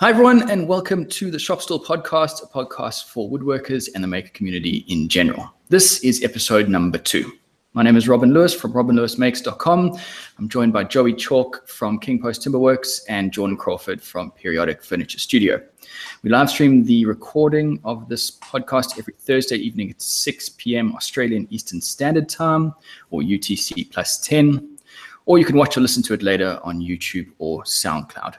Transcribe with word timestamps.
Hi, 0.00 0.10
everyone, 0.10 0.48
and 0.48 0.68
welcome 0.68 1.06
to 1.06 1.28
the 1.28 1.40
Shop 1.40 1.60
Stall 1.60 1.84
Podcast, 1.84 2.44
a 2.44 2.46
podcast 2.46 3.06
for 3.06 3.28
woodworkers 3.28 3.88
and 3.92 4.04
the 4.04 4.06
maker 4.06 4.28
community 4.28 4.84
in 4.86 5.08
general. 5.08 5.52
This 5.70 6.04
is 6.04 6.22
episode 6.22 6.68
number 6.68 6.98
two. 6.98 7.32
My 7.72 7.82
name 7.82 7.96
is 7.96 8.06
Robin 8.06 8.32
Lewis 8.32 8.54
from 8.54 8.74
robinlewismakes.com. 8.74 9.98
I'm 10.38 10.48
joined 10.48 10.72
by 10.72 10.84
Joey 10.84 11.14
Chalk 11.14 11.66
from 11.66 11.98
King 11.98 12.22
Post 12.22 12.46
Timberworks 12.46 13.00
and 13.08 13.32
Jordan 13.32 13.56
Crawford 13.56 14.00
from 14.00 14.30
Periodic 14.30 14.84
Furniture 14.84 15.18
Studio. 15.18 15.60
We 16.22 16.30
live 16.30 16.48
stream 16.48 16.84
the 16.84 17.04
recording 17.04 17.80
of 17.82 18.08
this 18.08 18.38
podcast 18.38 19.00
every 19.00 19.14
Thursday 19.18 19.56
evening 19.56 19.90
at 19.90 20.00
6 20.00 20.50
p.m. 20.50 20.94
Australian 20.94 21.48
Eastern 21.50 21.80
Standard 21.80 22.28
Time 22.28 22.72
or 23.10 23.22
UTC 23.22 23.90
plus 23.90 24.18
10, 24.18 24.78
or 25.26 25.38
you 25.38 25.44
can 25.44 25.56
watch 25.56 25.76
or 25.76 25.80
listen 25.80 26.04
to 26.04 26.14
it 26.14 26.22
later 26.22 26.60
on 26.62 26.78
YouTube 26.78 27.32
or 27.38 27.64
SoundCloud. 27.64 28.36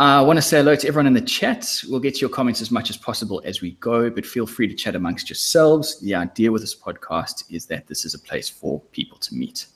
I 0.00 0.22
want 0.22 0.38
to 0.38 0.42
say 0.42 0.56
hello 0.56 0.74
to 0.76 0.88
everyone 0.88 1.08
in 1.08 1.12
the 1.12 1.20
chat. 1.20 1.70
We'll 1.86 2.00
get 2.00 2.14
to 2.14 2.20
your 2.20 2.30
comments 2.30 2.62
as 2.62 2.70
much 2.70 2.88
as 2.88 2.96
possible 2.96 3.42
as 3.44 3.60
we 3.60 3.72
go, 3.72 4.08
but 4.08 4.24
feel 4.24 4.46
free 4.46 4.66
to 4.66 4.72
chat 4.72 4.96
amongst 4.96 5.28
yourselves. 5.28 6.00
The 6.00 6.14
idea 6.14 6.50
with 6.50 6.62
this 6.62 6.74
podcast 6.74 7.44
is 7.50 7.66
that 7.66 7.86
this 7.86 8.06
is 8.06 8.14
a 8.14 8.18
place 8.18 8.48
for 8.48 8.80
people 8.92 9.18
to 9.18 9.34
meet. 9.34 9.66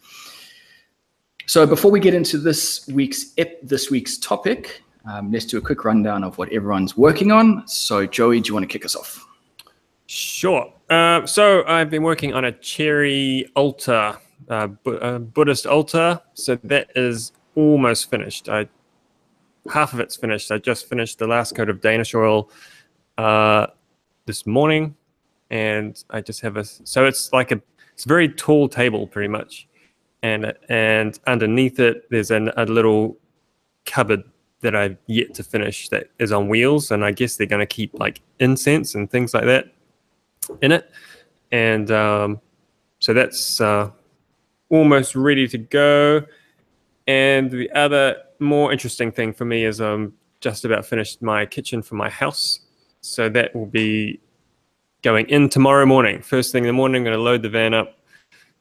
So 1.44 1.66
before 1.66 1.90
we 1.90 2.00
get 2.00 2.14
into 2.14 2.38
this 2.38 2.88
week's 2.88 3.34
ep- 3.36 3.60
this 3.62 3.90
week's 3.90 4.16
topic, 4.16 4.82
um, 5.04 5.30
let's 5.30 5.44
do 5.44 5.58
a 5.58 5.60
quick 5.60 5.84
rundown 5.84 6.24
of 6.24 6.38
what 6.38 6.50
everyone's 6.54 6.96
working 6.96 7.30
on. 7.30 7.68
So 7.68 8.06
Joey, 8.06 8.40
do 8.40 8.48
you 8.48 8.54
want 8.54 8.64
to 8.64 8.72
kick 8.72 8.86
us 8.86 8.96
off? 8.96 9.26
Sure. 10.06 10.72
Uh, 10.88 11.26
so 11.26 11.66
I've 11.66 11.90
been 11.90 12.02
working 12.02 12.32
on 12.32 12.46
a 12.46 12.52
cherry 12.52 13.46
altar, 13.54 14.16
uh, 14.48 14.68
Bu- 14.68 14.96
uh, 14.96 15.18
Buddhist 15.18 15.66
altar. 15.66 16.22
So 16.32 16.56
that 16.64 16.92
is 16.96 17.32
almost 17.56 18.08
finished. 18.08 18.48
I 18.48 18.68
half 19.72 19.92
of 19.92 20.00
it's 20.00 20.16
finished. 20.16 20.50
I 20.50 20.58
just 20.58 20.88
finished 20.88 21.18
the 21.18 21.26
last 21.26 21.54
coat 21.54 21.68
of 21.68 21.80
Danish 21.80 22.14
oil 22.14 22.50
uh, 23.18 23.66
this 24.26 24.46
morning, 24.46 24.94
and 25.50 26.02
I 26.10 26.20
just 26.20 26.40
have 26.42 26.56
a. 26.56 26.64
So 26.64 27.06
it's 27.06 27.32
like 27.32 27.52
a. 27.52 27.60
It's 27.92 28.06
a 28.06 28.08
very 28.08 28.28
tall 28.28 28.68
table, 28.68 29.06
pretty 29.06 29.28
much, 29.28 29.68
and 30.22 30.52
and 30.68 31.18
underneath 31.26 31.78
it 31.78 32.08
there's 32.10 32.30
an, 32.30 32.50
a 32.56 32.66
little 32.66 33.16
cupboard 33.86 34.24
that 34.60 34.74
I've 34.74 34.96
yet 35.06 35.34
to 35.34 35.44
finish 35.44 35.88
that 35.90 36.08
is 36.18 36.32
on 36.32 36.48
wheels, 36.48 36.90
and 36.90 37.04
I 37.04 37.12
guess 37.12 37.36
they're 37.36 37.46
going 37.46 37.60
to 37.60 37.66
keep 37.66 37.94
like 37.94 38.20
incense 38.40 38.94
and 38.94 39.10
things 39.10 39.32
like 39.32 39.44
that 39.44 39.66
in 40.60 40.72
it, 40.72 40.90
and 41.52 41.90
um, 41.90 42.40
so 42.98 43.14
that's 43.14 43.60
uh, 43.60 43.90
almost 44.70 45.14
ready 45.14 45.46
to 45.48 45.58
go. 45.58 46.24
And 47.06 47.50
the 47.50 47.70
other 47.72 48.16
more 48.38 48.72
interesting 48.72 49.12
thing 49.12 49.32
for 49.32 49.44
me 49.44 49.64
is 49.64 49.80
I'm 49.80 50.14
just 50.40 50.64
about 50.64 50.86
finished 50.86 51.22
my 51.22 51.46
kitchen 51.46 51.82
for 51.82 51.94
my 51.96 52.08
house. 52.08 52.60
So 53.00 53.28
that 53.30 53.54
will 53.54 53.66
be 53.66 54.20
going 55.02 55.26
in 55.28 55.48
tomorrow 55.48 55.84
morning. 55.86 56.22
First 56.22 56.52
thing 56.52 56.64
in 56.64 56.68
the 56.68 56.72
morning, 56.72 57.00
I'm 57.00 57.04
going 57.04 57.16
to 57.16 57.22
load 57.22 57.42
the 57.42 57.50
van 57.50 57.74
up, 57.74 57.98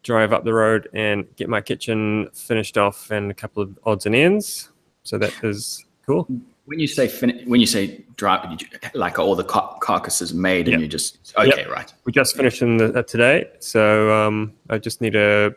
drive 0.04 0.34
up 0.34 0.44
the 0.44 0.54
road, 0.54 0.90
and 0.94 1.26
get 1.38 1.48
my 1.48 1.62
kitchen 1.62 2.30
finished 2.34 2.78
off 2.78 3.10
and 3.12 3.32
a 3.32 3.34
couple 3.34 3.64
of 3.64 3.80
odds 3.86 4.06
and 4.06 4.14
ends. 4.16 4.70
So 5.04 5.18
that 5.18 5.34
is 5.44 5.86
cool. 6.06 6.28
When 6.66 6.80
you 6.80 6.88
say 6.88 7.08
fin- 7.10 7.44
when 7.46 7.60
you 7.60 7.66
say 7.66 8.06
drive, 8.16 8.50
you, 8.60 8.68
like 8.94 9.20
all 9.20 9.36
the 9.36 9.44
car- 9.44 9.78
carcasses 9.82 10.34
made, 10.34 10.68
Yep. 10.68 10.74
and 10.74 10.82
you 10.82 10.88
just 10.88 11.34
okay, 11.38 11.48
Yep. 11.64 11.70
right? 11.70 11.94
We 12.06 12.14
just 12.14 12.38
finished 12.38 12.62
in 12.62 12.78
the, 12.78 13.00
uh, 13.00 13.04
today, 13.04 13.50
so 13.60 14.14
um, 14.14 14.54
I 14.70 14.78
just 14.78 15.02
need 15.02 15.12
to 15.14 15.56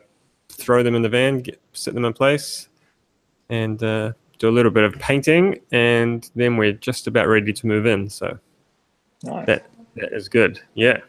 throw 0.49 0.83
them 0.83 0.95
in 0.95 1.01
the 1.03 1.09
van, 1.09 1.39
get 1.39 1.61
set 1.71 1.93
them 1.93 2.03
in 2.03 2.11
place, 2.11 2.67
and 3.49 3.81
uh, 3.83 4.13
do 4.39 4.49
a 4.49 4.51
little 4.51 4.71
bit 4.71 4.83
of 4.83 4.93
painting, 4.99 5.59
and 5.71 6.29
then 6.35 6.57
we're 6.57 6.73
just 6.73 7.07
about 7.07 7.27
ready 7.27 7.53
to 7.53 7.67
move 7.67 7.85
in. 7.85 8.09
So 8.09 8.37
Nice. 9.23 9.45
that 9.47 9.65
that 9.95 10.13
is 10.13 10.29
good. 10.29 10.59
Yeah. 10.75 10.99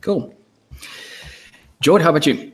Cool. 0.00 0.32
George, 1.80 2.02
how 2.02 2.10
about 2.10 2.26
you? 2.26 2.52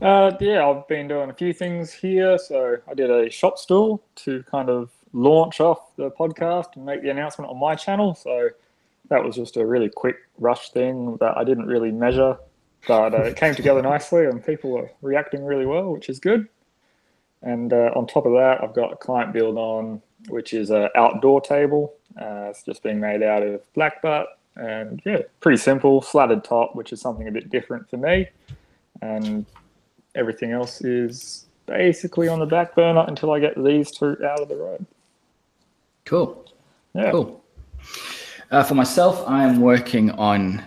Uh, 0.00 0.32
yeah, 0.40 0.66
I've 0.66 0.86
been 0.88 1.08
doing 1.08 1.30
a 1.30 1.34
few 1.34 1.52
things 1.52 1.92
here. 1.92 2.38
So 2.38 2.76
I 2.88 2.94
did 2.94 3.10
a 3.10 3.28
shop 3.30 3.58
stool 3.58 4.02
to 4.16 4.42
kind 4.50 4.70
of 4.70 4.90
launch 5.12 5.60
off 5.60 5.94
the 5.96 6.10
podcast 6.10 6.76
and 6.76 6.86
make 6.86 7.02
the 7.02 7.10
announcement 7.10 7.50
on 7.50 7.58
my 7.58 7.74
channel. 7.74 8.14
So 8.14 8.48
that 9.10 9.22
was 9.22 9.36
just 9.36 9.56
a 9.56 9.66
really 9.66 9.88
quick 9.88 10.16
rush 10.38 10.70
thing 10.70 11.16
that 11.20 11.36
I 11.36 11.44
didn't 11.44 11.66
really 11.66 11.92
measure, 11.92 12.36
but 12.86 13.14
uh, 13.14 13.22
it 13.22 13.36
came 13.36 13.54
together 13.54 13.82
nicely 13.94 14.24
and 14.24 14.44
people 14.44 14.70
were 14.70 14.90
reacting 15.02 15.44
really 15.44 15.66
well, 15.66 15.92
which 15.92 16.08
is 16.08 16.18
good. 16.18 16.48
And 17.44 17.72
uh, 17.72 17.90
on 17.94 18.06
top 18.06 18.26
of 18.26 18.32
that, 18.32 18.62
I've 18.62 18.74
got 18.74 18.92
a 18.92 18.96
client 18.96 19.32
build 19.32 19.58
on, 19.58 20.00
which 20.28 20.54
is 20.54 20.70
an 20.70 20.88
outdoor 20.96 21.40
table. 21.40 21.94
Uh, 22.20 22.48
it's 22.50 22.62
just 22.62 22.82
being 22.82 22.98
made 22.98 23.22
out 23.22 23.42
of 23.42 23.60
black 23.74 24.00
butt 24.00 24.38
and 24.56 25.02
yeah, 25.04 25.18
pretty 25.40 25.58
simple, 25.58 26.00
slatted 26.00 26.42
top, 26.42 26.74
which 26.74 26.92
is 26.92 27.00
something 27.00 27.28
a 27.28 27.30
bit 27.30 27.50
different 27.50 27.88
for 27.90 27.98
me. 27.98 28.28
And 29.02 29.44
everything 30.14 30.52
else 30.52 30.80
is 30.80 31.46
basically 31.66 32.28
on 32.28 32.38
the 32.38 32.46
back 32.46 32.74
burner 32.74 33.04
until 33.08 33.32
I 33.32 33.40
get 33.40 33.62
these 33.62 33.90
two 33.90 34.16
out 34.24 34.40
of 34.40 34.48
the 34.48 34.56
road. 34.56 34.86
Cool. 36.04 36.46
Yeah. 36.94 37.10
Cool. 37.10 37.44
Uh, 38.50 38.62
for 38.62 38.74
myself, 38.74 39.22
I 39.26 39.44
am 39.44 39.60
working 39.60 40.10
on 40.12 40.62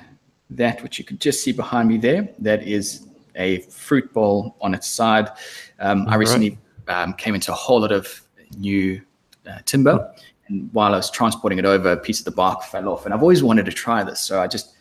that, 0.51 0.83
which 0.83 0.99
you 0.99 1.05
can 1.05 1.17
just 1.17 1.41
see 1.41 1.51
behind 1.51 1.87
me 1.89 1.97
there. 1.97 2.29
That 2.39 2.67
is 2.67 3.07
a 3.35 3.59
fruit 3.61 4.11
bowl 4.13 4.55
on 4.61 4.73
its 4.73 4.87
side. 4.87 5.29
Um, 5.79 6.01
I 6.01 6.03
Alright. 6.03 6.19
recently 6.19 6.57
um, 6.87 7.13
came 7.13 7.35
into 7.35 7.51
a 7.51 7.55
whole 7.55 7.81
lot 7.81 7.91
of 7.91 8.21
new 8.57 9.01
uh, 9.49 9.59
timber, 9.65 10.13
and 10.47 10.69
while 10.73 10.93
I 10.93 10.97
was 10.97 11.09
transporting 11.11 11.59
it 11.59 11.65
over, 11.65 11.91
a 11.91 11.97
piece 11.97 12.19
of 12.19 12.25
the 12.25 12.31
bark 12.31 12.63
fell 12.63 12.87
off. 12.89 13.05
And 13.05 13.13
I've 13.13 13.21
always 13.21 13.43
wanted 13.43 13.65
to 13.65 13.71
try 13.71 14.03
this, 14.03 14.19
so 14.19 14.41
I 14.41 14.47
just 14.47 14.75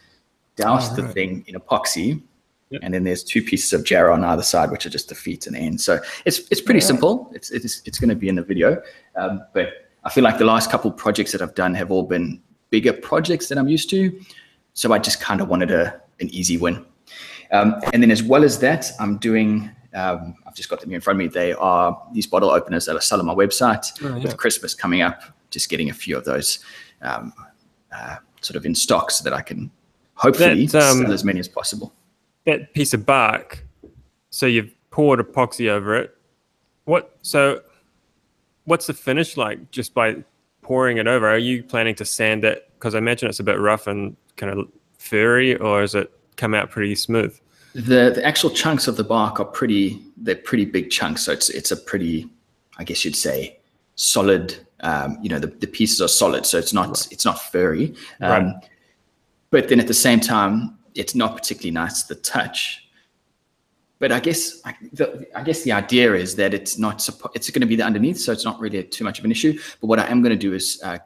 doused 0.57 0.97
the 0.97 1.07
thing 1.09 1.45
in 1.47 1.55
epoxy. 1.55 2.23
Yep. 2.71 2.81
And 2.83 2.95
then 2.95 3.05
there's 3.05 3.23
two 3.23 3.43
pieces 3.43 3.73
of 3.73 3.85
jarrah 3.85 4.13
on 4.13 4.25
either 4.25 4.43
side, 4.43 4.73
which 4.73 4.87
are 4.87 4.91
just 4.91 5.09
the 5.09 5.15
feet 5.15 5.47
and 5.47 5.55
the 5.55 5.61
end. 5.61 5.81
So 5.81 6.01
it's 6.25 6.41
it's 6.51 6.61
pretty 6.61 6.81
Yeah. 6.81 6.87
simple. 6.87 7.31
It's 7.33 7.51
it's 7.51 7.81
it's 7.85 7.99
going 8.01 8.09
to 8.11 8.17
be 8.17 8.29
in 8.29 8.35
the 8.35 8.43
video, 8.43 8.83
um, 9.15 9.41
but 9.55 9.69
I 10.05 10.11
feel 10.11 10.25
like 10.25 10.39
the 10.39 10.45
last 10.45 10.69
couple 10.71 10.91
projects 10.91 11.31
that 11.33 11.43
I've 11.43 11.55
done 11.55 11.75
have 11.75 11.93
all 11.93 12.03
been 12.03 12.43
bigger 12.71 12.93
projects 12.93 13.49
than 13.49 13.59
I'm 13.59 13.69
used 13.69 13.89
to. 13.91 14.19
So 14.73 14.93
I 14.93 14.99
just 14.99 15.21
kind 15.21 15.41
of 15.41 15.49
wanted 15.49 15.71
a 15.71 16.01
an 16.19 16.29
easy 16.31 16.57
win. 16.57 16.85
Um, 17.53 17.77
and 17.93 18.03
then 18.03 18.11
as 18.11 18.23
well 18.23 18.43
as 18.43 18.59
that, 18.59 18.91
I'm 18.99 19.19
doing. 19.19 19.71
Um, 19.97 20.35
I've 20.47 20.55
just 20.55 20.69
got 20.69 20.81
them 20.81 20.91
here 20.91 20.97
in 20.97 21.01
front 21.01 21.17
of 21.17 21.19
me. 21.19 21.29
They 21.29 21.55
are 21.55 22.01
these 22.13 22.27
bottle 22.27 22.51
openers 22.51 22.85
that 22.85 22.97
I 22.97 22.99
sell 23.01 23.19
on 23.19 23.27
my 23.27 23.35
website. 23.35 23.87
Oh, 24.05 24.17
yeah. 24.17 24.25
With 24.25 24.37
Christmas 24.37 24.75
coming 24.75 25.01
up, 25.01 25.23
just 25.51 25.71
getting 25.71 25.89
a 25.89 25.95
few 25.95 26.19
of 26.19 26.25
those 26.25 26.59
um, 27.01 27.33
uh, 27.91 28.17
sort 28.43 28.57
of 28.57 28.67
in 28.67 28.75
stock 28.75 29.11
so 29.11 29.25
that 29.25 29.33
I 29.33 29.41
can 29.41 29.71
hopefully 30.15 30.67
That, 30.67 30.83
um, 30.83 30.99
sell 31.03 31.13
as 31.13 31.25
many 31.25 31.41
as 31.41 31.49
possible. 31.49 31.95
That 32.45 32.75
piece 32.75 32.93
of 32.93 33.07
bark. 33.07 33.65
So 34.31 34.45
you've 34.45 34.71
poured 34.91 35.19
epoxy 35.19 35.69
over 35.69 35.97
it. 35.97 36.15
What? 36.85 37.17
So, 37.23 37.63
what's 38.65 38.87
the 38.87 38.95
finish 38.95 39.37
like? 39.37 39.71
Just 39.71 39.95
by 39.95 40.17
pouring 40.61 40.99
it 40.99 41.07
over, 41.07 41.27
are 41.27 41.39
you 41.39 41.63
planning 41.63 41.95
to 41.97 42.05
sand 42.05 42.45
it? 42.45 42.71
Because 42.75 42.95
I 42.95 42.99
imagine 42.99 43.29
it's 43.29 43.41
a 43.41 43.45
bit 43.45 43.59
rough 43.59 43.87
and 43.87 44.15
kind 44.37 44.53
of 44.53 44.69
furry, 44.99 45.57
or 45.57 45.83
is 45.83 45.95
it 45.95 46.13
come 46.37 46.55
out 46.55 46.71
pretty 46.71 46.95
smooth? 46.95 47.39
The 47.77 48.11
the 48.15 48.25
actual 48.25 48.49
chunks 48.51 48.89
of 48.89 48.97
the 48.97 49.05
bark 49.05 49.39
are 49.39 49.45
pretty. 49.45 50.03
They're 50.17 50.35
pretty 50.35 50.65
big 50.65 50.91
chunks, 50.91 51.23
so 51.27 51.33
it's 51.33 51.51
it's 51.51 51.71
a 51.71 51.77
pretty, 51.77 52.27
I 52.79 52.85
guess 52.85 53.05
you'd 53.05 53.17
say, 53.17 53.59
solid. 53.97 54.57
Um, 54.81 55.19
you 55.23 55.29
know, 55.29 55.39
the, 55.39 55.49
the 55.49 55.67
pieces 55.67 56.01
are 56.01 56.09
solid, 56.09 56.47
so 56.47 56.59
it's 56.59 56.73
not 56.73 57.07
it's 57.11 57.25
not 57.25 57.41
furry. 57.41 57.95
Um, 58.21 58.31
Right. 58.31 58.55
But 59.51 59.69
then 59.69 59.79
at 59.79 59.87
the 59.87 59.95
same 59.95 60.21
time, 60.21 60.79
it's 60.95 61.15
not 61.15 61.37
particularly 61.37 61.71
nice 61.71 62.03
to 62.03 62.15
the 62.15 62.21
touch. 62.21 62.89
But 63.99 64.11
I 64.13 64.21
guess 64.21 64.61
I, 64.65 64.75
the, 64.93 65.27
I 65.35 65.43
guess 65.43 65.63
the 65.63 65.73
idea 65.73 66.15
is 66.15 66.35
that 66.37 66.53
it's 66.55 66.79
not 66.79 67.07
it's 67.35 67.51
going 67.51 67.61
to 67.61 67.67
be 67.67 67.77
the 67.77 67.85
underneath, 67.85 68.19
so 68.19 68.33
it's 68.33 68.45
not 68.45 68.59
really 68.59 68.83
too 68.85 69.05
much 69.05 69.19
of 69.19 69.25
an 69.25 69.31
issue. 69.31 69.59
But 69.81 69.87
what 69.87 69.99
I 69.99 70.07
am 70.09 70.23
going 70.23 70.33
to 70.33 70.39
do 70.39 70.55
is 70.55 70.81
uh, 70.83 70.99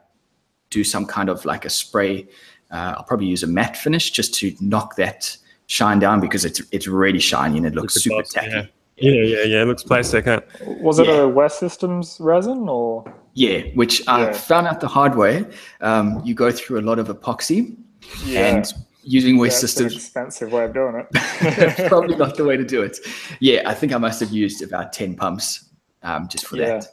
do 0.69 0.83
some 0.83 1.05
kind 1.05 1.29
of 1.29 1.43
like 1.45 1.65
a 1.65 1.69
spray. 1.69 2.27
Uh, 2.69 2.95
I'll 2.97 3.03
probably 3.03 3.27
use 3.27 3.43
a 3.43 3.47
matte 3.47 3.77
finish 3.77 4.11
just 4.11 4.33
to 4.35 4.55
knock 4.59 4.95
that 4.95 5.37
shine 5.71 5.99
down 5.99 6.19
because 6.19 6.43
it's 6.43 6.61
it's 6.71 6.85
really 6.87 7.19
shiny 7.19 7.55
and 7.57 7.65
it 7.65 7.73
looks 7.73 7.95
Looks 7.95 8.03
super 8.03 8.15
glossy, 8.23 8.39
tacky. 8.39 8.71
Yeah, 8.97 9.11
yeah, 9.33 9.43
yeah. 9.43 9.61
It 9.63 9.65
looks 9.67 9.83
plastic. 9.83 10.25
Huh? 10.25 10.41
Was 10.81 10.99
it 10.99 11.07
Yeah. 11.07 11.21
a 11.21 11.27
West 11.27 11.59
Systems 11.59 12.17
resin 12.19 12.67
or? 12.67 13.05
Yeah, 13.33 13.61
which 13.75 14.05
I 14.07 14.33
found 14.33 14.67
out 14.67 14.81
the 14.81 14.89
hard 14.89 15.15
way. 15.15 15.45
Um, 15.79 16.21
you 16.25 16.33
go 16.35 16.51
through 16.51 16.79
a 16.81 16.85
lot 16.89 16.99
of 16.99 17.07
epoxy, 17.07 17.77
Yeah, 18.25 18.47
and 18.47 18.65
using 19.03 19.37
waste 19.37 19.61
that's 19.61 19.77
an 19.79 19.89
systems 19.89 19.95
expensive 20.03 20.51
way 20.51 20.65
of 20.65 20.73
doing 20.73 20.95
it. 21.03 21.87
Probably 21.89 22.15
not 22.17 22.35
the 22.35 22.43
way 22.43 22.57
to 22.57 22.65
do 22.65 22.83
it. 22.83 22.97
Yeah, 23.39 23.61
I 23.65 23.73
think 23.73 23.93
I 23.93 23.97
must 23.97 24.19
have 24.19 24.31
used 24.31 24.61
about 24.61 24.91
10 24.91 25.15
pumps 25.15 25.69
um, 26.03 26.27
just 26.27 26.45
for 26.45 26.57
Yeah. 26.57 26.67
that. 26.79 26.87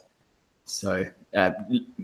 So, 0.65 1.05
uh, 1.35 1.51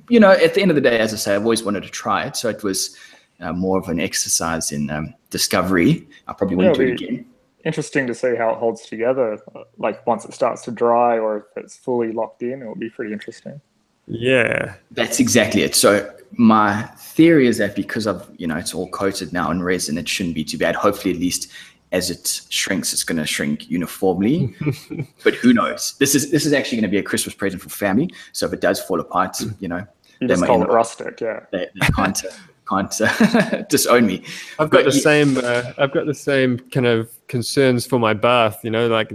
you 0.09 0.19
know, 0.19 0.31
at 0.31 0.53
the 0.55 0.61
end 0.61 0.71
of 0.71 0.75
the 0.75 0.81
day, 0.81 0.99
as 0.99 1.13
I 1.13 1.17
say, 1.17 1.33
I've 1.35 1.43
always 1.43 1.63
wanted 1.63 1.83
to 1.83 1.89
try 1.89 2.25
it. 2.27 2.35
So 2.35 2.49
it 2.49 2.61
was 2.63 2.97
uh, 3.39 3.53
more 3.53 3.77
of 3.77 3.89
an 3.89 3.99
exercise 3.99 4.71
in 4.71 4.89
um, 4.89 5.13
discovery. 5.29 6.07
I 6.27 6.33
probably 6.33 6.55
wouldn't 6.57 6.77
Yeah, 6.77 6.85
do 6.85 6.91
it 6.91 7.01
again. 7.01 7.25
Interesting 7.65 8.05
to 8.07 8.13
see 8.15 8.35
how 8.35 8.51
it 8.51 8.57
holds 8.57 8.85
together. 8.85 9.39
uh, 9.55 9.63
Like 9.77 10.05
once 10.05 10.25
it 10.25 10.33
starts 10.33 10.61
to 10.63 10.71
dry, 10.71 11.17
or 11.17 11.37
if 11.37 11.43
it's 11.63 11.75
fully 11.75 12.11
locked 12.11 12.43
in, 12.43 12.61
it 12.61 12.65
will 12.65 12.75
be 12.75 12.89
pretty 12.89 13.11
interesting. 13.11 13.59
Yeah. 14.07 14.75
That's 14.91 15.19
exactly 15.19 15.63
it. 15.63 15.73
So 15.75 16.13
my 16.33 16.83
theory 16.97 17.47
is 17.47 17.57
that 17.57 17.75
because 17.75 18.05
of 18.05 18.29
you 18.37 18.45
know 18.47 18.55
it's 18.57 18.73
all 18.75 18.87
coated 18.89 19.33
now 19.33 19.49
in 19.51 19.63
resin, 19.63 19.97
it 19.97 20.07
shouldn't 20.07 20.35
be 20.35 20.43
too 20.43 20.57
bad. 20.59 20.75
Hopefully, 20.75 21.13
at 21.13 21.19
least 21.19 21.51
as 21.91 22.11
it 22.11 22.41
shrinks, 22.49 22.93
it's 22.93 23.03
going 23.03 23.17
to 23.17 23.25
shrink 23.25 23.67
uniformly. 23.69 24.53
but 25.23 25.33
who 25.35 25.53
knows? 25.53 25.95
This 25.97 26.13
is 26.13 26.29
this 26.29 26.45
is 26.45 26.53
actually 26.53 26.77
going 26.77 26.89
to 26.89 26.95
be 26.95 26.97
a 26.99 27.03
Christmas 27.03 27.33
present 27.33 27.63
for 27.63 27.69
family. 27.69 28.09
So 28.31 28.45
if 28.45 28.53
it 28.53 28.61
does 28.61 28.79
fall 28.79 28.99
apart, 28.99 29.37
you 29.59 29.67
know, 29.67 29.87
You 30.19 30.27
They 30.27 30.33
just 30.33 30.41
might 30.41 30.47
call 30.47 30.61
it 30.61 30.69
rustic, 30.69 31.19
yeah. 31.21 31.45
they, 31.51 31.67
they 31.79 31.87
can't 31.95 32.21
can't 32.67 33.01
uh, 33.01 33.61
disown 33.69 34.05
me. 34.07 34.23
I've 34.59 34.69
got 34.69 34.83
But 34.83 34.91
the 34.91 34.95
ye- 34.97 35.01
same. 35.01 35.37
Uh, 35.37 35.73
I've 35.77 35.91
got 35.93 36.05
the 36.05 36.13
same 36.13 36.59
kind 36.59 36.85
of 36.85 37.09
concerns 37.27 37.85
for 37.85 37.99
my 37.99 38.13
bath. 38.13 38.59
You 38.63 38.71
know, 38.71 38.87
like 38.87 39.11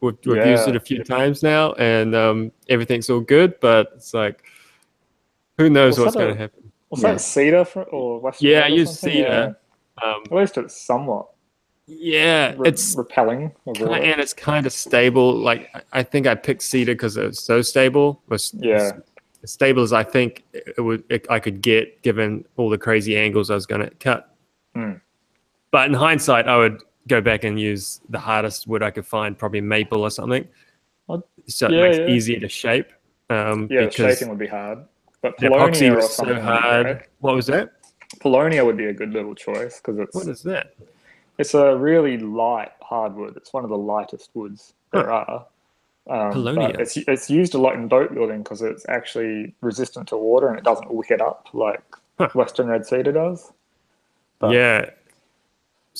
we've, 0.00 0.16
we've 0.24 0.46
used 0.46 0.68
it 0.68 0.76
a 0.76 0.80
few 0.80 1.02
times 1.04 1.42
now, 1.42 1.72
and 1.74 2.14
um, 2.14 2.52
everything's 2.68 3.10
all 3.10 3.20
good. 3.20 3.58
But 3.60 3.92
it's 3.96 4.14
like, 4.14 4.44
who 5.58 5.68
knows 5.70 5.98
What's 5.98 6.14
what's 6.14 6.16
going 6.16 6.34
to 6.34 6.40
happen? 6.40 6.72
Was 6.90 7.02
Yeah. 7.02 7.12
that 7.12 7.20
cedar 7.20 7.64
for, 7.64 7.82
or 7.84 8.20
Western 8.20 8.48
Yeah, 8.48 8.58
I 8.58 8.62
Red 8.62 8.72
use 8.72 8.98
cedar. 8.98 9.56
Yeah. 10.02 10.06
Um, 10.08 10.22
At 10.26 10.32
least 10.32 10.56
it's 10.58 10.76
somewhat 10.80 11.26
yeah, 11.88 12.52
re- 12.56 12.68
it's 12.68 12.94
repelling. 12.96 13.52
Of 13.66 13.80
and 13.80 14.20
it's 14.20 14.34
kind 14.34 14.66
of 14.66 14.72
stable. 14.72 15.34
Like 15.34 15.70
I- 15.74 16.00
I 16.00 16.02
think 16.02 16.26
I 16.26 16.34
picked 16.34 16.62
cedar 16.62 16.92
because 16.94 17.16
it's 17.16 17.40
so 17.42 17.62
stable. 17.62 18.22
Was 18.28 18.52
Yeah. 18.58 18.92
As 19.46 19.52
stable 19.52 19.84
as 19.84 19.92
I 19.92 20.02
think 20.02 20.42
it 20.52 20.80
would 20.80 21.04
it, 21.08 21.24
I 21.30 21.38
could 21.38 21.62
get 21.62 22.02
given 22.02 22.44
all 22.56 22.68
the 22.68 22.76
crazy 22.76 23.16
angles 23.16 23.48
I 23.48 23.54
was 23.54 23.64
going 23.64 23.80
to 23.80 23.90
cut. 23.90 24.34
Hmm. 24.74 24.94
But 25.70 25.86
in 25.86 25.94
hindsight, 25.94 26.48
I 26.48 26.56
would 26.56 26.82
go 27.06 27.20
back 27.20 27.44
and 27.44 27.60
use 27.60 28.00
the 28.08 28.18
hardest 28.18 28.66
wood 28.66 28.82
I 28.82 28.90
could 28.90 29.06
find, 29.06 29.38
probably 29.38 29.60
maple 29.60 30.02
or 30.02 30.10
something. 30.10 30.48
So 31.46 31.68
it 31.68 31.70
makes 31.70 31.96
yeah. 31.96 32.02
it 32.02 32.10
easier 32.10 32.40
to 32.40 32.48
shape. 32.48 32.88
Um, 33.30 33.68
Yeah, 33.70 33.84
because 33.84 34.18
shaping 34.18 34.30
would 34.30 34.38
be 34.40 34.48
hard. 34.48 34.84
But 35.22 35.38
Paulownia 35.38 35.96
or 35.96 36.02
something 36.02 36.34
so 36.38 36.42
hard. 36.42 36.86
great. 36.86 37.02
What 37.20 37.36
was 37.36 37.46
that? 37.46 37.70
Paulownia 38.18 38.66
would 38.66 38.76
be 38.76 38.86
a 38.86 38.92
good 38.92 39.12
little 39.12 39.36
choice 39.36 39.76
because 39.76 40.00
it's 40.00 40.16
What 40.16 40.26
is 40.26 40.42
that? 40.42 40.74
it's 41.38 41.54
a 41.54 41.76
really 41.76 42.18
light 42.18 42.72
hardwood. 42.80 43.36
It's 43.36 43.52
one 43.52 43.62
of 43.62 43.70
the 43.70 43.78
lightest 43.78 44.30
woods 44.34 44.74
there 44.92 45.12
are. 45.12 45.46
Um. 46.08 46.30
It's 46.78 46.96
it's 46.96 47.28
used 47.28 47.54
a 47.54 47.58
lot 47.58 47.74
in 47.74 47.88
boat 47.88 48.14
building 48.14 48.42
because 48.42 48.62
it's 48.62 48.86
actually 48.88 49.54
resistant 49.60 50.08
to 50.08 50.16
water 50.16 50.48
and 50.48 50.56
it 50.58 50.64
doesn't 50.64 50.90
wick 50.92 51.10
it 51.10 51.20
up 51.20 51.48
like 51.52 51.82
Huh. 52.18 52.28
Western 52.34 52.68
red 52.68 52.86
cedar 52.86 53.12
does. 53.12 53.52
But 54.38 54.52
yeah. 54.52 54.90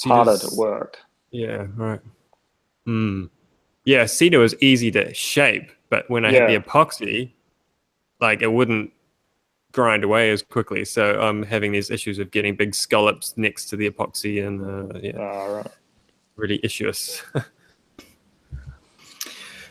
Harder 0.05 0.39
to 0.39 0.55
work. 0.57 0.99
Yeah, 1.31 1.67
right. 1.77 2.01
Hmm. 2.87 3.27
Yeah, 3.85 4.07
cedar 4.07 4.39
was 4.39 4.55
easy 4.63 4.91
to 4.93 5.13
shape, 5.13 5.71
but 5.91 6.09
when 6.09 6.25
I 6.25 6.33
had 6.33 6.49
the 6.51 6.59
epoxy, 6.59 7.33
like 8.21 8.41
it 8.43 8.53
wouldn't 8.53 8.93
grind 9.73 10.05
away 10.05 10.31
as 10.31 10.43
quickly. 10.43 10.85
So 10.87 11.21
I'm 11.21 11.43
having 11.43 11.73
these 11.73 11.91
issues 11.91 12.19
of 12.19 12.31
getting 12.31 12.57
big 12.57 12.75
scallops 12.75 13.37
next 13.37 13.67
to 13.67 13.77
the 13.77 13.91
epoxy, 13.91 14.47
and 14.47 14.93
uh, 14.95 14.99
yeah, 15.03 15.19
Uh, 15.21 15.53
right. 15.57 15.67
really 16.37 16.61
issuous. 16.63 17.23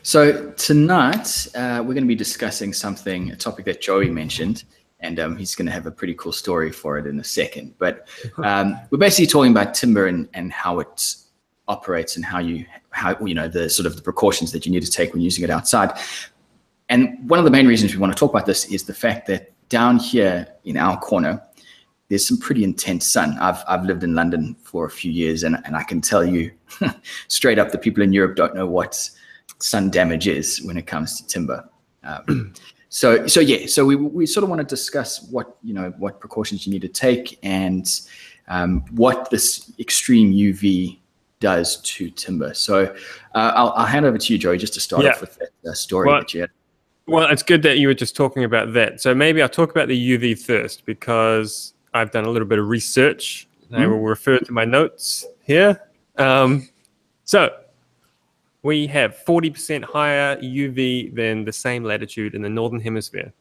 So 0.06 0.52
tonight 0.52 1.48
uh, 1.56 1.82
we're 1.84 1.92
going 1.92 2.04
to 2.04 2.06
be 2.06 2.14
discussing 2.14 2.72
something, 2.72 3.32
a 3.32 3.36
topic 3.36 3.64
that 3.64 3.80
Joey 3.80 4.08
mentioned, 4.08 4.62
and 5.00 5.18
um, 5.18 5.36
he's 5.36 5.56
going 5.56 5.66
to 5.66 5.72
have 5.72 5.86
a 5.86 5.90
pretty 5.90 6.14
cool 6.14 6.30
story 6.30 6.70
for 6.70 6.96
it 6.96 7.08
in 7.08 7.18
a 7.18 7.24
second. 7.24 7.74
But 7.78 8.06
um, 8.44 8.78
we're 8.90 8.98
basically 8.98 9.26
talking 9.26 9.50
about 9.50 9.74
timber 9.74 10.06
and, 10.06 10.28
and 10.32 10.52
how 10.52 10.78
it 10.78 11.16
operates 11.66 12.14
and 12.14 12.24
how 12.24 12.38
you 12.38 12.64
how 12.90 13.18
you 13.18 13.34
know 13.34 13.48
the 13.48 13.68
sort 13.68 13.84
of 13.84 13.96
the 13.96 14.02
precautions 14.02 14.52
that 14.52 14.64
you 14.64 14.70
need 14.70 14.84
to 14.84 14.90
take 14.92 15.12
when 15.12 15.22
using 15.22 15.42
it 15.42 15.50
outside. 15.50 15.98
And 16.88 17.28
one 17.28 17.40
of 17.40 17.44
the 17.44 17.50
main 17.50 17.66
reasons 17.66 17.92
we 17.92 17.98
want 17.98 18.12
to 18.12 18.16
talk 18.16 18.30
about 18.30 18.46
this 18.46 18.64
is 18.66 18.84
the 18.84 18.94
fact 18.94 19.26
that 19.26 19.52
down 19.70 19.98
here 19.98 20.46
in 20.62 20.76
our 20.76 20.96
corner, 21.00 21.42
there's 22.10 22.24
some 22.24 22.38
pretty 22.38 22.62
intense 22.62 23.08
sun. 23.08 23.36
I've 23.40 23.60
I've 23.66 23.84
lived 23.84 24.04
in 24.04 24.14
London 24.14 24.54
for 24.62 24.86
a 24.86 24.90
few 24.90 25.10
years, 25.10 25.42
and 25.42 25.60
and 25.64 25.74
I 25.76 25.82
can 25.82 26.00
tell 26.00 26.24
you 26.24 26.52
straight 27.26 27.58
up, 27.58 27.72
the 27.72 27.78
people 27.78 28.04
in 28.04 28.12
Europe 28.12 28.36
don't 28.36 28.54
know 28.54 28.68
what 28.68 29.10
sun 29.58 29.90
damage 29.90 30.28
is 30.28 30.62
when 30.62 30.76
it 30.76 30.86
comes 30.86 31.20
to 31.20 31.26
timber. 31.26 31.68
Um, 32.04 32.54
so 32.88 33.26
so 33.26 33.40
yeah, 33.40 33.66
so 33.66 33.84
we 33.84 33.96
we 33.96 34.26
sort 34.26 34.44
of 34.44 34.50
want 34.50 34.60
to 34.60 34.66
discuss 34.66 35.22
what 35.30 35.56
you 35.62 35.74
know 35.74 35.92
what 35.98 36.20
precautions 36.20 36.66
you 36.66 36.72
need 36.72 36.82
to 36.82 36.88
take 36.88 37.38
and 37.42 38.00
um, 38.48 38.84
what 38.92 39.28
this 39.30 39.72
extreme 39.78 40.32
UV 40.32 40.98
does 41.40 41.80
to 41.82 42.08
timber. 42.10 42.54
So 42.54 42.84
uh, 43.34 43.52
I'll, 43.54 43.70
I'll 43.76 43.86
hand 43.86 44.06
over 44.06 44.16
to 44.16 44.32
you, 44.32 44.38
Joey, 44.38 44.56
just 44.56 44.72
to 44.74 44.80
start 44.80 45.04
Yeah. 45.04 45.10
off 45.10 45.20
with 45.20 45.38
that 45.38 45.70
uh, 45.70 45.74
story 45.74 46.08
Well, 46.08 46.20
that 46.20 46.32
you 46.32 46.40
had. 46.42 46.50
well, 47.06 47.28
it's 47.28 47.42
good 47.42 47.62
that 47.64 47.78
you 47.78 47.88
were 47.88 47.94
just 47.94 48.16
talking 48.16 48.44
about 48.44 48.72
that. 48.72 49.00
So 49.02 49.14
maybe 49.14 49.42
I'll 49.42 49.48
talk 49.48 49.70
about 49.70 49.88
the 49.88 50.16
UV 50.16 50.38
first 50.38 50.86
because 50.86 51.74
I've 51.92 52.10
done 52.10 52.24
a 52.24 52.30
little 52.30 52.48
bit 52.48 52.58
of 52.58 52.68
research. 52.68 53.48
I 53.72 53.80
Mhm. 53.80 53.90
will 53.90 54.00
refer 54.00 54.38
to 54.38 54.52
my 54.52 54.64
notes 54.64 55.26
here. 55.42 55.78
Um, 56.16 56.68
so 57.24 57.50
we 58.66 58.86
have 58.88 59.16
40% 59.24 59.84
higher 59.84 60.36
UV 60.38 61.14
than 61.14 61.44
the 61.44 61.52
same 61.52 61.84
latitude 61.84 62.34
in 62.34 62.42
the 62.42 62.48
northern 62.48 62.80
hemisphere, 62.80 63.32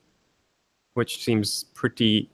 which 0.94 1.24
seems 1.24 1.64
pretty 1.74 2.30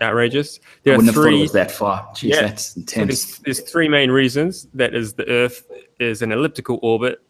outrageous. 0.00 0.60
I 0.62 0.62
There 0.84 0.94
are 0.94 0.96
wouldn't 0.98 1.14
have 1.16 1.24
thought 1.24 1.32
it 1.32 1.40
was 1.40 1.52
that 1.52 1.72
far. 1.72 2.02
Jeez, 2.14 2.28
Yeah. 2.30 2.42
that's 2.42 2.74
So 2.74 2.80
intense. 2.80 3.08
there's, 3.08 3.38
there's 3.58 3.70
three 3.72 3.88
main 3.88 4.12
reasons. 4.12 4.68
That 4.74 4.94
is, 4.94 5.14
the 5.14 5.28
Earth 5.28 5.66
is 5.98 6.22
an 6.22 6.30
elliptical 6.30 6.78
orbit, 6.82 7.20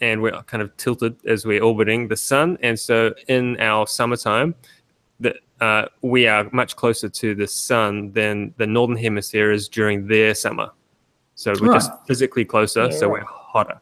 and 0.00 0.20
we're 0.20 0.42
kind 0.42 0.60
of 0.60 0.76
tilted 0.76 1.14
as 1.24 1.46
we're 1.46 1.62
orbiting 1.62 2.08
the 2.08 2.16
sun. 2.16 2.58
And 2.60 2.76
so, 2.78 3.14
in 3.28 3.56
our 3.60 3.86
summertime, 3.86 4.56
that 5.20 5.36
uh, 5.60 5.86
we 6.02 6.26
are 6.26 6.48
much 6.52 6.74
closer 6.74 7.08
to 7.08 7.34
the 7.36 7.46
sun 7.46 8.10
than 8.10 8.52
the 8.56 8.66
northern 8.66 8.96
hemisphere 8.96 9.52
is 9.52 9.68
during 9.68 10.08
their 10.08 10.34
summer. 10.34 10.70
So 11.36 11.52
we're 11.60 11.74
just 11.74 11.92
physically 12.08 12.44
closer, 12.44 12.90
so 12.90 13.08
we're 13.08 13.24
hotter. 13.24 13.80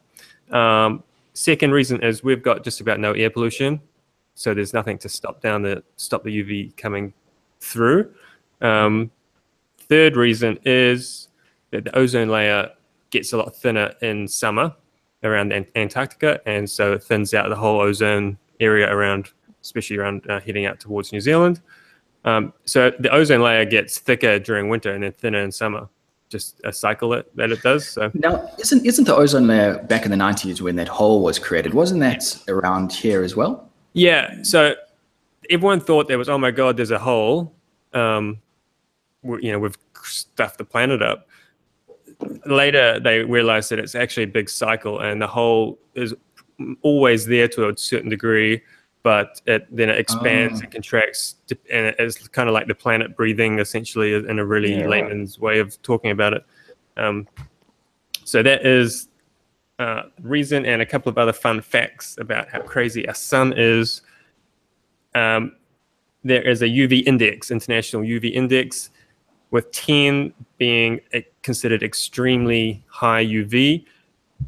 Um, 0.53 1.03
second 1.33 1.71
reason 1.71 2.01
is 2.01 2.23
we've 2.23 2.43
got 2.43 2.63
just 2.63 2.79
about 2.79 2.99
no 2.99 3.11
air 3.13 3.29
pollution, 3.29 3.81
so 4.35 4.53
there's 4.53 4.73
nothing 4.73 4.97
to 4.99 5.09
stop 5.09 5.41
down 5.41 5.63
the 5.63 5.83
stop 5.97 6.23
the 6.23 6.43
UV 6.43 6.77
coming 6.77 7.13
through. 7.59 8.13
Um, 8.61 9.11
third 9.77 10.15
reason 10.15 10.59
is 10.63 11.29
that 11.71 11.83
the 11.83 11.97
ozone 11.97 12.29
layer 12.29 12.69
gets 13.09 13.33
a 13.33 13.37
lot 13.37 13.53
thinner 13.55 13.93
in 14.01 14.27
summer 14.27 14.73
around 15.23 15.53
Antarctica, 15.75 16.39
and 16.45 16.69
so 16.69 16.93
it 16.93 17.03
thins 17.03 17.33
out 17.33 17.49
the 17.49 17.55
whole 17.55 17.81
ozone 17.81 18.37
area 18.59 18.93
around, 18.93 19.29
especially 19.61 19.97
around 19.97 20.29
uh, 20.29 20.39
heading 20.39 20.65
out 20.65 20.79
towards 20.79 21.11
New 21.11 21.21
Zealand. 21.21 21.61
Um, 22.25 22.53
so 22.65 22.91
the 22.99 23.09
ozone 23.09 23.41
layer 23.41 23.65
gets 23.65 23.99
thicker 23.99 24.39
during 24.39 24.69
winter 24.69 24.93
and 24.93 25.03
then 25.03 25.11
thinner 25.11 25.39
in 25.39 25.51
summer. 25.51 25.89
Just 26.33 26.59
a 26.63 26.73
cycle 26.73 27.09
that, 27.09 27.25
that 27.35 27.51
it 27.51 27.61
does. 27.61 27.87
So 27.87 28.11
Now, 28.15 28.49
isn't 28.59 28.85
isn't 28.85 29.05
the 29.05 29.15
ozone 29.15 29.47
layer 29.47 29.77
back 29.83 30.03
in 30.05 30.11
the 30.11 30.17
nineties 30.17 30.61
when 30.61 30.75
that 30.77 30.87
hole 30.87 31.21
was 31.23 31.37
created? 31.37 31.73
Wasn't 31.73 32.01
that 32.01 32.23
around 32.47 32.91
here 32.91 33.23
as 33.23 33.35
well? 33.35 33.69
Yeah. 33.93 34.41
So 34.41 34.75
everyone 35.49 35.79
thought 35.79 36.07
there 36.07 36.17
was, 36.17 36.29
oh 36.29 36.39
my 36.39 36.51
God, 36.51 36.75
there's 36.77 36.91
a 36.91 36.97
hole. 36.99 37.53
Um, 37.93 38.41
you 39.23 39.51
know, 39.51 39.59
we've 39.59 39.77
stuffed 40.03 40.57
the 40.57 40.65
planet 40.65 41.01
up. 41.01 41.27
Later, 42.45 42.99
they 42.99 43.19
realized 43.19 43.69
that 43.69 43.79
it's 43.79 43.95
actually 43.95 44.23
a 44.23 44.33
big 44.39 44.49
cycle, 44.49 44.99
and 44.99 45.21
the 45.21 45.27
hole 45.27 45.77
is 45.93 46.15
always 46.81 47.25
there 47.25 47.47
to 47.49 47.69
a 47.69 47.77
certain 47.77 48.09
degree, 48.09 48.61
but 49.03 49.41
it 49.45 49.67
then 49.69 49.89
it 49.89 49.97
expands 49.97 50.59
Oh. 50.59 50.63
and 50.63 50.71
contracts, 50.71 51.35
and 51.71 51.93
it's 51.99 52.27
kind 52.29 52.47
of 52.49 52.53
like 52.53 52.67
the 52.67 52.75
planet 52.75 53.15
breathing, 53.15 53.59
essentially, 53.59 54.13
in 54.13 54.39
a 54.39 54.45
really 54.45 54.71
Yeah, 54.71 54.81
right. 54.85 55.03
layman's 55.03 55.37
way 55.37 55.59
of 55.59 55.79
talking 55.81 56.11
about 56.11 56.33
it. 56.33 56.43
Um, 56.97 57.27
so 58.23 58.41
that 58.43 58.65
is 58.65 59.09
uh, 59.79 60.03
reason 60.21 60.65
and 60.65 60.81
a 60.81 60.85
couple 60.85 61.09
of 61.09 61.17
other 61.17 61.33
fun 61.33 61.59
facts 61.59 62.15
about 62.19 62.47
how 62.49 62.61
crazy 62.61 63.05
our 63.07 63.13
sun 63.13 63.53
is. 63.57 64.01
Um, 65.15 65.55
there 66.23 66.41
is 66.41 66.61
a 66.61 66.67
UV 66.67 67.05
index, 67.05 67.51
international 67.51 68.03
UV 68.03 68.31
index, 68.33 68.91
with 69.51 69.69
10 69.71 70.33
being 70.57 71.01
considered 71.41 71.83
extremely 71.83 72.83
high 72.87 73.25
UV. 73.25 73.85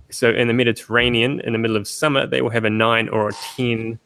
So 0.10 0.30
in 0.30 0.48
the 0.48 0.54
Mediterranean, 0.54 1.42
in 1.42 1.52
the 1.54 1.60
middle 1.60 1.76
of 1.76 1.88
summer, 1.88 2.26
they 2.26 2.42
will 2.42 2.50
have 2.52 2.64
a 2.66 2.70
9 2.70 3.10
or 3.10 3.30
a 3.30 3.34
10 3.58 4.00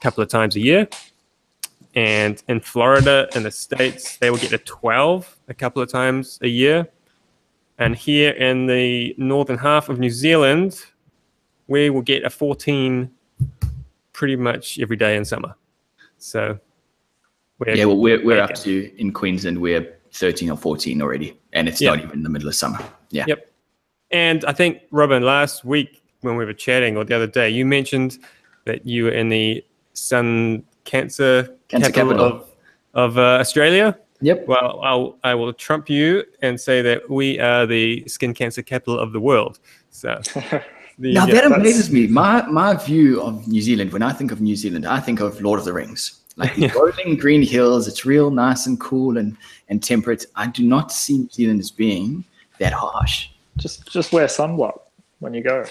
a 0.00 0.02
couple 0.02 0.22
of 0.22 0.28
times 0.28 0.56
a 0.56 0.60
year. 0.60 0.88
And 1.94 2.42
in 2.48 2.60
Florida, 2.60 3.28
in 3.34 3.42
the 3.42 3.50
States, 3.50 4.16
they 4.18 4.30
will 4.30 4.38
get 4.38 4.52
a 4.52 4.58
12 4.58 5.36
a 5.48 5.54
couple 5.54 5.82
of 5.82 5.90
times 5.90 6.38
a 6.42 6.48
year. 6.48 6.88
And 7.78 7.96
here 7.96 8.30
in 8.30 8.66
the 8.66 9.14
northern 9.18 9.58
half 9.58 9.88
of 9.88 9.98
New 9.98 10.10
Zealand, 10.10 10.80
we 11.66 11.90
will 11.90 12.02
get 12.02 12.24
a 12.24 12.30
14 12.30 13.10
pretty 14.12 14.36
much 14.36 14.78
every 14.78 14.96
day 14.96 15.16
in 15.16 15.24
summer. 15.24 15.54
So 16.18 16.58
Yeah, 17.66 17.86
well, 17.86 17.96
we're 17.96 18.24
we're 18.24 18.40
up 18.40 18.54
to 18.56 18.90
in 18.98 19.12
Queensland. 19.12 19.58
We're 19.60 19.86
thirteen 20.12 20.50
or 20.50 20.56
fourteen 20.56 21.00
already, 21.02 21.38
and 21.52 21.68
it's 21.68 21.80
Yeah. 21.80 21.90
not 21.90 21.98
even 22.00 22.10
in 22.12 22.22
the 22.22 22.28
middle 22.28 22.48
of 22.48 22.54
summer. 22.54 22.78
Yeah. 23.10 23.24
Yep. 23.28 23.50
And 24.10 24.44
I 24.44 24.52
think, 24.52 24.80
Robin, 24.90 25.22
last 25.22 25.64
week 25.64 26.02
when 26.22 26.36
we 26.36 26.44
were 26.44 26.52
chatting 26.54 26.96
or 26.96 27.04
the 27.04 27.14
other 27.14 27.26
day, 27.26 27.48
you 27.48 27.64
mentioned 27.66 28.18
that 28.64 28.86
you 28.86 29.04
were 29.04 29.10
in 29.10 29.28
the 29.28 29.64
sun 29.94 30.64
cancer, 30.84 31.56
Cancer 31.68 31.92
capital, 31.92 32.18
capital. 32.18 32.46
of 32.94 33.10
of 33.12 33.18
uh, 33.18 33.38
Australia. 33.40 33.98
Yep. 34.22 34.46
Well, 34.46 34.80
I'll 34.82 35.18
I 35.24 35.34
will 35.34 35.52
trump 35.52 35.88
you 35.88 36.24
and 36.42 36.60
say 36.60 36.82
that 36.82 37.08
we 37.08 37.38
are 37.40 37.66
the 37.66 38.04
skin 38.06 38.34
cancer 38.34 38.62
capital 38.62 38.98
of 38.98 39.12
the 39.12 39.20
world. 39.20 39.58
So 39.90 40.20
the, 40.98 41.14
Now 41.14 41.26
yeah, 41.26 41.34
that 41.34 41.52
amazes 41.52 41.90
me. 41.90 42.06
My 42.06 42.42
my 42.46 42.74
view 42.74 43.22
of 43.22 43.46
New 43.48 43.62
Zealand, 43.62 43.92
when 43.92 44.02
I 44.02 44.12
think 44.12 44.32
of 44.32 44.40
New 44.40 44.56
Zealand, 44.56 44.86
I 44.86 45.00
think 45.00 45.20
of 45.20 45.40
Lord 45.40 45.58
of 45.58 45.64
the 45.64 45.72
Rings. 45.72 46.20
Like 46.36 46.54
these 46.54 46.74
rolling 46.80 47.16
green 47.16 47.42
hills, 47.42 47.88
it's 47.88 48.04
real 48.04 48.30
nice 48.30 48.66
and 48.66 48.78
cool 48.78 49.18
and, 49.18 49.36
and 49.68 49.82
temperate. 49.82 50.26
I 50.36 50.46
do 50.46 50.62
not 50.62 50.92
see 50.92 51.18
New 51.18 51.28
Zealand 51.30 51.60
as 51.60 51.70
being 51.70 52.24
that 52.58 52.72
harsh. 52.72 53.28
just 53.56 53.90
just 53.90 54.12
wear 54.12 54.26
sunblock 54.26 54.80
when 55.20 55.34
you 55.34 55.42
go. 55.42 55.64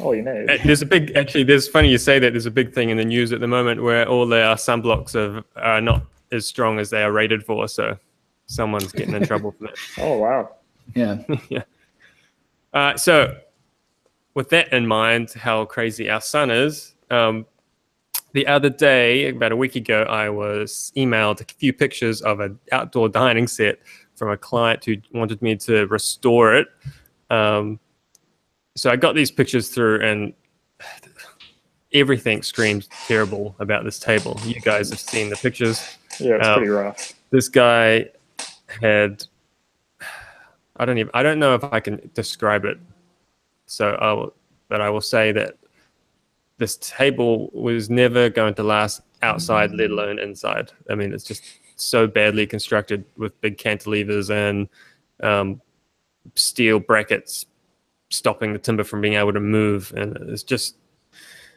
All 0.00 0.14
you 0.14 0.22
need. 0.22 0.50
Uh, 0.50 0.58
There's 0.64 0.82
a 0.82 0.86
big, 0.86 1.16
actually, 1.16 1.44
there's 1.44 1.68
funny 1.68 1.90
you 1.90 1.98
say 1.98 2.18
that. 2.18 2.32
There's 2.32 2.46
a 2.46 2.50
big 2.50 2.72
thing 2.72 2.90
in 2.90 2.96
the 2.96 3.04
news 3.04 3.32
at 3.32 3.40
the 3.40 3.46
moment 3.46 3.82
where 3.82 4.08
all 4.08 4.26
their 4.26 4.54
sunblocks 4.54 5.14
are, 5.14 5.42
are 5.56 5.80
not 5.80 6.04
as 6.30 6.46
strong 6.46 6.78
as 6.78 6.90
they 6.90 7.02
are 7.02 7.12
rated 7.12 7.44
for. 7.44 7.66
So 7.68 7.98
someone's 8.46 8.92
getting 8.92 9.14
in 9.14 9.26
trouble 9.26 9.52
for 9.52 9.64
that. 9.64 9.76
Oh 9.98 10.18
wow. 10.18 10.50
Yeah. 10.94 11.62
Uh, 12.72 12.96
so, 12.96 13.38
with 14.34 14.50
that 14.50 14.72
in 14.72 14.86
mind, 14.86 15.32
how 15.32 15.64
crazy 15.64 16.10
our 16.10 16.20
sun 16.20 16.50
is, 16.50 16.94
um, 17.10 17.46
the 18.32 18.46
other 18.46 18.68
day, 18.68 19.28
about 19.28 19.52
a 19.52 19.56
week 19.56 19.74
ago, 19.74 20.02
I 20.02 20.28
was 20.28 20.92
emailed 20.96 21.40
a 21.40 21.44
few 21.44 21.72
pictures 21.72 22.20
of 22.22 22.40
an 22.40 22.58
outdoor 22.72 23.08
dining 23.08 23.46
set 23.46 23.78
from 24.16 24.30
a 24.30 24.36
client 24.36 24.84
who 24.84 24.96
wanted 25.12 25.40
me 25.40 25.56
to 25.56 25.86
restore 25.86 26.54
it. 26.54 26.68
Um, 27.30 27.80
so 28.78 28.90
I 28.90 28.96
got 28.96 29.14
these 29.14 29.30
pictures 29.30 29.68
through, 29.68 30.00
and 30.02 30.32
everything 31.92 32.42
screams 32.42 32.88
terrible 33.06 33.54
about 33.58 33.84
this 33.84 33.98
table. 33.98 34.38
You 34.44 34.60
guys 34.60 34.90
have 34.90 35.00
seen 35.00 35.30
the 35.30 35.36
pictures 35.36 35.96
Yeah, 36.20 36.36
it's 36.36 36.46
Um, 36.46 36.54
pretty 36.58 36.70
rough. 36.70 37.12
this 37.30 37.48
guy 37.48 38.10
had 38.82 39.24
I 40.76 40.84
don't 40.84 40.98
even 40.98 41.10
I 41.14 41.22
don't 41.22 41.38
know 41.38 41.54
if 41.54 41.64
I 41.64 41.80
can 41.80 42.10
describe 42.14 42.64
it. 42.64 42.78
So 43.66 43.90
I 44.00 44.12
will, 44.12 44.34
but 44.68 44.80
I 44.80 44.90
will 44.90 45.00
say 45.00 45.32
that 45.32 45.56
this 46.58 46.76
table 46.76 47.50
was 47.52 47.88
never 47.90 48.28
going 48.30 48.54
to 48.54 48.62
last 48.62 49.00
outside, 49.22 49.72
let 49.72 49.90
alone 49.90 50.18
inside. 50.18 50.72
I 50.90 50.94
mean, 50.94 51.12
it's 51.12 51.24
just 51.24 51.42
so 51.76 52.06
badly 52.06 52.46
constructed 52.46 53.04
with 53.16 53.38
big 53.40 53.56
cantilevers 53.58 54.30
and 54.30 54.68
um, 55.22 55.60
steel 56.34 56.78
brackets 56.80 57.46
stopping 58.10 58.52
the 58.52 58.58
timber 58.58 58.84
from 58.84 59.00
being 59.00 59.14
able 59.14 59.32
to 59.32 59.40
move, 59.40 59.92
and 59.96 60.16
it's 60.30 60.42
just 60.42 60.76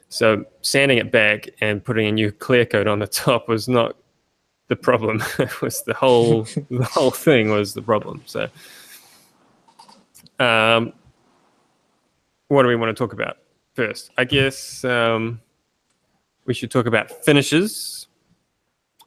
so 0.09 0.43
sanding 0.61 0.97
it 0.97 1.11
back 1.11 1.49
and 1.61 1.83
putting 1.83 2.05
a 2.07 2.11
new 2.11 2.31
clear 2.31 2.65
coat 2.65 2.87
on 2.87 2.99
the 2.99 3.07
top 3.25 3.47
was 3.47 3.67
not 3.67 3.95
the 4.67 4.75
problem. 4.75 5.21
it 5.39 5.61
was 5.61 5.83
the 5.83 5.93
whole 5.93 6.43
the 6.69 6.83
whole 6.91 7.11
thing 7.11 7.49
was 7.51 7.73
the 7.73 7.81
problem. 7.81 8.21
So, 8.25 8.49
um, 10.39 10.93
what 12.47 12.63
do 12.63 12.67
we 12.67 12.75
want 12.75 12.95
to 12.95 13.01
talk 13.01 13.13
about 13.13 13.37
first? 13.75 14.11
I 14.17 14.25
guess 14.25 14.83
um, 14.83 15.39
we 16.45 16.53
should 16.53 16.71
talk 16.71 16.85
about 16.85 17.23
finishes. 17.23 18.07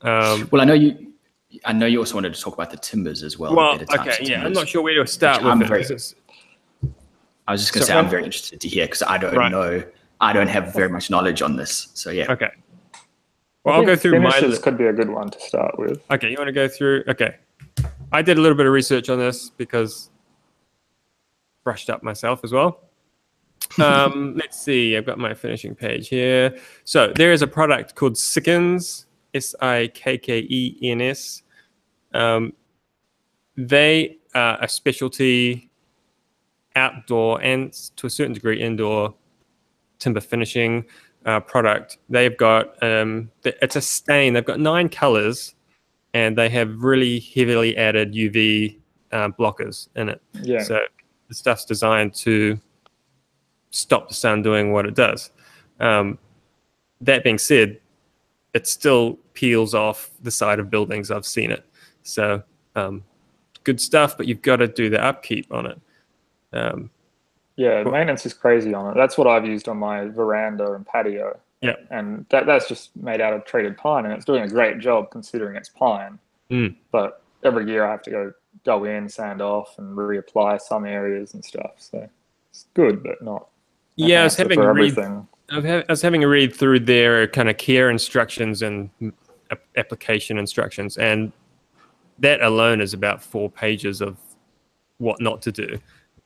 Um, 0.02 0.48
Well, 0.50 0.60
I 0.62 0.64
know 0.64 0.74
you. 0.74 1.10
I 1.64 1.72
know 1.72 1.86
you 1.86 2.00
also 2.00 2.14
wanted 2.16 2.34
to 2.34 2.40
talk 2.40 2.54
about 2.54 2.70
the 2.72 2.76
timbers 2.76 3.22
as 3.22 3.38
well. 3.38 3.54
well, 3.54 3.78
the 3.78 3.84
better 3.86 3.98
types 4.04 4.20
okay, 4.20 4.30
yeah, 4.32 4.44
I'm 4.44 4.52
not 4.52 4.66
sure 4.68 4.82
where 4.82 4.94
to 4.94 5.06
start 5.06 5.40
with 5.40 5.52
I'm 5.52 5.62
it. 5.62 5.68
very- 5.68 5.84
I 7.46 7.52
was 7.52 7.60
just 7.60 7.72
going 7.72 7.80
to 7.82 7.86
So 7.86 7.92
say 7.92 7.98
I'm 7.98 8.08
very 8.08 8.24
interested 8.24 8.60
to 8.60 8.68
hear 8.68 8.86
because 8.86 9.02
I 9.02 9.18
don't 9.18 9.34
Right. 9.36 9.50
know. 9.50 9.82
I 10.20 10.32
don't 10.32 10.48
have 10.48 10.72
very 10.72 10.88
much 10.88 11.10
knowledge 11.10 11.42
on 11.42 11.56
this. 11.56 11.88
So 11.94 12.10
yeah. 12.10 12.30
Okay. 12.32 12.50
Well, 13.64 13.74
I'll 13.76 13.84
go 13.84 13.96
through 13.96 14.20
my. 14.20 14.30
finishes 14.30 14.58
li- 14.58 14.62
could 14.62 14.78
be 14.78 14.86
a 14.86 14.92
good 14.92 15.10
one 15.10 15.30
to 15.30 15.40
start 15.40 15.78
with. 15.78 16.02
Okay, 16.10 16.30
you 16.30 16.36
want 16.36 16.48
to 16.48 16.52
go 16.52 16.68
through? 16.68 17.04
Okay. 17.08 17.36
I 18.12 18.22
did 18.22 18.38
a 18.38 18.40
little 18.40 18.56
bit 18.56 18.66
of 18.66 18.72
research 18.72 19.08
on 19.08 19.18
this 19.18 19.50
because 19.50 20.10
brushed 21.64 21.88
up 21.90 22.02
myself 22.02 22.40
as 22.44 22.52
well. 22.52 22.80
Um, 23.78 24.34
let's 24.38 24.60
see, 24.60 24.96
I've 24.96 25.06
got 25.06 25.18
my 25.18 25.32
finishing 25.34 25.74
page 25.74 26.08
here. 26.08 26.56
So 26.84 27.12
there 27.16 27.32
is 27.32 27.42
a 27.42 27.46
product 27.46 27.94
called 27.94 28.14
Sikkens, 28.14 29.06
S 29.32 29.54
I 29.60 29.90
K 29.94 30.18
K 30.18 30.38
E 30.40 30.78
N 30.82 31.00
S. 31.00 31.42
Um, 32.12 32.52
they 33.56 34.18
are 34.34 34.58
a 34.62 34.68
specialty 34.68 35.70
outdoor 36.76 37.40
and 37.43 37.73
to 37.97 38.07
a 38.07 38.11
certain 38.11 38.33
degree 38.33 38.61
indoor 38.61 39.14
timber 39.99 40.21
finishing 40.21 40.85
uh, 41.25 41.40
product. 41.40 41.99
They've 42.09 42.37
got 42.37 42.83
um, 42.83 43.31
it's 43.45 43.76
a 43.76 43.81
stain. 43.81 44.35
They've 44.35 44.45
got 44.45 44.61
nine 44.61 44.88
colors, 44.88 45.54
and 46.12 46.37
they 46.37 46.49
have 46.50 46.83
really 46.83 47.21
heavily 47.21 47.76
added 47.76 48.12
UV 48.12 48.78
uh, 49.12 49.28
blockers 49.28 49.88
in 49.97 50.09
it. 50.09 50.21
Yeah. 50.43 50.62
So 50.62 50.81
the 51.28 51.35
stuff's 51.35 51.64
designed 51.64 52.14
to 52.16 52.59
stop 53.71 54.09
the 54.09 54.14
sun 54.14 54.43
doing 54.43 54.73
what 54.73 54.87
it 54.87 54.95
does. 54.95 55.31
Um, 55.81 56.19
that 57.00 57.25
being 57.25 57.38
said, 57.38 57.81
it 58.52 58.66
still 58.66 59.19
peels 59.35 59.75
off 59.75 60.11
the 60.23 60.31
side 60.31 60.59
of 60.59 60.71
buildings. 60.71 61.11
I've 61.11 61.26
seen 61.26 61.50
it. 61.50 61.64
So 62.02 62.43
um, 62.76 63.02
good 63.64 63.81
stuff, 63.81 64.16
but 64.16 64.26
you've 64.26 64.43
got 64.43 64.57
to 64.57 64.69
do 64.69 64.88
the 64.88 65.02
upkeep 65.02 65.52
on 65.52 65.66
it. 65.66 65.81
Um, 66.54 66.90
Yeah, 67.56 67.82
maintenance 67.84 68.26
is 68.26 68.34
crazy 68.34 68.75
on 68.75 68.90
it. 68.90 68.94
That's 68.96 69.16
what 69.18 69.26
I've 69.26 69.46
used 69.46 69.68
on 69.68 69.78
my 69.78 70.06
veranda 70.06 70.73
and 70.73 70.87
patio. 70.87 71.38
Yeah. 71.61 71.76
And 71.90 72.26
that, 72.30 72.46
that's 72.46 72.68
just 72.68 72.94
made 72.96 73.20
out 73.20 73.32
of 73.32 73.44
treated 73.44 73.76
pine 73.76 74.04
and 74.04 74.12
it's 74.12 74.25
doing 74.25 74.42
a 74.42 74.49
great 74.49 74.78
job 74.80 75.11
considering 75.11 75.56
it's 75.56 75.68
pine. 75.68 76.18
Mm. 76.50 76.76
But 76.90 77.23
every 77.42 77.66
year 77.66 77.87
I 77.87 77.90
have 77.90 78.02
to 78.02 78.11
go 78.11 78.32
go 78.64 78.84
in, 78.84 79.08
sand 79.08 79.42
off 79.42 79.78
and 79.78 79.96
reapply 79.96 80.61
some 80.61 80.84
areas 80.84 81.34
and 81.34 81.44
stuff. 81.44 81.73
So 81.78 82.08
it's 82.50 82.66
good, 82.75 83.02
but 83.02 83.23
not 83.23 83.49
yeah, 83.96 84.23
I 84.23 84.25
was 84.25 84.37
having 84.37 84.58
for 84.58 84.70
a 84.70 84.75
read 84.75 84.92
everything. 84.92 85.28
I 85.50 85.56
was 85.56 85.64
ha- 85.64 85.82
I 85.88 85.92
was 85.92 86.02
having 86.02 86.25
a 86.25 86.28
read 86.28 86.54
through 86.54 86.80
their 86.80 87.26
kind 87.28 87.49
of 87.49 87.56
care 87.56 87.90
instructions 87.90 88.62
and 88.62 88.90
application 89.76 90.38
instructions, 90.38 90.96
and 90.96 91.32
that 92.18 92.42
alone 92.42 92.80
is 92.80 92.92
about 92.92 93.23
four 93.23 93.50
pages 93.50 94.00
of 94.00 94.16
what 94.99 95.20
not 95.20 95.42
to 95.42 95.52
do. 95.52 95.78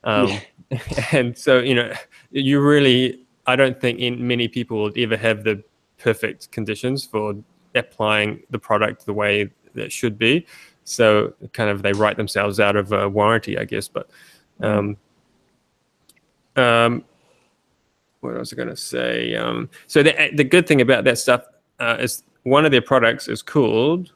Um, 0.05 0.39
and 1.13 1.37
so, 1.37 1.59
you 1.59 1.75
know, 1.75 1.93
you 2.31 2.61
really, 2.61 3.27
I 3.47 3.57
don't 3.57 3.81
think 3.81 4.01
in, 4.01 4.27
many 4.27 4.49
people 4.49 4.83
would 4.83 4.99
ever 4.99 5.17
have 5.17 5.45
the 5.45 5.63
perfect 5.99 6.51
conditions 6.51 7.05
for 7.05 7.35
applying 7.75 8.43
the 8.51 8.59
product 8.59 9.07
the 9.07 9.13
way 9.13 9.51
that 9.75 9.93
should 9.93 10.19
be. 10.19 10.47
So, 10.85 11.35
kind 11.53 11.71
of, 11.71 11.83
they 11.83 11.93
write 11.93 12.17
themselves 12.17 12.61
out 12.61 12.77
of 12.77 12.93
a 12.93 13.09
warranty, 13.09 13.59
I 13.59 13.65
guess. 13.65 13.89
But, 13.89 14.09
um, 14.61 14.97
um, 16.57 17.05
what 18.21 18.35
was 18.35 18.53
I 18.53 18.57
going 18.57 18.69
to 18.69 18.77
say? 18.77 19.35
Um, 19.35 19.71
so 19.87 20.03
the 20.03 20.31
the 20.35 20.45
good 20.45 20.67
thing 20.67 20.81
about 20.81 21.05
that 21.05 21.19
stuff 21.19 21.45
uh, 21.79 21.97
is 22.01 22.25
one 22.43 22.65
of 22.65 22.73
their 22.73 22.83
products 22.83 23.29
is 23.29 23.43
called 23.43 24.13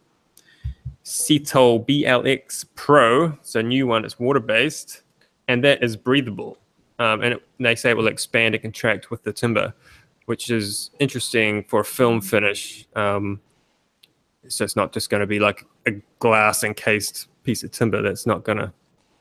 Cetol 1.04 1.86
BLX 1.86 2.64
Pro. 2.74 3.38
So 3.42 3.60
a 3.60 3.62
new 3.62 3.86
one. 3.86 4.04
It's 4.04 4.18
water 4.18 4.40
based, 4.40 5.01
and 5.52 5.62
that 5.64 5.82
is 5.82 5.96
breathable. 5.96 6.56
Um, 6.98 7.20
and 7.20 7.34
it, 7.34 7.42
they 7.60 7.74
say 7.74 7.90
it 7.90 7.96
will 7.96 8.06
expand 8.06 8.54
and 8.54 8.62
contract 8.62 9.10
with 9.10 9.22
the 9.22 9.32
timber, 9.32 9.74
which 10.24 10.50
is 10.50 10.90
interesting 10.98 11.64
for 11.64 11.80
a 11.80 11.84
film 11.84 12.22
finish. 12.22 12.86
Um, 12.96 13.40
so 14.48 14.64
it's 14.64 14.76
not 14.76 14.92
just 14.92 15.10
going 15.10 15.20
to 15.20 15.26
be 15.26 15.38
like 15.38 15.66
a 15.86 15.92
glass 16.20 16.64
encased 16.64 17.28
piece 17.44 17.62
of 17.62 17.70
timber 17.70 18.00
that's 18.00 18.26
not 18.26 18.44
going 18.44 18.58
to 18.58 18.72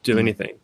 do 0.04 0.18
anything. 0.18 0.58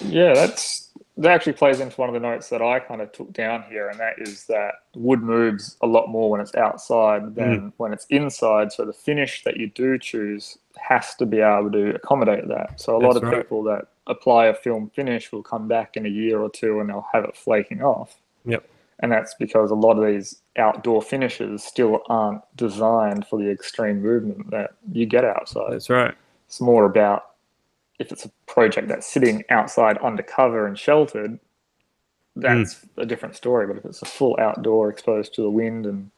Yeah, 0.00 0.32
that's 0.32 0.90
that 1.18 1.30
actually 1.30 1.52
plays 1.52 1.80
into 1.80 1.94
one 1.96 2.08
of 2.08 2.14
the 2.14 2.20
notes 2.20 2.48
that 2.48 2.62
I 2.62 2.78
kind 2.78 3.02
of 3.02 3.12
took 3.12 3.32
down 3.32 3.64
here, 3.68 3.88
and 3.88 4.00
that 4.00 4.14
is 4.18 4.46
that 4.46 4.74
wood 4.94 5.22
moves 5.22 5.76
a 5.82 5.86
lot 5.86 6.08
more 6.08 6.30
when 6.30 6.40
it's 6.40 6.54
outside 6.54 7.34
than 7.34 7.60
mm. 7.60 7.72
when 7.76 7.92
it's 7.92 8.06
inside. 8.08 8.72
So 8.72 8.84
the 8.84 8.92
finish 8.92 9.42
that 9.44 9.58
you 9.58 9.68
do 9.68 9.98
choose 9.98 10.58
has 10.78 11.14
to 11.16 11.26
be 11.26 11.40
able 11.40 11.70
to 11.72 11.94
accommodate 11.94 12.48
that. 12.48 12.80
So 12.80 12.96
a 12.96 13.02
lot 13.04 13.16
of 13.16 13.22
right. 13.24 13.36
people 13.36 13.62
that 13.64 13.88
apply 14.06 14.46
a 14.46 14.54
film 14.54 14.90
finish 14.94 15.32
will 15.32 15.42
come 15.42 15.68
back 15.68 15.96
in 15.96 16.06
a 16.06 16.08
year 16.08 16.40
or 16.40 16.50
two 16.50 16.80
and 16.80 16.88
they'll 16.88 17.06
have 17.12 17.24
it 17.24 17.36
flaking 17.36 17.82
off. 17.82 18.16
Yep. 18.46 18.68
And 19.00 19.10
that's 19.10 19.34
because 19.34 19.70
a 19.70 19.74
lot 19.74 19.98
of 19.98 20.06
these 20.06 20.40
outdoor 20.56 21.02
finishes 21.02 21.62
still 21.62 22.02
aren't 22.08 22.42
designed 22.56 23.26
for 23.26 23.38
the 23.38 23.50
extreme 23.50 24.00
movement 24.00 24.50
that 24.50 24.74
you 24.92 25.06
get 25.06 25.24
outside. 25.24 25.72
That's 25.72 25.90
right. 25.90 26.14
It's 26.46 26.60
more 26.60 26.84
about 26.84 27.31
if 27.98 28.12
it's 28.12 28.24
a 28.24 28.30
project 28.46 28.88
that's 28.88 29.06
sitting 29.06 29.44
outside 29.50 29.98
undercover 29.98 30.66
and 30.66 30.78
sheltered, 30.78 31.38
that's 32.36 32.84
a 32.96 33.06
different 33.06 33.36
story. 33.36 33.66
But 33.66 33.76
if 33.76 33.84
it's 33.84 34.02
a 34.02 34.06
full 34.06 34.36
outdoor 34.40 34.88
exposed 34.88 35.34
to 35.34 35.42
the 35.42 35.50
wind 35.50 35.86
and 35.86 36.10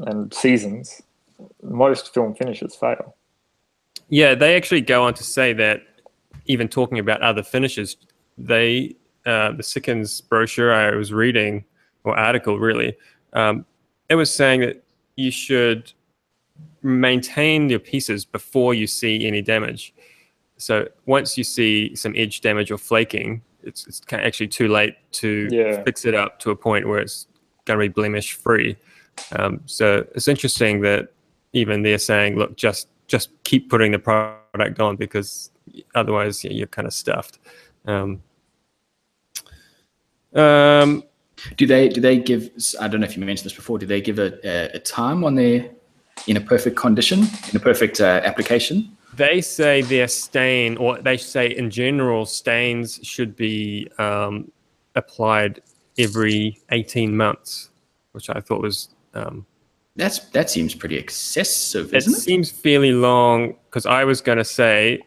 and 0.00 0.32
seasons, 0.32 1.02
most 1.62 2.14
film 2.14 2.34
finishes 2.34 2.74
fail. 2.74 3.16
Yeah, 4.08 4.34
they 4.34 4.56
actually 4.56 4.80
go 4.80 5.04
on 5.04 5.14
to 5.14 5.24
say 5.24 5.52
that 5.54 5.82
even 6.46 6.68
talking 6.68 6.98
about 6.98 7.20
other 7.20 7.42
finishes, 7.42 7.96
they 8.36 8.96
uh, 9.26 9.52
the 9.52 9.62
Sikkens 9.62 10.26
brochure 10.26 10.72
I 10.72 10.94
was 10.94 11.12
reading 11.12 11.64
or 12.04 12.18
article 12.18 12.58
really, 12.58 12.96
um, 13.34 13.66
it 14.08 14.14
was 14.14 14.32
saying 14.32 14.60
that 14.60 14.82
you 15.16 15.30
should 15.30 15.92
maintain 16.82 17.68
your 17.68 17.80
pieces 17.80 18.24
before 18.24 18.72
you 18.72 18.86
see 18.86 19.26
any 19.26 19.42
damage. 19.42 19.92
So 20.58 20.88
once 21.06 21.38
you 21.38 21.44
see 21.44 21.94
some 21.94 22.14
edge 22.16 22.40
damage 22.40 22.70
or 22.70 22.78
flaking, 22.78 23.42
it's, 23.62 23.86
it's 23.86 24.02
actually 24.12 24.48
too 24.48 24.68
late 24.68 24.94
to 25.12 25.48
Yeah. 25.50 25.82
fix 25.84 26.04
it 26.04 26.14
up 26.14 26.38
to 26.40 26.50
a 26.50 26.56
point 26.56 26.86
where 26.86 26.98
it's 26.98 27.26
going 27.64 27.78
to 27.78 27.84
be 27.84 27.88
blemish 27.88 28.34
free. 28.34 28.76
Um, 29.32 29.60
so 29.66 30.06
it's 30.14 30.28
interesting 30.28 30.80
that 30.82 31.08
even 31.52 31.82
they're 31.82 31.98
saying, 31.98 32.36
look, 32.36 32.56
just 32.56 32.88
just 33.08 33.30
keep 33.44 33.70
putting 33.70 33.92
the 33.92 33.98
product 33.98 34.80
on 34.80 34.96
because 34.96 35.50
otherwise 35.94 36.44
yeah, 36.44 36.50
you're 36.52 36.66
kind 36.66 36.86
of 36.86 36.92
stuffed. 36.92 37.38
Um, 37.86 38.22
um, 40.34 41.02
Do 41.56 41.66
they 41.66 41.88
do 41.88 42.00
they 42.00 42.18
give? 42.18 42.50
I 42.80 42.88
don't 42.88 43.00
know 43.00 43.06
if 43.06 43.16
you 43.16 43.24
mentioned 43.24 43.46
this 43.46 43.54
before. 43.54 43.78
Do 43.78 43.86
they 43.86 44.00
give 44.00 44.18
a, 44.18 44.38
a, 44.46 44.76
a 44.76 44.78
time 44.78 45.24
on 45.24 45.36
their 45.36 45.70
in 46.26 46.36
a 46.36 46.40
perfect 46.40 46.76
condition, 46.76 47.20
in 47.20 47.56
a 47.56 47.60
perfect 47.60 48.00
uh, 48.00 48.20
application? 48.24 48.96
They 49.18 49.40
say 49.42 49.82
their 49.82 50.08
stain, 50.08 50.76
or 50.78 50.98
they 50.98 51.16
say 51.18 51.48
in 51.54 51.70
general, 51.70 52.24
stains 52.24 53.00
should 53.02 53.36
be 53.36 53.88
um, 53.98 54.50
applied 54.94 55.60
every 55.98 56.58
18 56.70 57.14
months, 57.14 57.70
which 58.12 58.30
I 58.30 58.40
thought 58.40 58.62
was. 58.62 58.88
Um, 59.14 59.44
That's 59.96 60.20
that 60.30 60.48
seems 60.48 60.74
pretty 60.74 60.96
excessive, 60.96 61.92
it 61.92 61.96
isn't 61.98 62.14
it? 62.14 62.16
seems 62.20 62.50
fairly 62.50 62.92
long 62.92 63.56
because 63.68 63.84
I 63.84 64.04
was 64.04 64.20
going 64.20 64.38
to 64.38 64.44
say, 64.44 65.00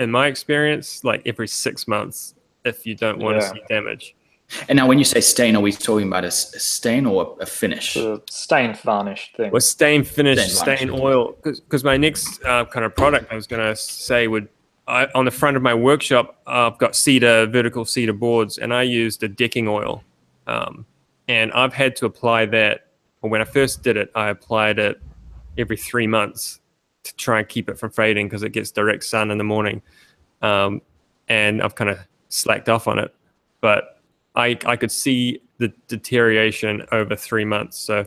in 0.00 0.10
my 0.10 0.26
experience, 0.26 1.04
like 1.04 1.22
every 1.24 1.48
six 1.48 1.86
months 1.86 2.34
if 2.64 2.84
you 2.84 2.96
don't 2.96 3.20
want 3.20 3.38
to 3.38 3.44
Yeah. 3.46 3.52
see 3.52 3.60
damage. 3.68 4.15
And 4.68 4.76
now, 4.76 4.86
when 4.86 4.98
you 4.98 5.04
say 5.04 5.20
stain, 5.20 5.56
are 5.56 5.60
we 5.60 5.72
talking 5.72 6.06
about 6.06 6.24
a 6.24 6.30
stain 6.30 7.04
or 7.06 7.36
a 7.40 7.46
finish? 7.46 7.94
The 7.94 8.22
stained 8.30 8.78
varnish 8.78 9.32
thing. 9.36 9.50
Well, 9.50 9.60
stain 9.60 10.04
finish, 10.04 10.38
Stain 10.38 10.76
stain 10.76 10.88
varnish. 10.88 11.04
oil. 11.04 11.36
Because 11.42 11.82
my 11.82 11.96
next 11.96 12.42
uh, 12.44 12.64
kind 12.66 12.84
of 12.84 12.94
product 12.94 13.32
I 13.32 13.34
was 13.34 13.46
going 13.46 13.62
to 13.62 13.74
say 13.74 14.28
would, 14.28 14.48
I, 14.86 15.08
on 15.16 15.24
the 15.24 15.32
front 15.32 15.56
of 15.56 15.62
my 15.64 15.74
workshop, 15.74 16.40
uh, 16.46 16.70
I've 16.70 16.78
got 16.78 16.94
cedar, 16.94 17.46
vertical 17.46 17.84
cedar 17.84 18.12
boards, 18.12 18.58
and 18.58 18.72
I 18.72 18.82
used 18.82 19.22
a 19.24 19.28
decking 19.28 19.66
oil. 19.66 20.04
Um, 20.46 20.86
and 21.26 21.50
I've 21.52 21.74
had 21.74 21.96
to 21.96 22.06
apply 22.06 22.46
that, 22.46 22.86
or 23.22 23.30
when 23.30 23.40
I 23.40 23.44
first 23.44 23.82
did 23.82 23.96
it, 23.96 24.12
I 24.14 24.28
applied 24.28 24.78
it 24.78 25.00
every 25.58 25.76
three 25.76 26.06
months 26.06 26.60
to 27.02 27.16
try 27.16 27.40
and 27.40 27.48
keep 27.48 27.68
it 27.68 27.78
from 27.78 27.90
fading 27.90 28.28
because 28.28 28.44
it 28.44 28.50
gets 28.50 28.70
direct 28.70 29.02
sun 29.02 29.32
in 29.32 29.38
the 29.38 29.44
morning. 29.44 29.82
Um, 30.40 30.82
and 31.28 31.60
I've 31.62 31.74
kind 31.74 31.90
of 31.90 31.98
slacked 32.28 32.68
off 32.68 32.86
on 32.86 33.00
it. 33.00 33.12
But 33.60 33.95
I, 34.36 34.58
I 34.66 34.76
could 34.76 34.92
see 34.92 35.40
the 35.58 35.72
deterioration 35.88 36.82
over 36.92 37.16
three 37.16 37.44
months. 37.44 37.78
So, 37.78 38.06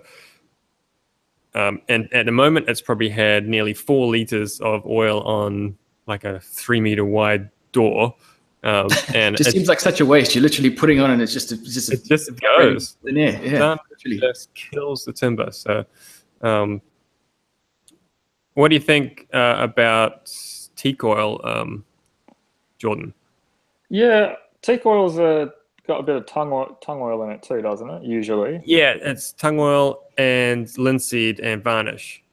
um, 1.55 1.81
and 1.89 2.13
at 2.13 2.27
the 2.27 2.31
moment, 2.31 2.69
it's 2.69 2.81
probably 2.81 3.09
had 3.09 3.48
nearly 3.48 3.74
four 3.74 4.07
liters 4.07 4.59
of 4.62 4.86
oil 4.86 5.21
on 5.21 5.77
like 6.05 6.24
a 6.24 6.39
three 6.39 6.79
meter 6.79 7.03
wide 7.03 7.50
door. 7.71 8.15
Um, 8.63 8.88
and 9.15 9.36
it 9.36 9.39
just 9.39 9.50
it, 9.50 9.53
seems 9.53 9.67
like 9.67 9.79
such 9.79 10.00
a 10.00 10.05
waste. 10.05 10.36
You're 10.36 10.43
literally 10.43 10.69
putting 10.69 11.00
on, 11.00 11.09
and 11.12 11.21
it's 11.21 11.33
just 11.33 11.51
a, 11.51 11.55
it's 11.55 11.74
just 11.74 11.89
a 11.89 11.93
it 11.93 12.05
just 12.05 12.39
goes. 12.39 12.98
in 13.05 13.15
there. 13.15 13.43
Yeah, 13.43 13.59
Done. 13.59 13.79
literally. 13.89 14.19
just 14.19 14.53
kills 14.53 15.05
the 15.05 15.13
timber. 15.13 15.51
So, 15.51 15.86
um, 16.41 16.81
what 18.53 18.67
do 18.67 18.75
you 18.75 18.81
think 18.81 19.27
uh, 19.33 19.55
about 19.59 20.31
teak 20.75 21.03
oil, 21.03 21.41
um, 21.43 21.86
Jordan? 22.77 23.13
yeah, 23.89 24.36
teak 24.62 24.86
oil 24.86 25.07
is 25.07 25.19
uh, 25.19 25.48
got 25.89 26.00
a 26.00 26.03
bit 26.03 26.15
of 26.15 26.25
tung 26.27 26.53
oil, 26.53 26.77
tung 26.81 27.01
oil 27.01 27.24
in 27.24 27.31
it 27.31 27.41
too, 27.41 27.62
doesn't 27.62 27.89
it? 27.89 28.03
Usually. 28.03 28.62
Yeah, 28.63 28.93
it's 28.93 29.34
tung 29.34 29.60
oil 29.60 30.03
and 30.17 30.69
linseed 30.77 31.39
and 31.39 31.63
varnish. 31.63 32.24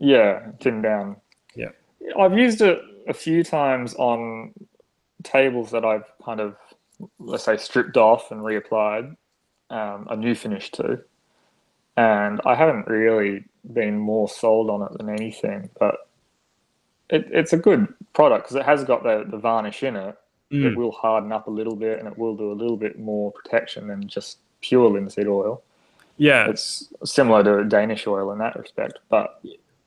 Yeah, 0.00 0.52
thinned 0.60 0.84
down. 0.84 1.16
Yeah. 1.54 1.70
I've 2.18 2.38
used 2.38 2.62
it 2.62 2.80
a 3.08 3.12
few 3.12 3.42
times 3.42 3.94
on 3.94 4.54
tables 5.24 5.72
that 5.72 5.84
I've 5.84 6.10
kind 6.24 6.40
of, 6.40 6.56
let's 7.18 7.44
say, 7.44 7.56
stripped 7.56 7.96
off 7.96 8.30
and 8.30 8.40
reapplied 8.40 9.16
um, 9.70 10.06
a 10.08 10.16
new 10.16 10.36
finish 10.36 10.70
to. 10.72 11.02
And 11.96 12.40
I 12.46 12.54
haven't 12.54 12.86
really 12.86 13.44
been 13.72 13.98
more 13.98 14.28
sold 14.28 14.70
on 14.70 14.82
it 14.82 14.96
than 14.96 15.10
anything, 15.10 15.68
but 15.78 16.08
it, 17.10 17.26
it's 17.32 17.52
a 17.52 17.58
good 17.58 17.92
product 18.12 18.44
because 18.44 18.56
it 18.56 18.64
has 18.64 18.84
got 18.84 19.02
the, 19.02 19.24
the 19.28 19.38
varnish 19.38 19.82
in 19.82 19.96
it. 19.96 20.16
It 20.50 20.56
mm. 20.56 20.76
will 20.76 20.90
harden 20.90 21.30
up 21.30 21.46
a 21.46 21.50
little 21.50 21.76
bit 21.76 22.00
and 22.00 22.08
it 22.08 22.18
will 22.18 22.36
do 22.36 22.50
a 22.50 22.54
little 22.54 22.76
bit 22.76 22.98
more 22.98 23.30
protection 23.30 23.86
than 23.86 24.08
just 24.08 24.38
pure 24.60 24.90
linseed 24.90 25.28
oil. 25.28 25.62
Yeah, 26.16 26.50
It's 26.50 26.92
similar 27.04 27.42
to 27.44 27.64
Danish 27.64 28.06
oil 28.06 28.32
in 28.32 28.38
that 28.38 28.56
respect, 28.56 28.98
but 29.08 29.40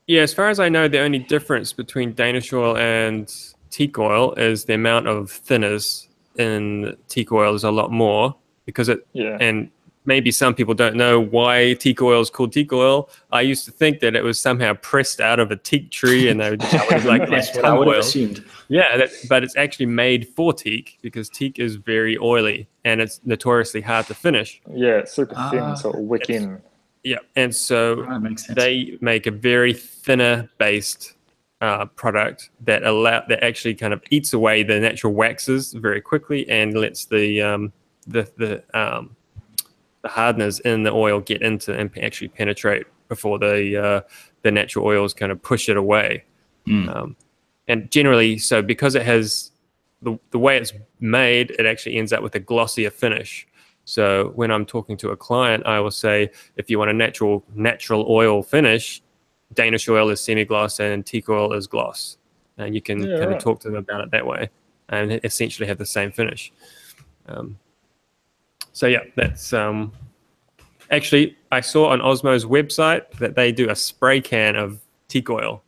Yeah, 0.06 0.22
as 0.22 0.34
far 0.34 0.48
as 0.48 0.58
I 0.58 0.68
know, 0.68 0.88
the 0.88 1.00
only 1.00 1.20
difference 1.20 1.72
between 1.72 2.12
Danish 2.14 2.52
oil 2.52 2.76
and 2.76 3.32
teak 3.70 3.98
oil 3.98 4.32
is 4.34 4.64
the 4.64 4.74
amount 4.74 5.06
of 5.06 5.30
thinners 5.30 6.08
in 6.36 6.96
teak 7.08 7.30
oil 7.30 7.54
is 7.54 7.62
a 7.62 7.70
lot 7.70 7.92
more 7.92 8.34
because 8.64 8.88
it 8.88 9.06
yeah. 9.12 9.36
and 9.40 9.70
maybe 10.04 10.30
some 10.30 10.54
people 10.54 10.74
don't 10.74 10.96
know 10.96 11.20
why 11.20 11.74
teak 11.74 12.02
oil 12.02 12.20
is 12.20 12.30
called 12.30 12.52
teak 12.52 12.72
oil. 12.72 13.08
I 13.32 13.40
used 13.40 13.64
to 13.64 13.70
think 13.70 14.00
that 14.00 14.14
it 14.14 14.22
was 14.22 14.40
somehow 14.40 14.74
pressed 14.74 15.20
out 15.20 15.40
of 15.40 15.50
a 15.50 15.56
teak 15.56 15.90
tree 15.90 16.28
and 16.28 16.40
they 16.40 16.50
would 16.50 16.60
that 16.60 16.92
was 16.92 17.04
like 17.12 17.28
That's 17.28 17.50
that 17.52 17.56
what 17.56 17.64
I 17.64 17.68
tung 17.68 17.78
would 17.78 17.86
have 17.88 17.94
oil. 17.96 18.00
assumed. 18.00 18.44
Yeah, 18.68 18.96
that, 18.96 19.10
but 19.28 19.42
it's 19.44 19.56
actually 19.56 19.86
made 19.86 20.28
for 20.28 20.52
teak 20.52 20.98
because 21.02 21.28
teak 21.28 21.58
is 21.58 21.76
very 21.76 22.18
oily 22.18 22.68
and 22.84 23.00
it's 23.00 23.20
notoriously 23.24 23.80
hard 23.80 24.06
to 24.06 24.14
finish. 24.14 24.60
Yeah, 24.72 24.98
it's 24.98 25.12
super 25.12 25.34
thin, 25.50 25.60
Ah, 25.60 25.74
sort 25.74 25.94
of 25.96 26.02
wick 26.02 26.28
in. 26.28 26.60
Yeah, 27.02 27.18
and 27.36 27.54
so 27.54 28.02
Right, 28.02 28.40
they 28.50 28.96
make 29.02 29.26
a 29.26 29.30
very 29.30 29.74
thinner 29.74 30.48
based 30.58 31.14
uh, 31.60 31.84
product 31.86 32.50
that 32.62 32.82
allow 32.82 33.22
that 33.28 33.42
actually 33.44 33.74
kind 33.74 33.92
of 33.92 34.02
eats 34.10 34.32
away 34.32 34.62
the 34.62 34.80
natural 34.80 35.12
waxes 35.12 35.72
very 35.74 36.00
quickly 36.00 36.48
and 36.48 36.74
lets 36.74 37.04
the 37.06 37.40
um, 37.42 37.72
the 38.06 38.30
the 38.38 38.62
um, 38.78 39.14
the 40.04 40.10
hardness 40.10 40.60
in 40.60 40.82
the 40.82 40.92
oil 40.92 41.18
get 41.18 41.40
into 41.40 41.72
and 41.72 41.90
actually 42.02 42.28
penetrate 42.28 42.86
before 43.08 43.38
the 43.38 43.84
uh, 43.84 44.00
the 44.42 44.52
natural 44.52 44.84
oils 44.84 45.14
kind 45.14 45.32
of 45.32 45.42
push 45.42 45.68
it 45.68 45.78
away. 45.78 46.22
Mm. 46.68 46.94
Um, 46.94 47.16
and 47.68 47.90
generally, 47.90 48.36
so 48.36 48.60
because 48.60 48.94
it 48.94 49.02
has 49.02 49.50
the 50.02 50.18
the 50.30 50.38
way 50.38 50.58
it's 50.58 50.74
made, 51.00 51.52
it 51.58 51.64
actually 51.64 51.96
ends 51.96 52.12
up 52.12 52.22
with 52.22 52.34
a 52.34 52.38
glossier 52.40 52.90
finish. 52.90 53.48
So 53.86 54.32
when 54.34 54.50
I'm 54.50 54.66
talking 54.66 54.98
to 54.98 55.10
a 55.10 55.16
client, 55.16 55.66
I 55.66 55.80
will 55.80 55.90
say, 55.90 56.30
if 56.56 56.68
you 56.68 56.78
want 56.78 56.90
a 56.90 56.94
natural 56.94 57.42
natural 57.54 58.04
oil 58.06 58.42
finish, 58.42 59.02
Danish 59.54 59.88
oil 59.88 60.10
is 60.10 60.20
semi-gloss 60.20 60.80
and 60.80 61.04
teak 61.04 61.30
oil 61.30 61.54
is 61.54 61.66
gloss, 61.66 62.18
and 62.58 62.74
you 62.74 62.82
can 62.82 62.98
Yeah, 63.02 63.18
kind 63.18 63.30
right. 63.30 63.36
of 63.38 63.42
talk 63.42 63.60
to 63.60 63.68
them 63.68 63.76
about 63.76 64.02
it 64.04 64.10
that 64.10 64.26
way, 64.26 64.50
and 64.90 65.18
essentially 65.24 65.66
have 65.66 65.78
the 65.78 65.86
same 65.86 66.12
finish. 66.12 66.52
Um, 67.26 67.58
so 68.74 68.88
yeah, 68.88 68.98
that's 69.14 69.52
um, 69.52 69.92
actually 70.90 71.36
I 71.52 71.60
saw 71.60 71.88
on 71.90 72.00
Osmo's 72.00 72.44
website 72.44 73.08
that 73.18 73.36
they 73.36 73.52
do 73.52 73.70
a 73.70 73.76
spray 73.76 74.20
can 74.20 74.56
of 74.56 74.80
teak 75.08 75.30
oil. 75.30 75.62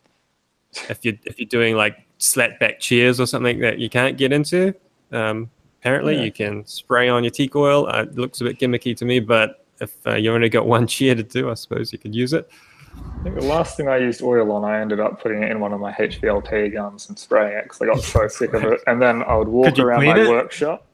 If 0.91 1.05
you 1.05 1.17
if 1.25 1.39
you're 1.39 1.49
doing 1.49 1.77
like 1.77 2.05
slat 2.19 2.59
back 2.59 2.81
chairs 2.81 3.21
or 3.21 3.27
something 3.27 3.61
that 3.61 3.79
you 3.79 3.89
can't 3.89 4.19
get 4.19 4.33
into, 4.33 4.75
um, 5.13 5.49
apparently 5.81 6.17
Yeah. 6.17 6.25
you 6.25 6.33
can 6.33 6.67
spray 6.67 7.09
on 7.09 7.23
your 7.23 7.31
teak 7.31 7.55
oil. 7.55 7.87
Uh, 7.87 8.03
it 8.03 8.17
looks 8.17 8.41
a 8.41 8.45
bit 8.45 8.59
gimmicky 8.59 8.95
to 8.97 9.05
me, 9.05 9.21
but 9.21 9.65
if 9.81 9.95
uh, 10.05 10.15
you 10.15 10.33
only 10.35 10.49
got 10.49 10.67
one 10.77 10.87
chair 10.89 11.15
to 11.15 11.23
do, 11.23 11.49
I 11.49 11.55
suppose 11.55 11.93
you 11.93 11.99
could 12.01 12.15
use 12.15 12.33
it. 12.33 12.51
I 12.97 13.23
think 13.23 13.37
the 13.37 13.47
last 13.47 13.77
thing 13.77 13.89
I 13.89 13.99
used 13.99 14.21
oil 14.23 14.51
on, 14.53 14.65
I 14.65 14.81
ended 14.81 14.99
up 15.01 15.21
putting 15.23 15.43
it 15.45 15.51
in 15.51 15.61
one 15.61 15.73
of 15.73 15.81
my 15.81 15.93
HVLP 15.93 16.73
guns 16.73 17.09
and 17.09 17.17
spraying 17.19 17.57
it 17.57 17.65
because 17.65 17.83
I 17.83 17.87
got 17.87 18.01
so 18.01 18.27
sick 18.27 18.53
of 18.53 18.65
it. 18.65 18.81
And 18.89 19.01
then 19.01 19.23
I 19.23 19.37
would 19.37 19.49
walk 19.49 19.79
around 19.79 20.05
my 20.07 20.19
it? 20.19 20.29
workshop 20.29 20.87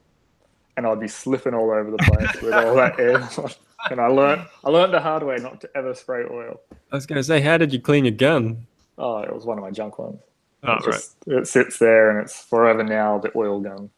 and 0.77 0.85
I'd 0.85 0.99
be 0.99 1.07
slipping 1.07 1.53
all 1.53 1.71
over 1.71 1.91
the 1.91 1.97
place 1.97 2.41
with 2.41 2.53
all 2.53 2.75
that 2.75 2.99
air. 2.99 3.29
and 3.91 3.99
I 3.99 4.07
learned 4.07 4.45
I 4.63 4.69
learned 4.69 4.93
the 4.93 4.99
hard 4.99 5.23
way 5.23 5.37
not 5.37 5.61
to 5.61 5.69
ever 5.75 5.93
spray 5.93 6.23
oil. 6.29 6.59
I 6.91 6.95
was 6.95 7.05
going 7.05 7.17
to 7.17 7.23
say, 7.23 7.41
how 7.41 7.57
did 7.57 7.73
you 7.73 7.79
clean 7.79 8.05
your 8.05 8.13
gun? 8.13 8.65
Oh, 8.97 9.19
it 9.19 9.33
was 9.33 9.45
one 9.45 9.57
of 9.57 9.63
my 9.63 9.71
junk 9.71 9.99
ones. 9.99 10.19
Oh, 10.63 10.75
it, 10.75 10.83
just, 10.83 11.15
it 11.27 11.47
sits 11.47 11.77
there 11.77 12.11
and 12.11 12.19
it's 12.19 12.43
forever 12.45 12.83
now 12.83 13.17
the 13.17 13.31
oil 13.35 13.59
gun, 13.59 13.89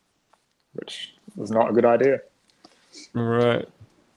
which 0.73 1.13
was 1.35 1.51
not 1.51 1.69
a 1.69 1.73
good 1.73 1.85
idea. 1.85 2.21
Right. 3.13 3.67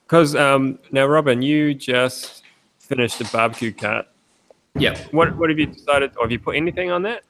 Because 0.06 0.34
um, 0.34 0.78
now, 0.90 1.06
Robin, 1.06 1.42
you 1.42 1.74
just 1.74 2.44
finished 2.78 3.20
a 3.20 3.24
barbecue 3.24 3.72
cut. 3.72 4.10
Yeah. 4.74 4.98
What 5.10 5.36
what 5.36 5.50
have 5.50 5.58
you 5.58 5.66
decided? 5.66 6.12
Or 6.16 6.24
have 6.24 6.32
you 6.32 6.38
put 6.38 6.56
anything 6.56 6.90
on 6.90 7.02
that? 7.02 7.24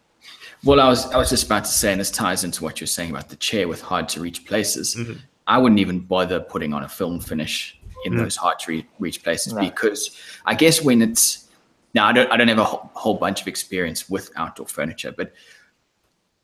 Well, 0.65 0.81
I 0.81 0.89
was 0.89 1.07
I 1.13 1.17
was 1.17 1.31
just 1.31 1.45
about 1.45 1.65
to 1.65 1.71
say, 1.71 1.93
and 1.93 2.01
this 2.01 2.11
ties 2.11 2.45
into 2.45 2.65
what 2.65 2.81
you're 2.81 2.87
saying 2.89 3.11
about 3.11 3.29
the 3.29 3.37
chair 3.37 3.69
with 3.69 3.81
hard 3.81 4.09
to 4.11 4.21
reach 4.21 4.45
places. 4.45 4.95
Mhm. 4.97 5.19
I 5.47 5.59
wouldn't 5.59 5.81
even 5.81 6.01
bother 6.01 6.41
putting 6.41 6.75
on 6.75 6.83
a 6.83 6.89
film 6.89 7.21
finish 7.21 7.79
in 8.05 8.13
Mm. 8.15 8.19
those 8.19 8.37
hard 8.37 8.59
to 8.61 8.71
re- 8.73 8.87
reach 8.99 9.23
places 9.23 9.53
because 9.55 10.11
I 10.45 10.55
guess 10.55 10.83
when 10.83 11.01
it's 11.03 11.49
now 11.95 12.07
I 12.07 12.13
don't 12.13 12.31
I 12.33 12.37
don't 12.37 12.49
have 12.49 12.59
a 12.59 12.65
whole, 12.65 12.91
whole 12.95 13.15
bunch 13.15 13.41
of 13.41 13.49
experience 13.49 14.11
with 14.11 14.31
outdoor 14.37 14.67
furniture, 14.67 15.13
but 15.13 15.33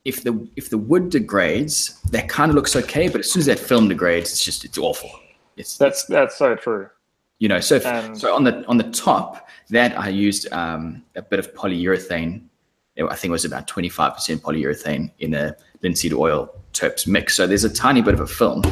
if 0.05 0.23
the 0.23 0.47
if 0.57 0.71
the 0.71 0.79
wood 0.79 1.11
degrades, 1.11 2.01
that 2.11 2.29
kind 2.29 2.51
of 2.51 2.55
looks 2.55 2.77
okay, 2.77 3.09
but 3.09 3.21
as 3.21 3.31
soon 3.31 3.41
as 3.41 3.47
that 3.47 3.59
film 3.59 3.89
degrades, 3.89 4.31
it's 4.33 4.45
just 4.45 4.65
it's 4.65 4.79
awful. 4.79 5.11
It's 5.57 5.77
That's 5.77 6.05
that's 6.07 6.37
so 6.37 6.55
true. 6.55 6.89
You 7.41 7.49
know, 7.49 7.61
so 7.61 7.75
if, 7.77 7.85
And- 7.87 8.17
so 8.19 8.35
on 8.35 8.45
the 8.45 8.65
on 8.69 8.77
the 8.79 8.91
top 8.91 9.49
that 9.71 9.99
I 9.99 10.09
used 10.09 10.51
um, 10.53 11.03
a 11.17 11.23
bit 11.23 11.39
of 11.41 11.53
polyurethane. 11.55 12.43
I 12.99 13.15
think 13.17 13.31
it 13.31 13.33
was 13.33 13.45
about 13.45 13.67
twenty 13.67 13.89
five 13.89 14.15
percent 14.15 14.43
polyurethane 14.43 15.11
in 15.19 15.35
a 15.35 15.57
linseed 15.83 16.13
oil 16.13 16.55
terps 16.73 17.07
mix. 17.07 17.35
So 17.35 17.47
there's 17.47 17.65
a 17.65 17.73
tiny 17.73 18.03
bit 18.03 18.15
of 18.15 18.21
a 18.21 18.27
film, 18.27 18.63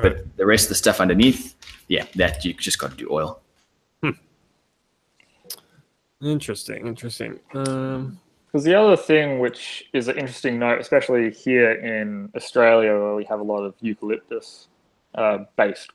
but 0.00 0.24
the 0.36 0.46
rest 0.46 0.64
of 0.64 0.68
the 0.70 0.74
stuff 0.76 1.00
underneath, 1.00 1.54
yeah, 1.88 2.06
that 2.16 2.44
you 2.44 2.54
just 2.54 2.78
got 2.78 2.92
to 2.92 2.96
do 2.96 3.08
oil. 3.10 3.40
Interesting, 6.20 6.86
interesting. 6.86 7.40
Um, 7.52 8.20
Because 8.46 8.64
the 8.64 8.74
other 8.74 8.96
thing, 8.96 9.40
which 9.40 9.88
is 9.92 10.06
an 10.08 10.18
interesting 10.18 10.58
note, 10.58 10.78
especially 10.78 11.32
here 11.32 11.72
in 11.72 12.30
Australia, 12.36 12.92
where 12.92 13.14
we 13.14 13.24
have 13.24 13.40
a 13.40 13.42
lot 13.42 13.62
of 13.64 13.74
eucalyptus 13.80 14.68
uh, 15.16 15.38
based 15.56 15.90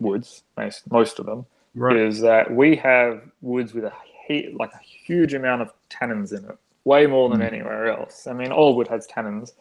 woods, 0.00 0.42
most, 0.56 0.90
most 0.90 1.18
of 1.20 1.26
them, 1.26 1.46
right. 1.74 1.96
is 1.96 2.20
that 2.22 2.50
we 2.50 2.74
have 2.76 3.22
woods 3.40 3.72
with 3.72 3.84
a 3.84 3.92
he- 4.26 4.52
like 4.58 4.72
a 4.72 4.82
huge 4.82 5.34
amount 5.34 5.62
of 5.62 5.72
tannins 5.90 6.36
in 6.36 6.44
it, 6.44 6.58
way 6.88 7.06
more 7.06 7.28
than 7.28 7.40
Mm. 7.40 7.52
anywhere 7.52 7.84
else. 7.96 8.26
I 8.26 8.32
mean, 8.32 8.50
all 8.50 8.74
wood 8.76 8.88
has 8.88 9.06
tannins, 9.06 9.52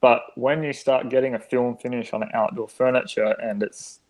but 0.00 0.20
when 0.34 0.62
you 0.62 0.72
start 0.72 1.08
getting 1.08 1.34
a 1.34 1.38
film 1.38 1.76
finish 1.76 2.12
on 2.12 2.22
an 2.22 2.30
outdoor 2.34 2.68
furniture 2.68 3.32
and 3.48 3.62
it's 3.62 4.00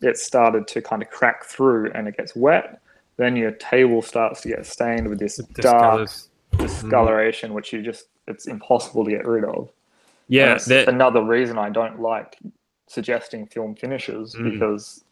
it's 0.00 0.22
started 0.22 0.68
to 0.68 0.80
kind 0.80 1.02
of 1.02 1.10
crack 1.10 1.44
through 1.44 1.90
and 1.92 2.06
it 2.06 2.16
gets 2.16 2.36
wet, 2.36 2.80
then 3.16 3.34
your 3.34 3.50
table 3.50 4.00
starts 4.00 4.40
to 4.42 4.48
get 4.48 4.64
stained 4.64 5.08
with 5.08 5.18
this 5.18 5.38
dark 5.72 6.08
discoloration, 6.58 7.52
which 7.52 7.72
you 7.72 7.82
just 7.82 8.04
it's 8.28 8.46
impossible 8.46 9.04
to 9.04 9.10
get 9.10 9.26
rid 9.26 9.44
of. 9.44 9.68
Yeah, 10.28 10.56
that, 10.68 10.86
another 10.88 11.22
reason 11.24 11.58
I 11.58 11.70
don't 11.70 11.98
like 12.00 12.38
suggesting 12.86 13.46
film 13.46 13.74
finishes 13.74 14.36
Mm. 14.36 14.44
because 14.52 15.04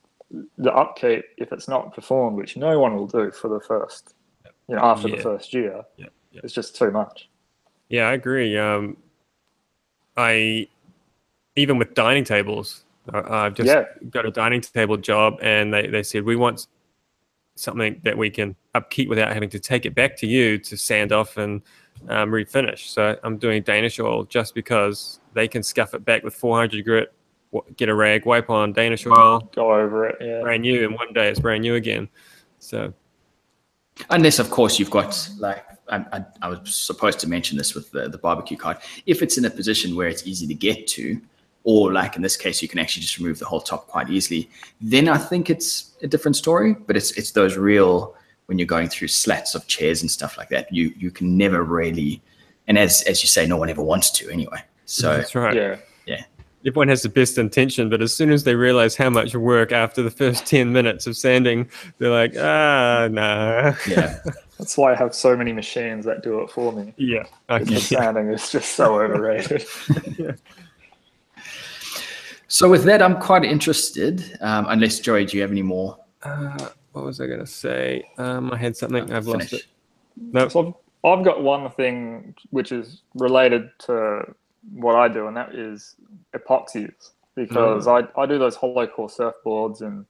the 0.58 0.72
upkeep, 0.82 1.24
if 1.36 1.52
it's 1.52 1.68
not 1.68 1.92
performed, 1.94 2.36
which 2.36 2.56
no 2.56 2.78
one 2.78 2.94
will 2.96 3.06
do 3.06 3.30
for 3.32 3.48
the 3.48 3.60
first, 3.60 4.14
you 4.68 4.74
know, 4.76 4.82
after 4.82 5.08
Yeah. 5.08 5.16
the 5.16 5.22
first 5.22 5.52
year, 5.52 5.84
Yeah, 5.96 6.06
yeah. 6.36 6.40
it's 6.44 6.54
just 6.54 6.76
too 6.76 6.90
much. 6.90 7.28
yeah, 7.88 8.08
I 8.08 8.12
agree. 8.12 8.56
Um, 8.58 8.96
I 10.16 10.68
even 11.56 11.78
with 11.78 11.94
dining 11.94 12.24
tables, 12.24 12.84
I've 13.12 13.54
just 13.54 13.66
Yeah. 13.68 13.84
got 14.10 14.26
a 14.26 14.30
dining 14.30 14.60
table 14.60 14.96
job, 14.96 15.38
and 15.40 15.72
they, 15.72 15.86
they 15.86 16.02
said 16.02 16.24
we 16.24 16.36
want 16.36 16.66
something 17.54 17.98
that 18.04 18.18
we 18.18 18.28
can 18.28 18.54
upkeep 18.74 19.08
without 19.08 19.32
having 19.32 19.48
to 19.50 19.58
take 19.58 19.86
it 19.86 19.94
back 19.94 20.16
to 20.18 20.26
you 20.26 20.58
to 20.58 20.76
sand 20.76 21.12
off 21.12 21.38
and 21.38 21.62
um, 22.08 22.30
refinish. 22.30 22.88
So 22.88 23.16
I'm 23.22 23.38
doing 23.38 23.62
Danish 23.62 23.98
oil 23.98 24.24
just 24.24 24.54
because 24.54 25.20
they 25.32 25.48
can 25.48 25.62
scuff 25.62 25.94
it 25.94 26.04
back 26.04 26.22
with 26.22 26.34
400 26.34 26.84
grit, 26.84 27.12
get 27.78 27.88
a 27.88 27.94
rag, 27.94 28.26
wipe 28.26 28.50
on 28.50 28.74
Danish 28.74 29.06
oil, 29.06 29.40
Go 29.54 29.72
over 29.72 30.06
it. 30.08 30.16
Yeah. 30.20 30.42
brand 30.42 30.60
new, 30.62 30.84
and 30.84 30.94
one 30.94 31.14
day 31.14 31.28
it's 31.30 31.40
brand 31.40 31.62
new 31.62 31.74
again. 31.76 32.08
So 32.58 32.92
Unless, 34.10 34.38
of 34.38 34.50
course, 34.50 34.78
you've 34.78 34.90
got 34.90 35.10
mm. 35.10 35.40
like 35.40 35.64
I, 35.88 36.04
I, 36.12 36.24
I 36.42 36.48
was 36.48 36.74
supposed 36.74 37.20
to 37.20 37.28
mention 37.28 37.56
this 37.56 37.74
with 37.74 37.90
the, 37.90 38.08
the 38.08 38.18
barbecue 38.18 38.56
card. 38.56 38.78
If 39.06 39.22
it's 39.22 39.38
in 39.38 39.44
a 39.44 39.50
position 39.50 39.96
where 39.96 40.08
it's 40.08 40.26
easy 40.26 40.46
to 40.46 40.54
get 40.54 40.86
to, 40.88 41.20
or 41.64 41.92
like 41.92 42.16
in 42.16 42.22
this 42.22 42.36
case, 42.36 42.62
you 42.62 42.68
can 42.68 42.78
actually 42.78 43.02
just 43.02 43.18
remove 43.18 43.38
the 43.38 43.46
whole 43.46 43.60
top 43.60 43.88
quite 43.88 44.08
easily, 44.08 44.48
then 44.80 45.08
I 45.08 45.18
think 45.18 45.50
it's 45.50 45.96
a 46.02 46.06
different 46.06 46.36
story. 46.36 46.74
But 46.74 46.96
it's 46.96 47.12
it's 47.12 47.32
those 47.32 47.56
real 47.56 48.14
when 48.46 48.58
you're 48.58 48.66
going 48.66 48.88
through 48.88 49.08
slats 49.08 49.54
of 49.54 49.66
chairs 49.66 50.02
and 50.02 50.10
stuff 50.10 50.38
like 50.38 50.48
that. 50.50 50.72
You 50.72 50.92
you 50.96 51.10
can 51.10 51.36
never 51.36 51.64
really, 51.64 52.22
and 52.68 52.78
as 52.78 53.02
as 53.02 53.22
you 53.22 53.28
say, 53.28 53.46
no 53.46 53.56
one 53.56 53.70
ever 53.70 53.82
wants 53.82 54.10
to 54.12 54.30
anyway. 54.30 54.62
So 54.84 55.16
that's 55.16 55.34
right. 55.34 55.54
Yeah. 55.54 55.76
Everyone 56.64 56.88
has 56.88 57.02
the 57.02 57.08
best 57.08 57.38
intention, 57.38 57.88
but 57.90 58.00
as 58.02 58.14
soon 58.14 58.30
as 58.30 58.44
they 58.44 58.54
realize 58.54 58.96
how 58.96 59.10
much 59.10 59.34
work 59.34 59.72
after 59.72 60.02
the 60.02 60.10
first 60.10 60.46
10 60.50 60.72
minutes 60.72 61.06
of 61.06 61.16
sanding, 61.16 61.68
they're 61.98 62.10
like, 62.10 62.34
ah, 62.38 63.08
nah. 63.10 63.74
yeah. 63.88 64.18
That's 64.58 64.78
why 64.78 64.92
I 64.92 64.96
have 64.96 65.14
so 65.14 65.36
many 65.36 65.52
machines 65.52 66.06
that 66.06 66.22
do 66.22 66.40
it 66.40 66.50
for 66.50 66.72
me. 66.72 66.94
yeah. 66.96 67.24
The 67.48 67.54
Okay. 67.56 67.76
sanding 67.78 68.28
is 68.28 68.50
just 68.50 68.74
so 68.74 68.94
overrated. 69.02 69.64
yeah. 70.18 70.32
So 72.48 72.70
with 72.70 72.84
that, 72.84 73.02
I'm 73.02 73.20
quite 73.20 73.44
interested. 73.44 74.38
Um, 74.40 74.66
unless 74.68 75.00
Joey, 75.00 75.26
do 75.26 75.36
you 75.36 75.42
have 75.42 75.50
any 75.50 75.62
more? 75.62 75.98
Uh, 76.22 76.68
what 76.92 77.04
was 77.04 77.20
I 77.20 77.26
going 77.26 77.40
to 77.40 77.46
say? 77.46 78.08
Um, 78.18 78.50
I 78.52 78.56
had 78.56 78.76
something. 78.76 79.12
I've 79.12 79.26
lost 79.26 79.52
it. 79.52 79.64
No. 80.16 80.48
So 80.48 80.74
I've, 81.04 81.18
I've 81.18 81.24
got 81.24 81.42
one 81.42 81.70
thing 81.72 82.34
which 82.50 82.72
is 82.72 83.02
related 83.14 83.68
to 83.80 84.34
what 84.72 84.96
I 84.96 85.08
do, 85.08 85.26
and 85.26 85.36
that 85.36 85.54
is 85.54 85.94
epoxies. 86.34 87.10
Because 87.34 87.86
I, 87.86 88.04
I 88.16 88.24
do 88.26 88.38
those 88.38 88.56
hollow 88.56 88.86
core 88.86 89.08
surfboards 89.08 89.82
and 89.82 90.06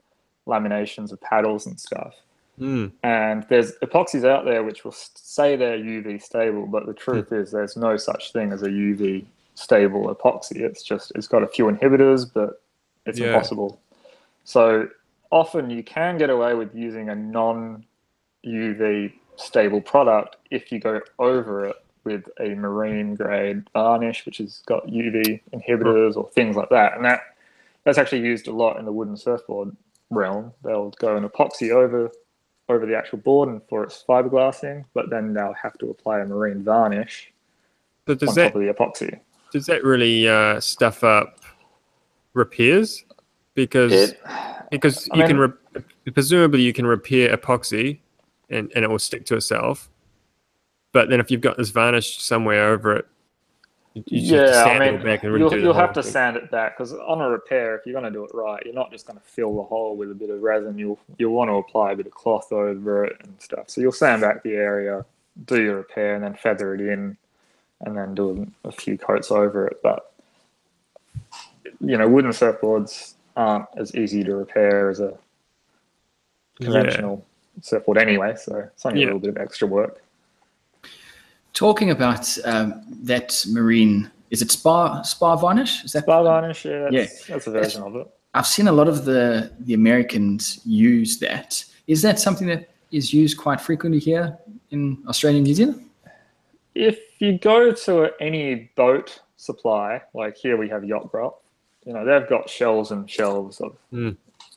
laminations 0.47 1.11
of 1.11 1.21
paddles 1.21 1.66
and 1.66 1.79
stuff. 1.79 2.14
Mm, 2.61 2.92
And 3.03 3.45
there's 3.49 3.73
epoxies 3.83 4.25
out 4.27 4.45
there 4.45 4.62
which 4.62 4.85
will 4.85 4.92
say 4.92 5.57
they're 5.57 5.77
UV 5.77 6.23
stable, 6.23 6.66
but 6.66 6.87
the 6.87 6.95
truth 6.95 7.33
is 7.33 7.51
there's 7.51 7.77
no 7.77 7.97
such 7.97 8.33
thing 8.33 8.53
as 8.53 8.62
a 8.62 8.69
UV 8.69 9.27
stable 9.55 10.14
epoxy. 10.14 10.61
It's 10.61 10.83
just 10.85 11.12
it's 11.16 11.27
got 11.27 11.42
a 11.42 11.49
few 11.49 11.64
inhibitors, 11.66 12.33
but 12.33 12.62
it's 13.07 13.19
Yeah. 13.19 13.27
impossible. 13.27 13.81
So 14.45 14.88
often 15.31 15.69
you 15.69 15.83
can 15.83 16.19
get 16.19 16.31
away 16.31 16.55
with 16.55 16.75
using 16.75 17.09
a 17.09 17.14
non 17.14 17.85
UV 18.45 19.12
stable 19.37 19.81
product 19.81 20.37
if 20.51 20.71
you 20.71 20.79
go 20.79 21.01
over 21.19 21.66
it 21.66 21.77
with 22.07 22.27
a 22.40 22.55
marine 22.55 23.14
grade 23.16 23.69
varnish, 23.75 24.25
which 24.25 24.38
has 24.38 24.62
got 24.66 24.87
UV 24.87 25.40
inhibitors 25.53 26.16
or 26.16 26.31
things 26.31 26.57
like 26.57 26.71
that. 26.71 26.95
And 26.97 27.05
that 27.05 27.21
that's 27.85 27.99
actually 27.99 28.23
used 28.23 28.49
a 28.49 28.53
lot 28.53 28.79
in 28.79 28.85
the 28.87 28.92
wooden 28.92 29.16
surfboard 29.16 29.77
realm. 30.11 30.53
They'll 30.64 30.90
go 30.92 31.16
an 31.16 31.29
epoxy 31.29 31.71
over 31.73 32.11
over 32.69 32.87
the 32.87 32.97
actual 32.97 33.19
board 33.19 33.49
and 33.49 33.61
for 33.69 33.85
its 33.85 34.03
fiberglassing, 34.09 34.85
but 34.95 35.11
then 35.11 35.33
they'll 35.35 35.53
have 35.53 35.77
to 35.79 35.90
apply 35.90 36.21
a 36.21 36.27
marine 36.27 36.64
varnish 36.64 37.33
on 38.09 38.16
does 38.16 38.35
that 38.35 38.53
top 38.53 38.55
of 38.57 38.61
the 38.62 38.73
epoxy. 38.73 39.21
does 39.53 39.66
that 39.66 39.85
really 39.85 40.29
uh, 40.29 40.59
stuff 40.61 41.05
up 41.05 41.40
repairs? 42.35 43.05
Because 43.55 43.92
It, 43.92 44.21
because 44.71 45.09
I 45.12 45.19
you 45.19 45.27
can 45.27 45.38
mean- 45.38 45.53
re- 46.05 46.12
presumably 46.12 46.62
you 46.62 46.73
can 46.73 46.87
repair 46.87 47.37
epoxy, 47.37 48.01
and, 48.51 48.71
and 48.75 48.85
it 48.85 48.90
will 48.90 48.99
stick 48.99 49.25
to 49.27 49.37
itself. 49.37 49.88
But 50.96 51.11
then 51.11 51.20
if 51.20 51.30
you've 51.30 51.42
got 51.42 51.59
this 51.59 51.68
varnish 51.68 52.22
somewhere 52.22 52.70
over 52.70 52.96
it, 52.96 53.06
you, 53.92 54.02
you 54.06 54.20
just 54.20 54.32
have 54.32 54.46
to 54.46 54.52
yeah, 54.54 54.64
sand 54.64 54.82
I 54.82 54.87
it 54.87 54.90
mean, 54.92 54.98
all 55.00 55.04
back 55.04 55.24
and 55.24 55.38
you'll, 55.38 55.59
you'll 55.59 55.74
have 55.74 55.92
to 55.92 56.02
thing. 56.02 56.11
sand 56.11 56.37
it 56.38 56.50
back 56.50 56.78
because 56.78 56.94
on 56.94 57.20
a 57.20 57.28
repair, 57.28 57.76
if 57.76 57.85
you're 57.85 57.92
going 57.92 58.11
to 58.11 58.18
do 58.18 58.24
it 58.24 58.30
right, 58.32 58.62
you're 58.64 58.72
not 58.72 58.90
just 58.90 59.06
going 59.06 59.18
to 59.18 59.22
fill 59.26 59.54
the 59.56 59.62
hole 59.62 59.94
with 59.94 60.11
a 60.11 60.14
bit 60.14 60.30
of 60.30 60.40
resin. 60.40 60.78
You'll 60.78 60.98
you'll 61.18 61.35
want 61.35 61.50
to 61.50 61.56
apply 61.56 61.92
a 61.92 61.96
bit 61.96 62.06
of 62.06 62.12
cloth 62.12 62.50
over 62.50 63.04
it 63.04 63.18
and 63.22 63.35
stuff. 63.38 63.68
So 63.68 63.82
you'll 63.82 63.92
sand 63.92 64.22
back 64.22 64.42
the 64.42 64.54
area, 64.54 65.04
do 65.44 65.62
your 65.62 65.76
repair, 65.76 66.14
and 66.14 66.24
then 66.24 66.32
feather 66.32 66.74
it 66.74 66.80
in, 66.80 67.14
and 67.82 67.94
then 67.94 68.14
do 68.14 68.48
a, 68.64 68.68
a 68.68 68.72
few 68.72 68.96
coats 68.96 69.30
over 69.30 69.66
it. 69.66 69.80
But 69.82 70.14
you 71.78 71.98
know, 71.98 72.09
wooden 72.09 72.30
surfboards 72.30 73.16
aren't 73.37 73.66
as 73.76 73.94
easy 73.94 74.24
to 74.24 74.35
repair 74.35 74.88
as 74.88 75.00
a 75.00 75.12
Yeah. 76.59 76.64
conventional 76.64 77.26
surfboard 77.61 77.98
anyway. 77.98 78.35
So 78.37 78.56
it's 78.72 78.87
only 78.87 79.00
Yeah. 79.00 79.04
a 79.04 79.09
little 79.09 79.20
bit 79.20 79.28
of 79.28 79.37
extra 79.37 79.68
work. 79.68 80.00
Talking 81.57 81.90
about 81.90 82.37
um, 82.45 82.83
that 83.05 83.42
marine, 83.49 84.11
is 84.31 84.42
it 84.42 84.51
spar 84.51 85.03
spar 85.05 85.38
varnish? 85.38 85.83
Is 85.85 85.92
that 85.92 86.05
Bar 86.05 86.23
varnish, 86.23 86.66
yeah, 86.66 86.88
that's, 86.90 86.95
Yeah. 86.95 87.35
that's 87.35 87.47
a 87.47 87.51
version 87.51 87.83
of 87.83 87.97
it. 87.97 88.07
I've 88.35 88.47
seen 88.47 88.69
a 88.69 88.73
lot 88.73 88.88
of 88.88 89.07
the 89.07 89.51
the 89.61 89.73
Americans 89.73 90.61
use 90.66 91.19
that. 91.21 91.64
Is 91.87 92.03
that 92.03 92.21
something 92.21 92.47
that 92.49 92.69
is 92.92 93.14
used 93.14 93.38
quite 93.38 93.59
frequently 93.59 93.99
here 94.01 94.37
in 94.71 95.03
Australia 95.09 95.38
and 95.38 95.47
New 95.47 95.55
Zealand? 95.55 95.83
if 96.75 96.99
you 97.21 97.38
go 97.38 97.73
to 97.73 98.11
any 98.21 98.71
boat 98.77 99.19
supply, 99.38 100.03
like 100.12 100.37
here 100.37 100.59
we 100.59 100.69
have 100.69 100.85
Yacht 100.85 101.11
Grop, 101.11 101.37
you 101.87 101.95
know, 101.95 102.05
they've 102.05 102.29
got 102.29 102.51
shelves 102.51 102.90
and 102.90 103.09
shelves 103.11 103.62
of 103.62 103.73
Mm. 103.95 104.14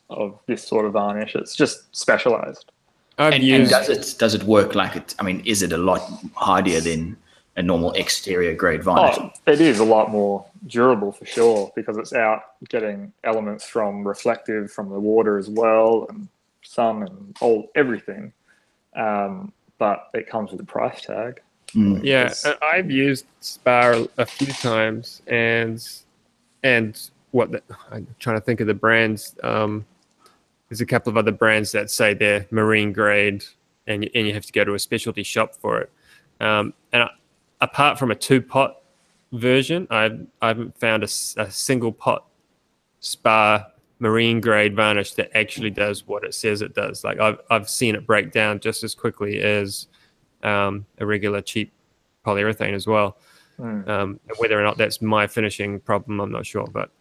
of 0.10 0.38
this 0.48 0.62
sort 0.68 0.86
of 0.86 0.92
varnish. 0.94 1.34
It's 1.36 1.56
just 1.56 1.96
specialized. 1.96 2.74
I've 3.20 3.34
And, 3.34 3.44
and 3.44 3.44
used 3.44 3.72
does 3.72 3.90
it 3.90 4.16
does 4.18 4.34
it 4.34 4.44
work 4.44 4.76
like 4.76 4.96
it? 4.96 5.14
I 5.20 5.24
mean, 5.24 5.44
is 5.46 5.62
it 5.62 5.74
a 5.74 5.78
lot 5.78 6.02
hardier 6.36 6.80
than 6.80 7.18
a 7.58 7.62
normal 7.62 7.92
exterior 7.92 8.56
grade 8.56 8.82
varnish? 8.82 9.18
Oh, 9.20 9.32
it 9.46 9.60
is 9.60 9.80
a 9.80 9.84
lot 9.84 10.10
more 10.10 10.46
durable 10.68 11.12
for 11.12 11.26
sure 11.26 11.72
because 11.76 11.98
it's 11.98 12.14
out 12.14 12.42
getting 12.70 13.12
elements 13.26 13.66
from 13.66 14.08
reflective 14.08 14.72
from 14.72 14.90
the 14.90 15.00
water 15.00 15.38
as 15.38 15.50
well 15.50 16.08
and 16.10 16.30
sun 16.64 17.04
and 17.04 17.38
all 17.42 17.70
everything. 17.76 18.32
Um, 18.96 19.52
but 19.78 20.10
it 20.14 20.28
comes 20.28 20.52
with 20.52 20.62
a 20.62 20.66
price 20.66 21.02
tag. 21.02 21.42
Mm. 21.76 22.02
Yeah, 22.04 22.34
I've 22.62 22.90
used 22.90 23.26
Spar 23.42 23.96
a 24.18 24.26
few 24.26 24.48
times, 24.54 25.22
and 25.28 25.86
and 26.64 27.00
what 27.32 27.52
the, 27.52 27.62
I'm 27.92 28.08
trying 28.20 28.38
to 28.38 28.42
think 28.42 28.62
of 28.62 28.68
the 28.68 28.74
brands. 28.74 29.36
Um, 29.44 29.86
there's 30.70 30.82
a 30.82 30.86
couple 30.86 31.10
of 31.10 31.18
other 31.18 31.32
brands 31.32 31.72
that 31.74 31.92
say 31.92 32.14
they're 32.14 32.46
marine 32.52 32.94
grade, 32.94 33.44
and 33.88 34.04
you- 34.04 34.12
and 34.16 34.28
you 34.28 34.34
have 34.34 34.46
to 34.46 34.54
go 34.54 34.64
to 34.64 34.74
a 34.76 34.80
specialty 34.80 35.24
shop 35.24 35.56
for 35.56 35.80
it. 35.82 35.92
Um, 36.40 36.74
and 36.94 37.04
I, 37.04 37.10
apart 37.60 38.00
from 38.00 38.12
a 38.12 38.16
two 38.16 38.42
pot 38.42 38.82
version, 39.32 39.88
I 39.90 40.20
I 40.42 40.48
haven't 40.48 40.78
found 40.80 41.04
a 41.04 41.08
single 41.08 41.92
pot 41.92 42.26
Spar 43.02 43.66
marine 44.00 44.40
grade 44.42 44.76
varnish 44.76 45.14
that 45.14 45.36
actually 45.36 45.70
does 45.70 46.08
what 46.08 46.24
it 46.24 46.34
says 46.34 46.62
it 46.62 46.74
does. 46.74 47.04
Like 47.04 47.20
I've 47.20 47.40
I've 47.50 47.70
seen 47.70 47.96
it 47.96 48.06
break 48.06 48.32
down 48.32 48.60
just 48.60 48.84
as 48.84 48.94
quickly 48.96 49.42
as 49.42 49.88
um, 50.44 50.86
a 51.00 51.06
regular 51.06 51.42
cheap 51.42 51.72
polyurethane 52.26 52.74
as 52.74 52.88
well. 52.88 53.18
Mm. 53.60 53.88
Um, 53.88 54.20
whether 54.38 54.60
or 54.60 54.64
not 54.64 54.78
that's 54.78 55.02
my 55.02 55.28
finishing 55.28 55.80
problem, 55.80 56.20
I'm 56.22 56.32
not 56.32 56.46
sure. 56.46 56.68
But 56.68 56.92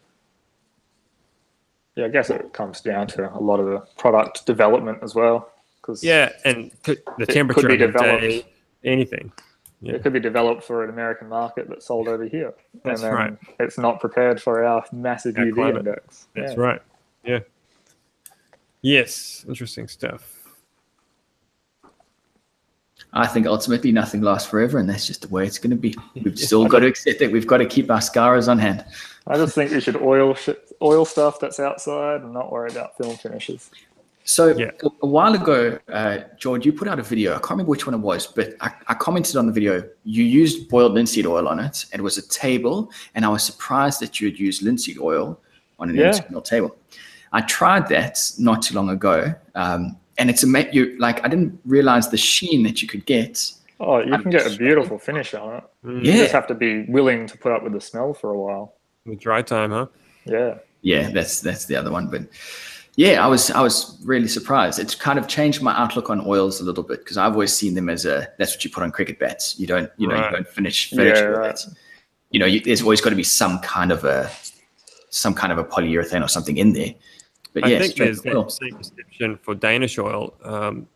Yeah, 1.99 2.05
I 2.05 2.09
guess 2.11 2.31
it 2.31 2.53
comes 2.53 2.81
down 2.81 3.09
to 3.09 3.29
a 3.35 3.41
lot 3.41 3.59
of 3.59 3.67
the 3.67 3.81
product 3.97 4.47
development 4.47 4.99
as 5.03 5.17
well. 5.17 5.51
Because 5.83 6.05
yeah, 6.05 6.31
and 6.45 6.71
could, 6.85 7.03
the 7.19 7.27
could 7.27 7.35
temperature 7.35 7.67
be 7.67 7.77
developed. 7.77 8.21
day, 8.21 8.47
anything. 8.85 9.33
yeah. 9.81 9.95
it 9.95 10.05
could 10.05 10.13
be 10.13 10.21
developed 10.21 10.63
for 10.63 10.85
an 10.85 10.91
American 10.91 11.29
market 11.29 11.69
that's 11.69 11.87
sold 11.87 12.07
over 12.07 12.25
here. 12.25 12.55
That's 12.85 13.03
and 13.03 13.11
then 13.11 13.19
right. 13.19 13.39
It's 13.59 13.79
not 13.79 13.99
prepared 13.99 14.41
for 14.41 14.63
our 14.65 14.85
massive 14.93 15.37
Our 15.39 15.47
UV 15.47 15.55
climate. 15.55 15.77
index. 15.79 16.29
That's 16.37 16.53
Yeah. 16.53 16.61
right. 16.61 16.83
Yeah. 17.25 17.41
Yes, 18.81 19.45
interesting 19.49 19.89
stuff. 19.89 20.37
I 23.13 23.27
think 23.27 23.47
ultimately 23.49 23.91
nothing 23.91 24.21
lasts 24.21 24.49
forever, 24.49 24.79
and 24.79 24.89
that's 24.89 25.05
just 25.07 25.23
the 25.23 25.29
way 25.29 25.45
it's 25.47 25.59
going 25.59 25.71
to 25.71 25.77
be. 25.77 25.97
We've 26.15 26.39
still 26.49 26.69
got 26.69 26.81
to 26.81 26.87
accept 26.87 27.19
that 27.19 27.33
We've 27.33 27.47
got 27.47 27.57
to 27.57 27.67
keep 27.67 27.91
our 27.91 27.99
scaras 27.99 28.49
on 28.49 28.59
hand. 28.61 28.85
I 29.27 29.35
just 29.37 29.55
think 29.57 29.73
we 29.73 29.81
should 29.81 29.97
oil 29.97 30.35
shit, 30.35 30.68
oil 30.83 31.05
stuff 31.05 31.41
that's 31.41 31.59
outside 31.61 32.23
and 32.23 32.33
not 32.33 32.53
worry 32.53 32.71
about 32.71 32.97
film 32.97 33.17
finishes. 33.17 33.71
So 34.25 34.49
Yeah. 34.57 34.71
a, 34.83 34.89
a 35.03 35.07
while 35.07 35.35
ago, 35.35 35.79
uh, 35.91 36.19
George, 36.39 36.67
you 36.67 36.73
put 36.73 36.87
out 36.87 36.99
a 36.99 37.03
video. 37.03 37.31
I 37.33 37.39
can't 37.39 37.51
remember 37.53 37.71
which 37.71 37.87
one 37.87 37.95
it 37.95 37.99
was, 37.99 38.27
but 38.27 38.55
I, 38.61 38.71
I 38.89 38.95
commented 38.95 39.37
on 39.37 39.47
the 39.47 39.53
video. 39.53 39.83
You 40.05 40.23
used 40.25 40.69
boiled 40.69 40.93
linseed 40.93 41.27
oil 41.27 41.49
on 41.49 41.59
it. 41.59 41.87
It 41.95 42.01
was 42.03 42.19
a 42.19 42.29
table, 42.29 42.91
and 43.15 43.25
I 43.25 43.29
was 43.29 43.43
surprised 43.43 44.01
that 44.01 44.21
you 44.21 44.29
had 44.29 44.39
used 44.39 44.63
linseed 44.63 44.99
oil 44.99 45.41
on 45.79 45.89
an 45.89 45.97
Yeah. 45.97 46.09
internal 46.15 46.43
table. 46.43 46.77
I 47.33 47.41
tried 47.43 47.89
that 47.89 48.21
not 48.39 48.63
too 48.63 48.75
long 48.75 48.91
ago, 48.91 49.35
um, 49.55 49.97
and 50.19 50.29
it's 50.31 50.43
a 50.43 50.47
ama- 50.47 50.71
you 50.73 50.97
like 50.99 51.25
I 51.25 51.29
didn't 51.29 51.59
realize 51.65 52.09
the 52.11 52.17
sheen 52.17 52.63
that 52.65 52.83
you 52.83 52.89
could 52.89 53.07
get. 53.07 53.53
Oh, 53.81 53.99
you 54.01 54.13
I'm 54.13 54.23
can 54.23 54.31
get 54.31 54.43
a 54.43 54.45
just- 54.45 54.59
beautiful 54.59 54.99
finish 54.99 55.33
on 55.35 55.57
it. 55.59 55.65
Mm, 55.85 56.05
You 56.05 56.13
just 56.13 56.33
have 56.33 56.47
to 56.49 56.55
be 56.55 56.83
willing 56.89 57.27
to 57.29 57.39
put 57.39 57.53
up 57.53 57.63
with 57.63 57.73
the 57.73 57.81
smell 57.81 58.13
for 58.13 58.31
a 58.31 58.39
while. 58.39 58.75
The 59.07 59.15
dry 59.17 59.41
time, 59.43 59.71
huh? 59.71 59.87
Yeah. 60.27 60.55
Yeah, 60.83 61.11
that's 61.11 61.41
that's 61.41 61.65
the 61.67 61.77
other 61.77 61.91
one. 61.91 62.09
But 62.09 62.23
yeah, 62.97 63.25
I 63.25 63.29
was 63.29 63.51
I 63.51 63.61
was 63.61 63.99
really 64.05 64.29
surprised. 64.29 64.79
It's 64.79 64.95
kind 64.95 65.19
of 65.19 65.29
changed 65.29 65.63
my 65.63 65.77
outlook 65.77 66.11
on 66.11 66.27
oils 66.27 66.61
a 66.61 66.65
little 66.65 66.83
bit 66.83 67.01
because 67.01 67.17
I've 67.17 67.33
always 67.33 67.53
seen 67.53 67.75
them 67.75 67.89
as 67.89 68.05
a 68.07 68.29
that's 68.39 68.55
what 68.55 68.65
you 68.65 68.71
put 68.71 68.83
on 68.83 68.91
cricket 68.91 69.19
bats. 69.19 69.59
You 69.59 69.67
don't 69.67 69.91
you 69.97 70.09
know 70.09 70.15
Right. 70.15 70.31
you 70.31 70.37
don't 70.37 70.49
finish 70.49 70.93
Yeah, 70.93 71.03
with 71.03 71.37
right. 71.37 71.67
You 72.31 72.41
know, 72.41 72.47
you, 72.47 72.61
there's 72.61 72.83
always 72.83 73.01
got 73.01 73.11
to 73.11 73.17
be 73.17 73.23
some 73.23 73.59
kind 73.61 73.91
of 73.93 74.05
a 74.05 74.31
some 75.11 75.33
kind 75.35 75.53
of 75.53 75.59
a 75.59 75.65
polyurethane 75.65 76.23
or 76.25 76.29
something 76.29 76.59
in 76.59 76.73
there. 76.73 76.95
But 77.55 77.65
I 77.65 77.69
yeah, 77.69 77.79
think 77.79 77.95
there's 77.97 78.25
oil. 78.27 78.45
that 78.45 78.53
same 78.53 78.77
perception 78.77 79.39
for 79.39 79.55
Danish 79.55 79.99
oil. 79.99 80.35
Um, 80.45 80.87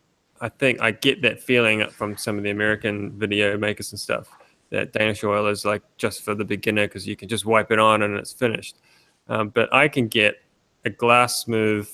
I 0.41 0.49
think 0.49 0.81
I 0.81 0.91
get 0.91 1.21
that 1.21 1.41
feeling 1.41 1.87
from 1.89 2.17
some 2.17 2.37
of 2.37 2.43
the 2.43 2.51
American 2.51 3.11
video 3.17 3.57
makers 3.57 3.91
and 3.91 3.99
stuff 3.99 4.27
that 4.69 4.91
Danish 4.91 5.23
oil 5.23 5.47
is 5.47 5.65
like 5.65 5.81
just 5.97 6.21
for 6.21 6.35
the 6.35 6.43
beginner 6.45 6.85
because 6.87 7.07
you 7.07 7.15
can 7.15 7.29
just 7.29 7.45
wipe 7.45 7.71
it 7.71 7.79
on 7.79 8.01
and 8.01 8.15
it's 8.17 8.33
finished. 8.33 8.77
Um, 9.27 9.49
but 9.49 9.73
I 9.73 9.87
can 9.87 10.07
get 10.07 10.41
a 10.85 10.89
glass 10.89 11.39
smooth, 11.43 11.89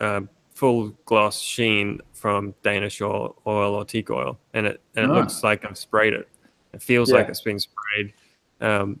uh, 0.00 0.22
full 0.54 0.88
gloss 1.04 1.40
sheen 1.40 2.00
from 2.12 2.54
Danish 2.62 3.00
oil, 3.00 3.36
oil 3.46 3.74
or 3.74 3.84
teak 3.84 4.10
oil, 4.10 4.38
and 4.54 4.66
it 4.66 4.80
and 4.96 5.04
it 5.06 5.10
Ah. 5.10 5.14
looks 5.14 5.44
like 5.44 5.64
I've 5.64 5.78
sprayed 5.78 6.12
it. 6.14 6.28
It 6.72 6.82
feels 6.82 7.12
like 7.12 7.26
Yeah. 7.26 7.30
it's 7.30 7.40
been 7.40 7.58
sprayed. 7.60 8.12
Um, 8.60 9.00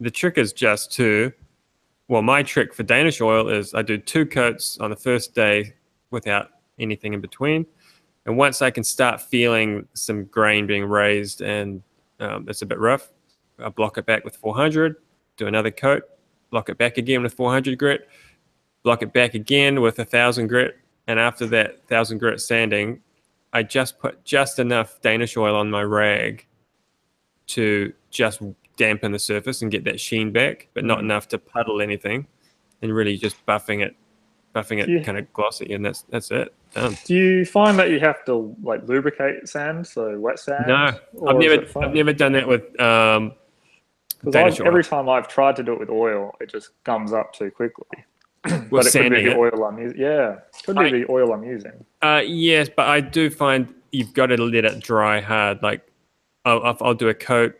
the 0.00 0.10
trick 0.10 0.38
is 0.38 0.52
just 0.52 0.92
to 0.92 1.32
well, 2.08 2.20
my 2.22 2.42
trick 2.42 2.74
for 2.74 2.82
Danish 2.82 3.20
oil 3.22 3.48
is 3.48 3.72
I 3.72 3.80
do 3.80 3.96
two 3.96 4.26
coats 4.26 4.76
on 4.78 4.90
the 4.90 4.96
first 4.96 5.34
day 5.34 5.72
without 6.10 6.50
anything 6.78 7.14
in 7.14 7.20
between. 7.22 7.64
And 8.26 8.36
once 8.36 8.60
I 8.60 8.70
can 8.70 8.84
start 8.84 9.20
feeling 9.20 9.88
some 9.94 10.24
grain 10.24 10.66
being 10.66 10.84
raised 10.84 11.40
and 11.40 11.82
um, 12.20 12.46
it's 12.48 12.60
a 12.60 12.66
bit 12.66 12.78
rough, 12.78 13.10
I 13.58 13.68
block 13.70 13.96
it 13.96 14.04
back 14.04 14.24
with 14.24 14.36
400, 14.36 14.96
do 15.38 15.46
another 15.46 15.70
coat, 15.70 16.02
block 16.52 16.68
it 16.68 16.78
back 16.78 16.98
again 16.98 17.22
with 17.22 17.34
400 17.34 17.76
grit, 17.78 18.08
block 18.84 19.02
it 19.02 19.12
back 19.12 19.34
again 19.34 19.80
with 19.80 19.98
a 19.98 20.02
1000 20.02 20.46
grit. 20.46 20.78
And 21.08 21.18
after 21.18 21.46
that 21.46 21.78
1000 21.88 22.18
grit 22.18 22.40
sanding, 22.40 23.00
I 23.52 23.64
just 23.64 23.98
put 23.98 24.22
just 24.24 24.60
enough 24.60 25.00
Danish 25.00 25.36
oil 25.36 25.56
on 25.56 25.68
my 25.68 25.82
rag 25.82 26.46
to 27.48 27.92
just 28.10 28.40
dampen 28.76 29.10
the 29.10 29.18
surface 29.18 29.62
and 29.62 29.70
get 29.70 29.82
that 29.84 29.98
sheen 29.98 30.30
back, 30.30 30.68
but 30.74 30.84
not 30.84 31.00
enough 31.00 31.26
to 31.28 31.38
puddle 31.38 31.82
anything, 31.82 32.26
and 32.82 32.94
really 32.94 33.16
just 33.16 33.44
buffing 33.46 33.82
it, 33.82 33.96
buffing 34.54 34.80
it 34.80 34.88
Yeah. 34.88 35.02
kind 35.02 35.18
of 35.18 35.30
glossy, 35.32 35.72
and 35.74 35.84
that's 35.84 36.02
that's 36.02 36.30
it. 36.30 36.54
Done. 36.72 36.96
Do 37.04 37.14
you 37.14 37.44
find 37.44 37.78
that 37.78 37.90
you 37.90 38.00
have 38.00 38.24
to 38.26 38.54
like 38.62 38.86
lubricate 38.88 39.48
sand, 39.48 39.86
so 39.86 40.18
wet 40.18 40.38
sand? 40.38 40.68
No, 40.68 40.92
I've 41.26 41.36
never? 41.36 41.66
I've 41.80 41.94
never 41.94 42.12
done 42.12 42.32
that 42.32 42.46
with 42.48 42.80
um, 42.80 43.32
'Cause 44.22 44.32
Danish 44.32 44.54
I've- 44.54 44.62
oil. 44.62 44.68
every 44.68 44.84
time 44.84 45.08
I've 45.08 45.28
tried 45.28 45.56
to 45.56 45.62
do 45.62 45.72
it 45.72 45.80
with 45.80 45.90
oil, 45.90 46.34
it 46.40 46.50
just 46.50 46.70
gums 46.84 47.12
up 47.12 47.32
too 47.32 47.50
quickly. 47.50 47.86
with 48.44 48.70
but 48.70 48.86
it 48.86 48.92
could 48.92 49.10
be 49.12 49.22
the 49.24 49.36
oil 49.36 49.64
I'm 49.64 49.78
using. 49.78 50.00
Yeah, 50.00 50.32
It 50.32 50.42
could 50.64 50.76
be 50.76 50.82
I- 50.86 50.90
the 50.90 51.06
oil 51.10 51.32
I'm 51.32 51.44
using. 51.44 51.84
Uh, 52.02 52.22
yes, 52.24 52.68
but 52.68 52.88
I 52.88 53.00
do 53.00 53.30
find 53.30 53.72
you've 53.92 54.14
got 54.14 54.26
to 54.26 54.36
let 54.36 54.64
it 54.64 54.80
dry 54.80 55.20
hard. 55.20 55.62
Like, 55.62 55.82
I'll, 56.44 56.76
I'll- 56.80 56.94
do 56.94 57.08
a 57.08 57.14
coat, 57.14 57.54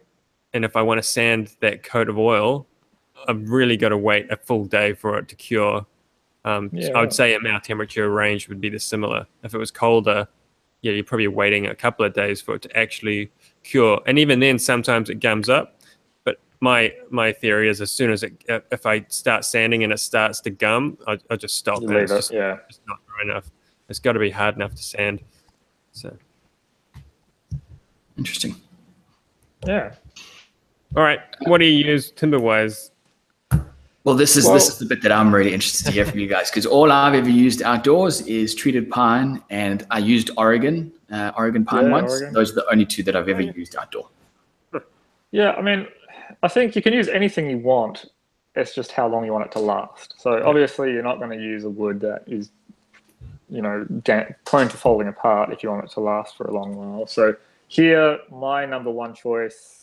and 0.53 0.65
if 0.65 0.77
I 0.77 0.83
want 0.83 0.99
to 0.99 1.03
sand 1.03 1.55
that 1.61 1.83
coat 1.85 2.09
of 2.09 2.19
oil, 2.19 2.67
I've 3.29 3.49
really 3.49 3.77
got 3.77 3.91
to 3.91 3.97
wait 3.99 4.31
a 4.33 4.37
full 4.37 4.65
day 4.65 4.93
for 4.95 5.19
it 5.19 5.29
to 5.29 5.37
cure. 5.37 5.87
Um, 6.45 6.71
so 6.73 6.79
Yeah, 6.89 6.99
I 6.99 7.01
would 7.03 7.13
say 7.13 7.39
say 7.39 7.49
our 7.51 7.61
temperature 7.61 8.11
range 8.11 8.49
would 8.49 8.61
be 8.61 8.69
the 8.69 8.81
similar. 8.81 9.27
If 9.45 9.55
it 9.55 9.59
was 9.59 9.71
colder, 9.71 10.27
yeah, 10.81 10.91
you're 10.91 11.05
probably 11.05 11.29
waiting 11.29 11.67
a 11.69 11.75
couple 11.77 12.05
of 12.05 12.13
days 12.15 12.41
for 12.43 12.57
it 12.57 12.63
to 12.63 12.77
actually 12.77 13.31
cure. 13.63 14.01
And 14.07 14.19
even 14.19 14.41
then, 14.41 14.59
sometimes 14.59 15.09
it 15.09 15.21
gums 15.21 15.49
up. 15.49 15.79
But 16.63 16.67
my 16.67 16.93
my 17.11 17.33
theory 17.33 17.69
is, 17.69 17.81
as 17.81 17.91
soon 17.91 18.11
as 18.13 18.23
it, 18.23 18.33
if 18.71 18.87
I 18.87 19.05
start 19.09 19.45
sanding 19.45 19.83
and 19.85 19.93
it 19.93 19.99
starts 19.99 20.41
to 20.43 20.51
gum, 20.51 20.97
I, 21.09 21.19
I 21.29 21.35
just 21.37 21.57
stop. 21.57 21.83
You 21.83 21.89
and 21.89 21.97
it's 21.99 22.13
it. 22.13 22.17
just 22.17 22.33
Yeah. 22.33 22.59
it's 22.69 22.81
not 22.87 22.99
dry 23.07 23.23
enough. 23.33 23.51
It's 23.89 23.99
got 23.99 24.13
to 24.13 24.21
be 24.21 24.31
hard 24.31 24.55
enough 24.57 24.75
to 24.77 24.83
sand. 24.83 25.21
So, 25.93 26.17
Interesting. 28.17 28.55
Yeah. 29.67 29.95
all 30.97 31.03
right, 31.03 31.21
what 31.47 31.59
do 31.59 31.65
you 31.65 31.85
use 31.85 32.11
timber 32.13 32.39
wise? 32.41 32.91
Well, 34.05 34.17
this 34.17 34.37
is 34.37 34.45
Well- 34.45 34.55
this 34.55 34.69
is 34.69 34.79
the 34.79 34.87
bit 34.87 35.03
that 35.03 35.13
I'm 35.13 35.33
really 35.35 35.53
interested 35.55 35.85
to 35.87 35.93
hear 35.93 36.05
from 36.07 36.19
you 36.19 36.27
guys 36.29 36.51
because 36.51 36.67
all 36.67 36.91
I've 36.91 37.15
ever 37.15 37.29
used 37.31 37.63
outdoors 37.63 38.21
is 38.23 38.55
treated 38.55 38.89
pine, 38.91 39.43
and 39.51 39.85
I 39.91 39.99
used 39.99 40.31
Oregon 40.37 40.93
uh, 41.13 41.33
Oregon 41.37 41.65
pine 41.65 41.87
Yeah, 41.87 41.91
once. 41.93 42.13
Oregon. 42.13 42.33
Those 42.33 42.53
are 42.53 42.55
the 42.57 42.71
only 42.71 42.87
two 42.87 43.03
that 43.05 43.15
I've 43.17 43.29
ever 43.29 43.43
yeah. 43.43 43.53
used 43.57 43.77
outdoor. 43.77 44.09
Yeah, 45.31 45.53
I 45.53 45.63
mean, 45.63 45.87
I 46.43 46.49
think 46.49 46.77
you 46.77 46.83
can 46.83 46.93
use 46.93 47.09
anything 47.09 47.49
you 47.49 47.59
want. 47.59 48.07
It's 48.55 48.75
just 48.75 48.93
how 48.93 49.09
long 49.09 49.25
you 49.25 49.33
want 49.33 49.47
it 49.47 49.53
to 49.53 49.61
last. 49.61 50.15
So 50.19 50.43
obviously, 50.45 50.93
you're 50.93 51.03
not 51.03 51.19
going 51.19 51.37
to 51.37 51.43
use 51.43 51.65
a 51.65 51.71
wood 51.71 52.01
that 52.01 52.25
is, 52.27 52.51
you 53.49 53.63
know, 53.63 53.87
prone 54.45 54.69
to 54.69 54.77
falling 54.77 55.09
apart 55.09 55.53
if 55.53 55.63
you 55.63 55.71
want 55.71 55.85
it 55.85 55.91
to 55.93 56.01
last 56.01 56.37
for 56.37 56.45
a 56.45 56.53
long 56.53 56.77
while. 56.77 57.07
So 57.07 57.35
here, 57.69 58.19
my 58.31 58.67
number 58.67 58.91
one 58.91 59.15
choice 59.15 59.83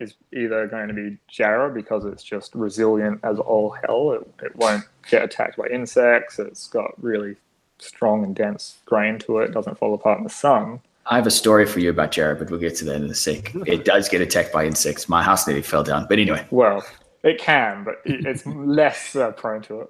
is 0.00 0.14
either 0.32 0.66
going 0.66 0.88
to 0.88 0.94
be 0.94 1.18
Jarrah 1.28 1.72
because 1.72 2.04
it's 2.04 2.24
just 2.24 2.54
resilient 2.54 3.20
as 3.22 3.38
all 3.38 3.70
hell. 3.70 4.12
It, 4.12 4.44
it 4.46 4.56
won't 4.56 4.84
get 5.08 5.22
attacked 5.22 5.56
by 5.56 5.66
insects. 5.68 6.38
It's 6.38 6.66
got 6.66 6.92
really 7.02 7.36
strong 7.78 8.24
and 8.24 8.34
dense 8.34 8.78
grain 8.86 9.18
to 9.20 9.38
it. 9.38 9.50
It 9.50 9.52
doesn't 9.52 9.78
fall 9.78 9.94
apart 9.94 10.18
in 10.18 10.24
the 10.24 10.30
sun. 10.30 10.80
I 11.10 11.16
have 11.16 11.26
a 11.26 11.30
story 11.30 11.66
for 11.66 11.80
you 11.80 11.90
about 11.90 12.12
Jarrah, 12.12 12.36
but 12.36 12.50
we'll 12.50 12.60
get 12.60 12.76
to 12.76 12.84
that 12.86 13.02
in 13.02 13.10
a 13.10 13.14
sec. 13.14 13.52
It 13.66 13.84
does 13.84 14.08
get 14.08 14.20
attacked 14.20 14.52
by 14.52 14.64
insects. 14.64 15.08
My 15.08 15.24
house 15.24 15.46
nearly 15.46 15.62
fell 15.62 15.82
down. 15.82 16.06
But 16.08 16.20
anyway, 16.20 16.46
Well, 16.50 16.84
it 17.24 17.38
can, 17.38 17.82
but 17.82 18.00
it's 18.04 18.46
less 18.46 19.16
uh, 19.16 19.32
prone 19.32 19.60
to 19.62 19.80
it. 19.80 19.88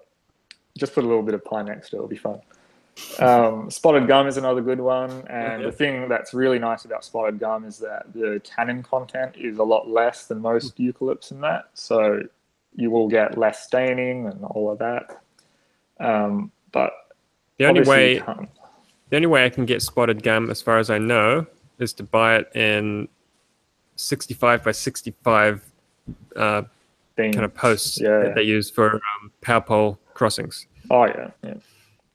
Just 0.78 0.94
put 0.94 1.04
a 1.04 1.06
little 1.06 1.22
bit 1.22 1.34
of 1.34 1.44
pine 1.44 1.66
next 1.66 1.90
to 1.90 1.96
it, 1.96 1.98
it'll 1.98 2.08
be 2.08 2.16
fun. 2.16 2.40
Um, 3.18 3.70
spotted 3.70 4.06
gum 4.08 4.26
is 4.26 4.38
another 4.38 4.62
good 4.62 4.80
one, 4.80 5.26
and 5.28 5.64
the 5.64 5.72
thing 5.72 6.08
that's 6.08 6.32
really 6.32 6.58
nice 6.58 6.84
about 6.84 7.04
spotted 7.04 7.38
gum 7.38 7.64
is 7.64 7.78
that 7.78 8.12
the 8.14 8.40
tannin 8.42 8.82
content 8.82 9.36
is 9.36 9.58
a 9.58 9.62
lot 9.62 9.88
less 9.88 10.26
than 10.26 10.40
most 10.40 10.78
eucalypts 10.78 11.30
in 11.30 11.40
that, 11.40 11.70
so 11.74 12.20
you 12.76 12.90
will 12.90 13.08
get 13.08 13.36
less 13.36 13.64
staining 13.64 14.26
and 14.26 14.44
all 14.44 14.70
of 14.70 14.78
that. 14.78 15.22
Um, 15.98 16.50
but 16.72 16.92
The 17.58 17.66
only 17.66 17.82
way 17.82 18.22
the 19.10 19.16
only 19.16 19.26
way 19.26 19.44
I 19.44 19.48
can 19.50 19.66
get 19.66 19.82
spotted 19.82 20.22
gum, 20.22 20.50
as 20.50 20.62
far 20.62 20.78
as 20.78 20.88
I 20.90 20.98
know, 20.98 21.46
is 21.78 21.92
to 21.94 22.02
buy 22.02 22.36
it 22.36 22.50
in 22.54 23.08
65 23.96 24.64
by 24.64 24.72
65 24.72 25.62
uh, 26.36 26.62
kind 27.16 27.40
of 27.40 27.54
posts 27.54 28.00
Yeah. 28.00 28.20
that 28.20 28.34
they 28.34 28.42
use 28.42 28.70
for 28.70 28.94
um, 28.94 29.32
power 29.42 29.60
pole 29.60 29.98
crossings. 30.14 30.66
Oh 30.90 31.04
yeah, 31.06 31.30
yeah. 31.44 31.54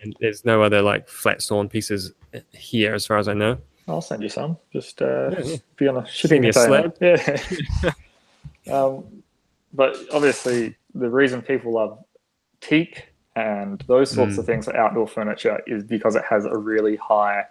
And 0.01 0.15
there's 0.19 0.45
no 0.45 0.62
other 0.63 0.81
like 0.81 1.08
flat 1.08 1.41
sawn 1.41 1.69
pieces 1.69 2.12
here, 2.51 2.93
as 2.93 3.05
far 3.05 3.17
as 3.17 3.27
I 3.27 3.34
know. 3.34 3.58
I'll 3.88 4.01
send 4.01 4.23
you 4.23 4.29
some. 4.29 4.58
Just 4.73 5.01
uh, 5.01 5.29
Yeah, 5.31 5.39
yeah. 5.43 5.55
be 5.77 5.88
on 5.88 5.97
a 5.97 6.08
shipping 6.08 6.41
container. 6.41 6.91
Yeah. 7.01 7.93
um, 8.73 9.23
but 9.73 9.97
obviously, 10.12 10.75
the 10.95 11.10
reason 11.10 11.41
people 11.41 11.73
love 11.73 12.03
teak 12.62 13.10
and 13.35 13.83
those 13.87 14.11
sorts 14.11 14.37
of 14.37 14.45
hmm. 14.45 14.51
things 14.51 14.65
for 14.65 14.75
outdoor 14.75 15.07
furniture 15.07 15.61
is 15.67 15.83
because 15.83 16.15
it 16.15 16.23
has 16.29 16.45
a 16.45 16.57
really 16.57 16.95
high 16.95 17.45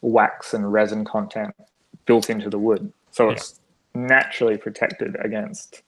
wax 0.00 0.52
and 0.54 0.72
resin 0.72 1.04
content 1.04 1.54
built 2.06 2.28
into 2.28 2.50
the 2.50 2.58
wood. 2.58 2.92
So 3.12 3.26
Yeah. 3.26 3.32
it's 3.34 3.60
naturally 3.94 4.56
protected 4.56 5.16
against 5.20 5.82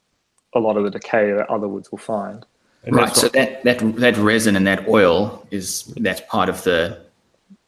a 0.55 0.61
lot 0.61 0.77
of 0.77 0.85
the 0.85 0.91
decay 0.91 1.33
that 1.33 1.49
other 1.49 1.69
woods 1.69 1.91
will 1.91 1.99
find. 1.99 2.45
And 2.85 2.97
Right. 2.97 3.15
So 3.15 3.29
that, 3.29 3.63
that 3.65 3.79
that 3.97 4.17
resin 4.17 4.57
and 4.57 4.67
that 4.67 4.89
oil 4.89 5.47
is 5.51 5.85
that's 5.99 6.23
part 6.23 6.49
of 6.49 6.63
the 6.65 6.99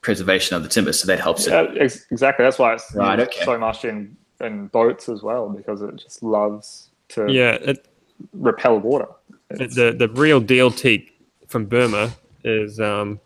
preservation 0.00 0.56
of 0.56 0.62
the 0.62 0.68
timber. 0.68 0.92
So 0.92 1.06
that 1.06 1.20
helps 1.20 1.46
it. 1.46 1.52
Ex- 1.78 2.06
exactly. 2.10 2.44
That's 2.44 2.58
why 2.58 2.74
it's 2.74 2.94
Right, 2.94 3.20
okay. 3.20 3.44
so 3.44 3.58
much 3.58 3.84
in, 3.84 4.16
in 4.40 4.68
boats 4.68 5.08
as 5.08 5.22
well 5.22 5.48
because 5.48 5.82
it 5.82 5.96
just 5.96 6.22
loves 6.22 6.90
to 7.10 7.30
yeah, 7.30 7.54
it, 7.54 7.86
repel 8.32 8.78
water. 8.78 9.08
It's- 9.50 9.74
the 9.74 9.92
the 9.92 10.08
real 10.08 10.40
deal 10.40 10.70
teak 10.70 11.11
from 11.52 11.66
Burma 11.66 12.10
is 12.42 12.80
um, 12.80 13.20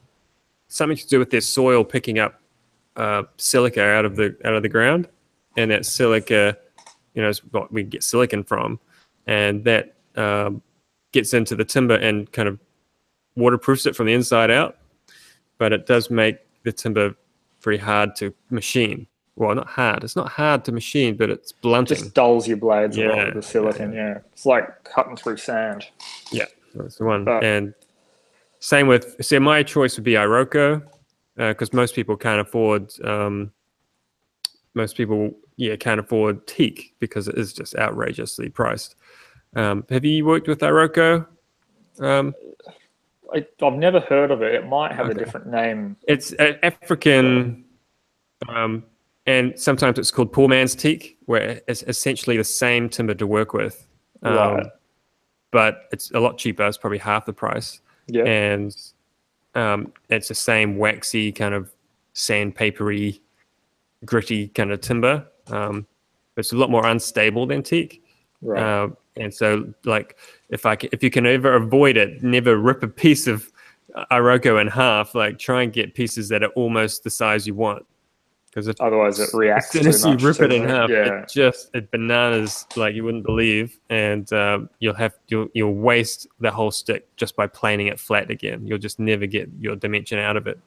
something 0.69 0.99
to 0.99 1.07
do 1.07 1.19
with 1.19 1.31
their 1.31 1.41
soil 1.41 1.85
picking 1.85 2.19
up 2.19 2.41
uh, 2.97 3.23
silica 3.39 3.83
out 3.83 4.05
of 4.05 4.17
the 4.17 4.37
out 4.45 4.55
of 4.55 4.63
the 4.63 4.69
ground, 4.69 5.09
and 5.57 5.71
that 5.71 5.87
silica, 5.87 6.59
you 7.15 7.23
know, 7.23 7.29
is 7.29 7.39
what 7.53 7.73
we 7.73 7.83
get 7.85 8.03
silicon 8.03 8.43
from, 8.43 8.79
and 9.27 9.65
that 9.65 9.95
um, 10.17 10.61
gets 11.13 11.33
into 11.33 11.55
the 11.55 11.65
timber 11.65 11.95
and 11.95 12.31
kind 12.33 12.49
of 12.49 12.59
waterproofs 13.37 13.87
it 13.87 13.95
from 13.95 14.07
the 14.07 14.13
inside 14.13 14.51
out, 14.51 14.77
but 15.59 15.73
it 15.73 15.87
does 15.87 16.11
make 16.11 16.39
the 16.65 16.73
timber 16.73 17.15
very 17.63 17.79
hard 17.79 18.17
to 18.17 18.35
machine. 18.51 19.07
Well, 19.37 19.55
not 19.55 19.67
hard. 19.67 20.03
It's 20.03 20.17
not 20.17 20.29
hard 20.29 20.65
to 20.65 20.73
machine, 20.73 21.15
but 21.17 21.29
it's 21.29 21.53
blunting. 21.53 21.99
just 21.99 22.15
dulls 22.15 22.49
your 22.49 22.57
blades 22.57 22.97
a 22.97 23.03
lot 23.07 23.17
Yeah, 23.17 23.25
with 23.27 23.35
the 23.35 23.43
silicon. 23.43 23.93
Yeah. 23.93 24.19
It's 24.33 24.47
like 24.47 24.83
cutting 24.85 25.15
through 25.15 25.37
sand. 25.37 25.85
Yeah, 26.33 26.47
that's 26.75 26.97
the 26.97 27.05
one. 27.05 27.25
But- 27.25 27.45
and 27.45 27.75
same 28.67 28.89
with, 28.89 29.15
see, 29.25 29.39
my 29.39 29.63
choice 29.63 29.97
would 29.97 30.03
be 30.03 30.15
Iroko 30.15 30.83
because 31.37 31.73
most 31.73 31.95
people 31.95 32.17
can't 32.17 32.41
afford, 32.41 32.93
um, 33.05 33.53
most 34.75 34.97
people, 34.97 35.31
yeah, 35.57 35.77
can't 35.77 36.01
afford 36.01 36.45
teak 36.49 36.97
because 36.99 37.29
it 37.29 37.39
is 37.39 37.53
just 37.53 37.77
outrageously 37.77 38.49
priced. 38.49 38.97
Um, 39.55 39.85
have 39.89 40.05
you 40.05 40.27
worked 40.27 40.49
with 40.49 40.59
Iroko? 40.59 41.29
Um, 42.01 42.35
I, 43.33 43.47
I've 43.63 43.75
never 43.75 44.01
heard 44.01 44.33
of 44.33 44.43
it. 44.43 44.53
It 44.57 44.67
might 44.67 44.91
have 44.91 45.07
Okay. 45.07 45.15
a 45.21 45.25
different 45.25 45.47
name. 45.47 45.97
it's 46.09 46.33
an 46.33 46.59
African, 46.65 47.65
um, 48.49 48.83
and 49.27 49.57
sometimes 49.57 49.97
it's 50.01 50.11
called 50.11 50.33
poor 50.33 50.49
man's 50.49 50.75
teak, 50.75 51.19
where 51.27 51.61
it's 51.69 51.85
essentially 51.85 52.37
the 52.37 52.43
same 52.43 52.89
timber 52.89 53.15
to 53.15 53.29
work 53.29 53.53
with. 53.53 53.87
Um, 54.25 54.35
Right. 54.35 54.67
But 55.53 55.83
it's 55.93 56.11
a 56.11 56.19
lot 56.19 56.37
cheaper. 56.37 56.67
It's 56.67 56.77
probably 56.77 56.99
half 56.99 57.27
the 57.27 57.33
price. 57.33 57.81
Yeah. 58.09 58.25
and 58.25 58.77
um, 59.55 59.93
it's 60.11 60.29
the 60.29 60.35
same 60.35 60.77
waxy 60.77 61.33
kind 61.33 61.55
of 61.55 61.73
sandpapery, 62.15 63.21
gritty 64.05 64.49
kind 64.49 64.71
of 64.73 64.81
timber. 64.81 65.27
Um, 65.49 65.87
it's 66.37 66.53
a 66.53 66.57
lot 66.57 66.71
more 66.71 66.87
unstable 66.87 67.47
than 67.47 67.63
teak, 67.63 68.05
right. 68.43 68.63
uh, 68.63 68.89
and 69.17 69.33
so 69.33 69.73
like 69.85 70.17
if 70.51 70.67
I 70.67 70.77
ca- 70.77 70.91
if 70.93 71.03
you 71.03 71.11
can 71.11 71.27
ever 71.27 71.55
avoid 71.55 71.97
it, 71.97 72.23
never 72.23 72.59
rip 72.59 72.83
a 72.83 72.89
piece 72.89 73.27
of 73.27 73.51
Iroko 74.11 74.61
in 74.61 74.67
half. 74.67 75.15
Like 75.15 75.39
try 75.39 75.63
and 75.63 75.73
get 75.73 75.95
pieces 75.95 76.29
that 76.29 76.43
are 76.43 76.51
almost 76.51 77.05
the 77.05 77.11
size 77.11 77.47
you 77.47 77.55
want, 77.55 77.87
because 78.57 78.75
Otherwise, 78.81 79.21
it 79.21 79.29
reacts 79.35 79.67
as 79.67 79.73
soon 79.83 79.87
as 79.87 80.05
you 80.05 80.11
much 80.13 80.23
rip 80.23 80.41
it 80.41 80.51
in 80.53 80.67
half, 80.67 80.89
Yeah. 80.89 81.21
it 81.21 81.29
just 81.29 81.69
it 81.75 81.91
bananas 81.91 82.67
like 82.75 82.95
you 82.95 83.05
wouldn't 83.05 83.25
believe, 83.25 83.79
and 83.91 84.33
um, 84.33 84.71
you'll 84.79 84.95
have 84.95 85.13
you'll 85.29 85.49
you'll 85.53 85.75
waste 85.75 86.27
the 86.41 86.51
whole 86.51 86.71
stick 86.71 87.07
just 87.17 87.37
by 87.37 87.47
planing 87.47 87.89
it 87.89 88.01
flat 88.01 88.31
again. 88.31 88.67
You'll 88.67 88.79
just 88.79 88.99
never 88.99 89.27
get 89.27 89.51
your 89.61 89.77
dimension 89.77 90.19
out 90.19 90.39
of 90.39 90.47
it. 90.47 90.59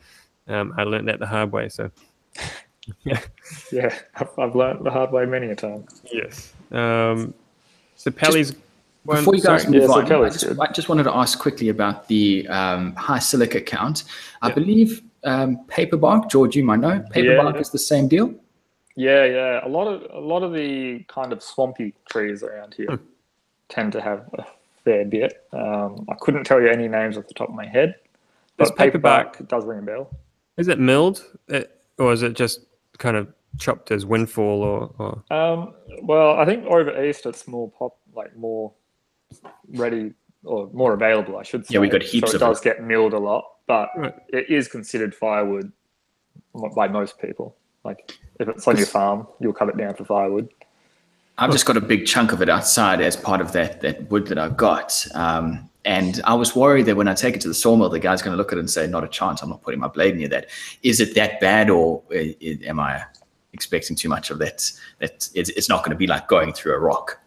Um, 0.48 0.72
I 0.78 0.84
learned 0.84 1.08
that 1.08 1.18
the 1.20 1.26
hard 1.26 1.52
way. 1.52 1.68
So 1.70 1.90
Yeah. 3.72 3.94
I've, 4.16 4.30
I've 4.38 4.56
learned 4.56 4.86
the 4.86 4.92
hard 4.92 5.12
way 5.12 5.26
many 5.26 5.48
a 5.48 5.56
time. 5.56 5.86
yes. 6.12 6.54
Um, 6.72 7.34
so 7.96 8.12
Pelly's 8.12 8.54
one. 9.04 9.18
Before 9.18 9.34
you 9.36 9.42
guys 9.42 9.64
sorry. 9.64 9.80
move 9.80 9.90
Yeah, 9.90 10.16
on, 10.16 10.26
I 10.26 10.30
just. 10.30 10.60
I 10.60 10.72
just 10.72 10.90
wanted 10.90 11.04
to 11.04 11.16
ask 11.16 11.40
quickly 11.40 11.70
about 11.70 12.08
the 12.08 12.48
um, 12.50 12.94
high 12.96 13.18
silica 13.20 13.62
count. 13.62 14.04
I 14.44 14.50
Yeah. 14.50 14.54
believe 14.54 15.02
um, 15.24 15.66
paper 15.68 15.98
bark, 15.98 16.30
George, 16.30 16.56
you 16.56 16.64
might 16.64 16.80
know, 16.80 17.04
paper 17.12 17.34
Yeah. 17.34 17.42
bark 17.44 17.58
is 17.60 17.70
the 17.70 17.80
same 17.80 18.08
deal. 18.08 18.34
Yeah, 18.96 19.26
yeah. 19.26 19.66
A 19.66 19.70
lot 19.70 19.88
of 19.88 20.02
a 20.14 20.20
lot 20.20 20.44
of 20.44 20.54
the 20.54 21.04
kind 21.08 21.32
of 21.32 21.42
swampy 21.42 21.94
trees 22.10 22.44
around 22.44 22.74
here 22.74 22.88
Hmm. 22.88 23.04
tend 23.70 23.92
to 23.94 24.02
have 24.02 24.30
a 24.34 24.46
fair 24.84 25.06
bit. 25.06 25.46
Um, 25.54 26.06
I 26.10 26.16
couldn't 26.16 26.44
tell 26.44 26.60
you 26.62 26.68
any 26.70 26.88
names 26.88 27.18
off 27.18 27.28
the 27.28 27.34
top 27.34 27.50
of 27.50 27.56
my 27.56 27.66
head, 27.68 27.96
Does 28.58 28.70
but 28.70 28.78
paper 28.78 28.98
paperback- 28.98 29.38
bark 29.38 29.48
does 29.48 29.66
ring 29.66 29.80
a 29.80 29.82
bell. 29.84 30.10
Is 30.58 30.68
it 30.68 30.80
milled, 30.80 31.24
it, 31.48 31.80
or 31.98 32.12
is 32.12 32.24
it 32.24 32.34
just 32.34 32.66
kind 32.98 33.16
of 33.16 33.32
chopped 33.58 33.92
as 33.92 34.06
windfall, 34.06 34.62
or, 34.64 34.92
or 35.00 35.36
Um, 35.36 35.74
well, 36.04 36.32
I 36.38 36.46
think 36.46 36.66
over 36.66 37.02
east 37.04 37.26
it's 37.26 37.48
more 37.48 37.70
pop, 37.72 37.98
like 38.14 38.36
more 38.36 38.74
ready 39.76 40.14
or 40.44 40.70
more 40.74 40.94
available, 40.94 41.38
I 41.38 41.44
should 41.44 41.66
say. 41.66 41.76
Yeah, 41.76 41.80
we 41.80 41.88
got 41.90 42.02
heaps 42.04 42.32
so 42.32 42.36
of 42.38 42.42
it 42.42 42.46
it. 42.46 42.48
does 42.50 42.60
get 42.62 42.84
milled 42.84 43.14
a 43.14 43.20
lot, 43.20 43.46
but 43.70 43.90
Right. 43.96 44.16
it 44.30 44.50
is 44.50 44.68
considered 44.68 45.14
firewood 45.14 45.72
by 46.76 46.88
most 46.88 47.20
people. 47.20 47.56
Like 47.86 48.18
if 48.40 48.50
it's 48.50 48.68
on 48.68 48.76
your 48.78 48.88
farm, 48.88 49.28
you'll 49.40 49.54
cut 49.54 49.70
it 49.70 49.78
down 49.78 49.94
for 49.94 50.04
firewood. 50.04 50.50
I've 51.38 51.52
just 51.52 51.66
got 51.68 51.78
a 51.78 51.82
big 51.82 52.06
chunk 52.08 52.34
of 52.34 52.42
it 52.42 52.50
outside 52.50 53.00
as 53.00 53.16
part 53.16 53.40
of 53.42 53.52
that 53.54 53.80
that 53.82 54.10
wood 54.10 54.26
that 54.28 54.38
I've 54.40 54.58
got. 54.58 55.06
Um, 55.14 55.70
and 55.86 56.20
I 56.26 56.34
was 56.34 56.56
worried 56.56 56.88
that 56.88 56.98
when 56.98 57.08
I 57.08 57.14
take 57.14 57.36
it 57.36 57.42
to 57.42 57.48
the 57.48 57.54
sawmill, 57.54 57.90
the 57.90 58.00
guy's 58.00 58.22
going 58.24 58.34
to 58.34 58.38
look 58.38 58.52
at 58.52 58.58
it 58.58 58.62
and 58.62 58.70
say, 58.70 58.88
"Not 58.88 59.04
a 59.04 59.08
chance! 59.08 59.42
I'm 59.44 59.50
not 59.50 59.62
putting 59.62 59.80
my 59.80 59.88
blade 59.88 60.18
near 60.18 60.28
that." 60.30 60.48
Is 60.84 61.00
it 61.00 61.14
that 61.16 61.40
bad, 61.40 61.70
or 61.70 62.02
i- 62.12 62.36
i- 62.44 62.60
am 62.66 62.80
I 62.82 63.04
expecting 63.54 63.96
too 63.96 64.10
much 64.10 64.30
of 64.32 64.40
that? 64.40 64.70
That 65.00 65.30
it's, 65.36 65.50
it's 65.52 65.70
not 65.70 65.80
going 65.84 65.92
to 65.92 65.96
be 65.98 66.08
like 66.08 66.28
going 66.28 66.52
through 66.54 66.74
a 66.76 66.80
rock. 66.80 67.20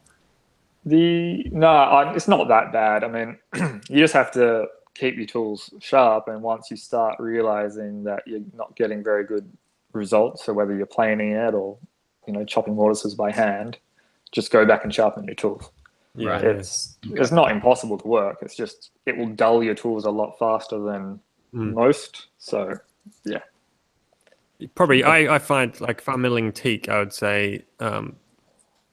The 0.84 1.44
no, 1.50 1.68
I, 1.68 2.12
it's 2.14 2.28
not 2.28 2.48
that 2.48 2.72
bad. 2.72 3.04
I 3.04 3.08
mean, 3.08 3.38
you 3.88 3.98
just 4.00 4.12
have 4.14 4.30
to 4.32 4.66
keep 4.94 5.16
your 5.16 5.26
tools 5.26 5.72
sharp, 5.80 6.28
and 6.28 6.42
once 6.42 6.70
you 6.70 6.76
start 6.76 7.18
realizing 7.18 8.04
that 8.04 8.22
you're 8.26 8.40
not 8.54 8.74
getting 8.76 9.02
very 9.02 9.24
good 9.24 9.50
results, 9.92 10.44
so 10.44 10.52
whether 10.52 10.74
you're 10.74 10.86
planing 10.86 11.32
it 11.32 11.54
or 11.54 11.78
you 12.26 12.32
know 12.32 12.44
chopping 12.44 12.74
mortises 12.74 13.14
by 13.14 13.30
hand, 13.30 13.78
just 14.30 14.50
go 14.50 14.64
back 14.64 14.84
and 14.84 14.94
sharpen 14.94 15.24
your 15.24 15.34
tools. 15.34 15.70
yeah, 16.16 16.30
Right. 16.30 16.42
yeah. 16.44 16.50
It's 16.50 16.96
it's 17.04 17.32
not 17.32 17.50
impossible 17.50 17.98
to 17.98 18.06
work. 18.08 18.38
It's 18.42 18.54
just 18.56 18.90
it 19.06 19.16
will 19.16 19.28
dull 19.28 19.62
your 19.62 19.74
tools 19.74 20.04
a 20.04 20.10
lot 20.10 20.38
faster 20.38 20.78
than 20.78 21.20
Mm. 21.54 21.74
most. 21.74 22.28
So 22.38 22.78
yeah, 23.26 23.40
Probably, 24.74 25.02
I, 25.04 25.34
I 25.34 25.38
find 25.38 25.78
like 25.80 25.98
if 25.98 26.08
I'm 26.08 26.22
milling 26.22 26.52
teak, 26.52 26.88
I 26.88 26.98
would 26.98 27.12
say 27.12 27.64
um, 27.80 28.16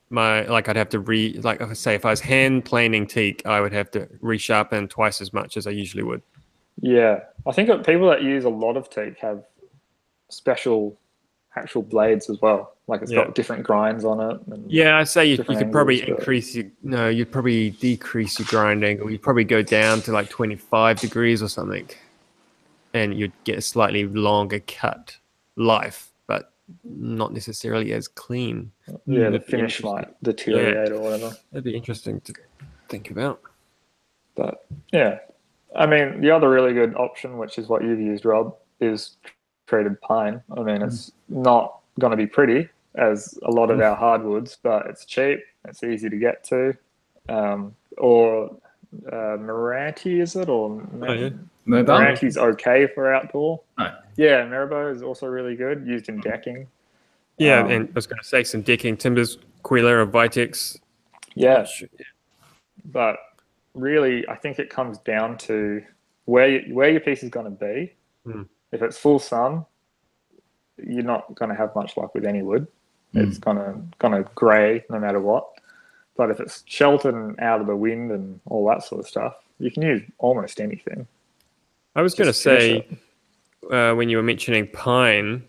my 0.10 0.44
like 0.48 0.68
I'd 0.70 0.76
have 0.76 0.90
to 0.90 1.00
re 1.00 1.40
like 1.44 1.62
I 1.62 1.74
say 1.74 1.96
if 1.96 2.06
I 2.06 2.10
was 2.10 2.22
hand 2.22 2.66
planing 2.66 3.06
teak, 3.08 3.42
I 3.46 3.62
would 3.62 3.74
have 3.74 3.92
to 3.92 4.08
resharpen 4.24 4.90
twice 4.90 5.22
as 5.22 5.34
much 5.34 5.56
as 5.58 5.68
I 5.68 5.72
usually 5.72 6.04
would. 6.04 6.22
yeah, 6.82 7.20
I 7.46 7.52
think 7.52 7.70
people 7.86 8.08
that 8.10 8.24
use 8.24 8.46
a 8.46 8.50
lot 8.50 8.78
of 8.78 8.90
teak 8.90 9.18
have 9.20 9.44
special 10.30 10.98
actual 11.56 11.82
blades 11.82 12.30
as 12.30 12.40
well. 12.42 12.74
Like 12.88 13.02
it's 13.02 13.12
Yeah. 13.12 13.26
got 13.26 13.36
different 13.36 13.64
grinds 13.64 14.06
on 14.06 14.20
it. 14.32 14.42
And 14.48 14.72
Yeah, 14.72 14.98
I'd 14.98 15.08
say 15.08 15.26
you, 15.26 15.32
you 15.50 15.58
could 15.58 15.72
probably 15.72 16.00
but- 16.00 16.10
increase 16.10 16.56
your 16.56 16.66
no, 16.84 17.10
you'd 17.10 17.32
probably 17.32 17.72
decrease 17.72 18.40
your 18.40 18.48
grind 18.48 18.84
angle. 18.84 19.10
You'd 19.12 19.22
probably 19.22 19.44
go 19.44 19.62
down 19.62 20.02
to 20.02 20.12
like 20.12 20.30
25 20.30 21.00
degrees 21.00 21.42
or 21.44 21.50
something, 21.50 21.90
and 22.94 23.14
you'd 23.18 23.34
get 23.44 23.58
a 23.58 23.62
slightly 23.62 24.06
longer 24.06 24.60
cut 24.66 25.18
life, 25.56 26.09
not 26.84 27.34
necessarily 27.34 27.94
as 27.94 28.08
clean. 28.08 28.72
yeah, 28.88 28.96
the 29.06 29.20
That'd 29.22 29.32
be 29.46 29.52
finish 29.52 29.62
interesting. 29.80 29.92
might 29.92 30.24
deteriorate 30.24 30.92
or 30.92 31.00
whatever. 31.02 31.36
That'd 31.52 31.64
be 31.64 31.76
interesting 31.76 32.22
to 32.22 32.34
think 32.90 33.12
about. 33.12 33.42
But 34.36 34.66
yeah, 34.94 35.20
I 35.76 35.86
mean, 35.86 36.22
the 36.22 36.32
other 36.32 36.50
really 36.50 36.74
good 36.74 36.96
option, 36.96 37.38
which 37.38 37.58
is 37.58 37.68
what 37.68 37.84
you've 37.84 38.00
used, 38.00 38.26
Rob, 38.26 38.56
is 38.80 39.18
treated 39.68 40.00
pine. 40.02 40.42
I 40.58 40.62
mean, 40.64 40.82
it's 40.82 41.12
not 41.28 41.80
going 42.00 42.12
to 42.12 42.18
be 42.18 42.28
pretty 42.28 42.70
as 42.96 43.38
a 43.44 43.52
lot 43.52 43.70
of 43.70 43.80
our 43.82 43.96
hardwoods, 43.96 44.58
but 44.64 44.88
it's 44.88 45.06
cheap. 45.06 45.40
It's 45.66 45.84
easy 45.84 46.10
to 46.10 46.18
get 46.18 46.44
to. 46.46 46.74
Um, 47.28 47.76
or 47.98 48.50
uh, 49.12 49.38
Meranti, 49.38 50.22
is 50.22 50.36
it? 50.36 50.50
Or 50.50 50.82
Oh, 51.02 51.14
yeah. 51.14 51.30
Mobile. 51.66 51.94
Meranti's 51.94 52.38
okay 52.38 52.88
for 52.96 53.14
outdoor. 53.14 53.62
Right. 53.78 53.94
Yeah, 54.20 54.42
Merbau 54.42 54.94
is 54.94 55.02
also 55.02 55.28
really 55.28 55.56
good, 55.56 55.88
used 55.88 56.10
in 56.10 56.20
decking. 56.20 56.68
Yeah, 57.38 57.62
Um, 57.62 57.72
and 57.72 57.88
I 57.88 57.92
was 57.96 58.06
going 58.06 58.20
to 58.20 58.28
say 58.28 58.44
some 58.44 58.62
decking 58.62 58.98
timbers, 58.98 59.38
Quilera, 59.64 60.06
Vitex. 60.12 60.78
Yeah, 61.36 61.66
but 62.84 63.16
really, 63.74 64.28
I 64.28 64.36
think 64.36 64.60
it 64.60 64.70
comes 64.70 64.98
down 64.98 65.38
to 65.38 65.82
where 66.26 66.50
you, 66.50 66.76
where 66.76 66.90
your 66.90 67.00
piece 67.00 67.24
is 67.24 67.30
going 67.30 67.46
to 67.46 67.66
be. 67.66 67.94
Hmm. 68.26 68.42
If 68.74 68.82
it's 68.82 68.98
full 68.98 69.20
sun, 69.20 69.66
you're 70.86 71.02
not 71.02 71.34
going 71.36 71.48
to 71.48 71.56
have 71.56 71.74
much 71.74 71.96
luck 71.96 72.14
with 72.14 72.26
any 72.26 72.42
wood. 72.42 72.68
It's 73.14 73.38
gonna 73.38 73.82
gonna 74.00 74.24
grey 74.36 74.84
no 74.90 75.00
matter 75.00 75.22
what. 75.22 75.48
But 76.18 76.30
if 76.30 76.42
it's 76.42 76.64
sheltered 76.68 77.16
and 77.16 77.40
out 77.40 77.62
of 77.62 77.68
the 77.68 77.76
wind 77.76 78.12
and 78.12 78.40
all 78.48 78.68
that 78.68 78.84
sort 78.84 79.00
of 79.00 79.08
stuff, 79.08 79.36
you 79.60 79.72
can 79.72 79.82
use 79.82 80.04
almost 80.18 80.60
anything. 80.60 81.08
I 81.96 82.02
was 82.02 82.14
going 82.14 82.28
to 82.28 82.34
say 82.34 82.86
uh, 83.72 83.94
when 83.94 84.10
you 84.10 84.18
were 84.18 84.24
mentioning 84.24 84.68
pine, 84.68 85.44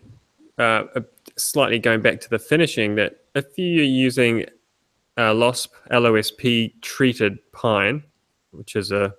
uh, 0.57 0.83
uh, 0.95 1.01
slightly 1.37 1.79
going 1.79 2.01
back 2.01 2.19
to 2.21 2.29
the 2.29 2.39
finishing, 2.39 2.95
that 2.95 3.25
if 3.35 3.45
you're 3.57 3.83
using 3.83 4.45
uh, 5.17 5.33
LOSP 5.33 5.69
LOSP 5.91 6.81
treated 6.81 7.39
pine, 7.51 8.03
which 8.51 8.75
is 8.75 8.91
a 8.91 9.13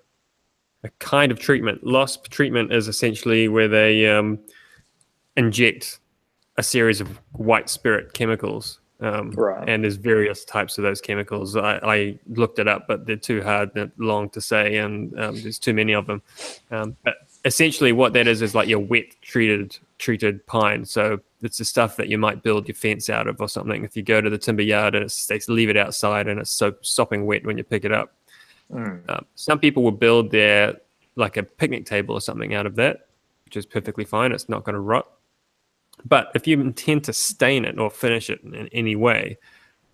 a 0.84 0.88
kind 0.98 1.30
of 1.30 1.38
treatment, 1.38 1.84
LOSP 1.84 2.28
treatment 2.28 2.72
is 2.72 2.88
essentially 2.88 3.48
where 3.48 3.68
they 3.68 4.08
um, 4.08 4.38
inject 5.36 6.00
a 6.58 6.62
series 6.62 7.00
of 7.00 7.20
white 7.32 7.68
spirit 7.68 8.12
chemicals. 8.14 8.80
Um, 9.00 9.30
Right. 9.32 9.68
And 9.68 9.82
there's 9.82 9.96
various 9.96 10.44
types 10.44 10.78
of 10.78 10.84
those 10.84 11.00
chemicals. 11.00 11.56
I, 11.56 11.78
I 11.82 12.18
looked 12.28 12.58
it 12.58 12.68
up, 12.68 12.86
but 12.86 13.06
they're 13.06 13.16
too 13.16 13.42
hard 13.42 13.70
and 13.74 13.90
long 13.98 14.30
to 14.30 14.40
say, 14.40 14.76
and 14.76 15.18
um, 15.20 15.40
there's 15.42 15.58
too 15.58 15.74
many 15.74 15.92
of 15.92 16.06
them. 16.06 16.22
Um, 16.70 16.96
but 17.04 17.16
essentially, 17.44 17.92
what 17.92 18.12
that 18.12 18.26
is 18.26 18.42
is 18.42 18.54
like 18.54 18.68
your 18.68 18.78
wet 18.78 19.06
treated 19.20 19.78
treated 19.98 20.44
pine. 20.46 20.84
So 20.84 21.20
it's 21.42 21.58
the 21.58 21.64
stuff 21.64 21.96
that 21.96 22.08
you 22.08 22.18
might 22.18 22.42
build 22.42 22.68
your 22.68 22.74
fence 22.74 23.08
out 23.08 23.26
of 23.26 23.40
or 23.40 23.48
something. 23.48 23.84
If 23.84 23.96
you 23.96 24.02
go 24.02 24.20
to 24.20 24.30
the 24.30 24.38
timber 24.38 24.62
yard 24.62 24.94
and 24.94 25.04
it's, 25.04 25.26
they 25.26 25.40
leave 25.48 25.70
it 25.70 25.76
outside 25.76 26.28
and 26.28 26.40
it's 26.40 26.50
so 26.50 26.74
sopping 26.82 27.26
wet 27.26 27.44
when 27.44 27.58
you 27.58 27.64
pick 27.64 27.84
it 27.84 27.92
up. 27.92 28.12
Mm. 28.72 29.00
Um, 29.08 29.24
some 29.34 29.58
people 29.58 29.82
will 29.82 29.92
build 29.92 30.30
their 30.30 30.76
like 31.16 31.36
a 31.36 31.42
picnic 31.42 31.86
table 31.86 32.14
or 32.14 32.20
something 32.20 32.54
out 32.54 32.66
of 32.66 32.76
that, 32.76 33.06
which 33.44 33.56
is 33.56 33.66
perfectly 33.66 34.04
fine. 34.04 34.32
It's 34.32 34.48
not 34.48 34.64
going 34.64 34.74
to 34.74 34.80
rot. 34.80 35.06
But 36.04 36.32
if 36.34 36.46
you 36.46 36.60
intend 36.60 37.04
to 37.04 37.12
stain 37.12 37.64
it 37.64 37.78
or 37.78 37.90
finish 37.90 38.30
it 38.30 38.40
in 38.42 38.68
any 38.68 38.96
way, 38.96 39.38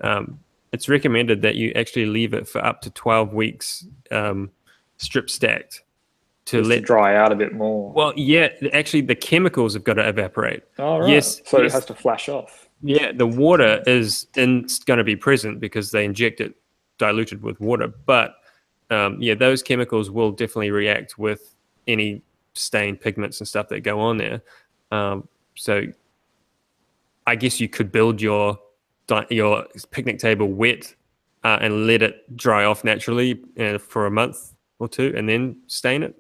um, 0.01 0.38
it's 0.72 0.88
recommended 0.88 1.42
that 1.42 1.57
you 1.57 1.72
actually 1.74 2.07
leave 2.07 2.34
it 2.34 2.46
for 2.49 2.64
up 2.64 2.82
to 2.82 2.90
12 2.90 3.34
weeks 3.34 3.86
um, 4.11 4.51
strip 4.96 5.28
stacked 5.28 5.82
to 6.49 6.59
Just 6.59 6.70
to 6.70 6.76
let. 6.76 6.84
dry 6.84 7.14
out 7.14 7.30
a 7.30 7.36
bit 7.36 7.53
more. 7.53 7.92
Well, 7.92 8.12
yeah, 8.16 8.49
actually, 8.72 9.03
the 9.03 9.14
chemicals 9.14 9.74
have 9.74 9.84
got 9.84 9.94
to 9.94 10.09
evaporate. 10.09 10.62
oh, 10.78 10.99
right. 11.01 11.11
yes, 11.11 11.42
So 11.44 11.61
yes. 11.62 11.72
it 11.72 11.74
has 11.74 11.84
to 11.86 11.94
flash 11.94 12.28
off. 12.28 12.68
Yeah, 12.82 13.12
the 13.12 13.26
water 13.26 13.82
is 13.86 14.26
in, 14.36 14.66
going 14.86 14.99
to 14.99 15.05
be 15.05 15.16
present 15.16 15.61
because 15.61 15.90
they 15.90 16.05
inject 16.05 16.40
it 16.40 16.55
diluted 16.96 17.42
with 17.42 17.61
water. 17.61 17.88
But 17.88 18.36
um, 18.90 19.20
yeah, 19.20 19.34
those 19.34 19.62
chemicals 19.62 20.11
will 20.11 20.30
definitely 20.30 20.70
react 20.70 21.18
with 21.18 21.55
any 21.86 22.22
stained 22.55 23.01
pigments 23.01 23.40
and 23.40 23.49
stuff 23.49 23.68
that 23.68 23.80
go 23.80 24.01
on 24.01 24.16
there. 24.16 24.40
Um, 24.90 25.28
so 25.55 25.82
I 27.26 27.36
guess 27.36 27.61
you 27.61 27.68
could 27.68 27.92
build 27.92 28.22
your 28.22 28.59
your 29.28 29.66
picnic 29.90 30.18
table 30.18 30.46
wet 30.49 30.94
uh, 31.44 31.59
and 31.61 31.86
let 31.86 32.03
it 32.03 32.36
dry 32.36 32.64
off 32.64 32.84
naturally 32.84 33.42
uh, 33.59 33.78
for 33.78 34.07
a 34.07 34.11
month 34.11 34.55
or 34.78 34.88
two, 34.88 35.12
and 35.16 35.28
then 35.28 35.61
stain 35.66 36.03
it. 36.03 36.14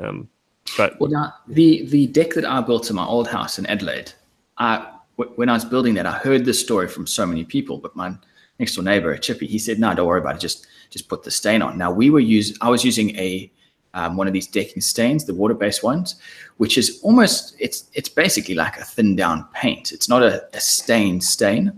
Um, 0.00 0.28
but 0.76 0.98
Well, 1.00 1.10
now 1.10 1.34
the 1.46 1.86
the 1.86 2.06
deck 2.08 2.34
that 2.34 2.44
I 2.44 2.60
built 2.60 2.90
in 2.90 2.96
my 2.96 3.04
old 3.06 3.28
house 3.28 3.58
in 3.58 3.66
Adelaide, 3.66 4.12
I 4.58 4.86
w- 5.16 5.36
when 5.36 5.48
I 5.48 5.52
was 5.52 5.64
building 5.64 5.94
that, 5.94 6.06
I 6.06 6.12
heard 6.12 6.44
this 6.44 6.60
story 6.60 6.88
from 6.88 7.06
so 7.06 7.24
many 7.26 7.44
people. 7.44 7.78
But 7.78 7.94
my 7.96 8.14
next 8.58 8.74
door 8.74 8.84
neighbor, 8.84 9.16
Chippy, 9.16 9.46
he 9.46 9.58
said, 9.58 9.78
"No, 9.78 9.94
don't 9.94 10.06
worry 10.06 10.20
about 10.20 10.36
it. 10.36 10.40
Just 10.40 10.66
just 10.90 11.08
put 11.08 11.22
the 11.22 11.30
stain 11.30 11.62
on." 11.62 11.78
Now 11.78 11.90
we 11.92 12.10
were 12.10 12.20
use 12.20 12.56
I 12.60 12.68
was 12.68 12.84
using 12.84 13.16
a 13.16 13.50
um, 13.94 14.16
one 14.16 14.26
of 14.26 14.34
these 14.34 14.46
decking 14.46 14.82
stains, 14.82 15.24
the 15.24 15.34
water-based 15.34 15.82
ones, 15.82 16.16
which 16.58 16.76
is 16.76 17.00
almost 17.02 17.56
it's 17.58 17.88
it's 17.94 18.08
basically 18.08 18.54
like 18.54 18.76
a 18.76 18.84
thin 18.84 19.16
down 19.16 19.46
paint. 19.54 19.92
It's 19.92 20.08
not 20.08 20.22
a, 20.22 20.46
a 20.54 20.60
stained 20.60 21.24
stain. 21.24 21.72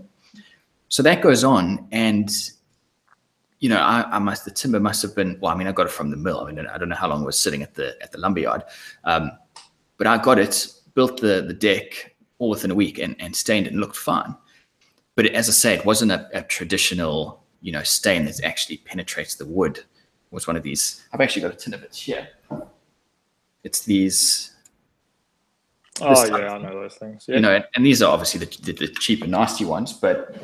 So 0.89 1.03
that 1.03 1.21
goes 1.21 1.43
on, 1.43 1.87
and 1.91 2.29
you 3.59 3.69
know, 3.69 3.77
I, 3.77 4.05
I 4.09 4.19
must 4.19 4.45
the 4.45 4.51
timber 4.51 4.79
must 4.79 5.01
have 5.01 5.15
been 5.15 5.37
well. 5.39 5.51
I 5.51 5.55
mean, 5.55 5.67
I 5.67 5.71
got 5.71 5.85
it 5.85 5.91
from 5.91 6.09
the 6.09 6.17
mill. 6.17 6.41
I 6.41 6.51
mean, 6.51 6.65
I 6.65 6.77
don't 6.77 6.89
know 6.89 6.95
how 6.95 7.09
long 7.09 7.23
it 7.23 7.25
was 7.25 7.37
sitting 7.37 7.61
at 7.61 7.73
the 7.75 7.95
at 8.01 8.11
the 8.11 8.17
lumberyard, 8.17 8.63
um, 9.03 9.31
but 9.97 10.07
I 10.07 10.17
got 10.17 10.39
it, 10.39 10.67
built 10.95 11.19
the 11.19 11.43
the 11.45 11.53
deck 11.53 12.15
all 12.37 12.49
within 12.49 12.71
a 12.71 12.75
week, 12.75 12.99
and 12.99 13.15
and 13.19 13.35
stained 13.35 13.67
it 13.67 13.73
and 13.73 13.81
looked 13.81 13.97
fine. 13.97 14.35
But 15.15 15.25
it, 15.25 15.33
as 15.33 15.49
I 15.49 15.51
say, 15.51 15.73
it 15.73 15.85
wasn't 15.85 16.11
a, 16.11 16.29
a 16.33 16.41
traditional 16.43 17.43
you 17.61 17.71
know 17.71 17.83
stain 17.83 18.25
that 18.25 18.43
actually 18.43 18.77
penetrates 18.77 19.35
the 19.35 19.45
wood. 19.45 19.77
It 19.77 19.85
was 20.31 20.47
one 20.47 20.55
of 20.55 20.63
these. 20.63 21.03
I've 21.11 21.21
actually 21.21 21.41
got 21.41 21.53
a 21.53 21.57
tin 21.57 21.73
of 21.73 21.83
it 21.83 21.95
here. 21.95 22.29
It's 23.63 23.83
these 23.83 24.51
Oh, 26.01 26.25
yeah, 26.25 26.53
I 26.53 26.57
know 26.57 26.81
those 26.81 26.95
things. 26.95 27.25
Yeah. 27.27 27.35
you 27.35 27.41
know, 27.41 27.55
and, 27.55 27.65
and 27.75 27.85
these 27.85 28.01
are 28.01 28.11
obviously 28.11 28.39
the, 28.39 28.61
the, 28.61 28.73
the 28.73 28.87
cheap 28.87 29.21
and 29.21 29.31
nasty 29.31 29.65
ones, 29.65 29.93
but 29.93 30.35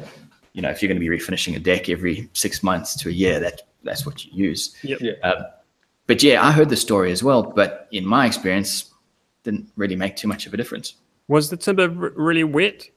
you 0.55 0.61
know, 0.61 0.69
if 0.69 0.81
you're 0.81 0.87
going 0.87 0.99
to 1.01 1.07
be 1.09 1.15
refinishing 1.15 1.55
a 1.55 1.59
deck 1.59 1.89
every 1.89 2.29
six 2.33 2.63
months 2.63 2.95
to 3.01 3.09
a 3.09 3.11
year, 3.11 3.39
that 3.41 3.61
that's 3.83 4.05
what 4.05 4.25
you 4.25 4.31
use. 4.47 4.73
Yep. 4.83 4.99
Yeah. 5.01 5.11
Um, 5.23 5.43
but 6.07 6.23
yeah, 6.23 6.45
I 6.47 6.51
heard 6.51 6.69
the 6.69 6.77
story 6.77 7.11
as 7.11 7.21
well, 7.21 7.43
but 7.43 7.87
in 7.91 8.05
my 8.05 8.25
experience, 8.25 8.91
didn't 9.43 9.69
really 9.75 9.95
make 9.97 10.15
too 10.15 10.27
much 10.27 10.47
of 10.47 10.53
a 10.53 10.57
difference. 10.57 10.95
was 11.27 11.49
the 11.49 11.57
timber 11.57 11.83
r- 11.83 12.13
really 12.15 12.43
wet? 12.45 12.87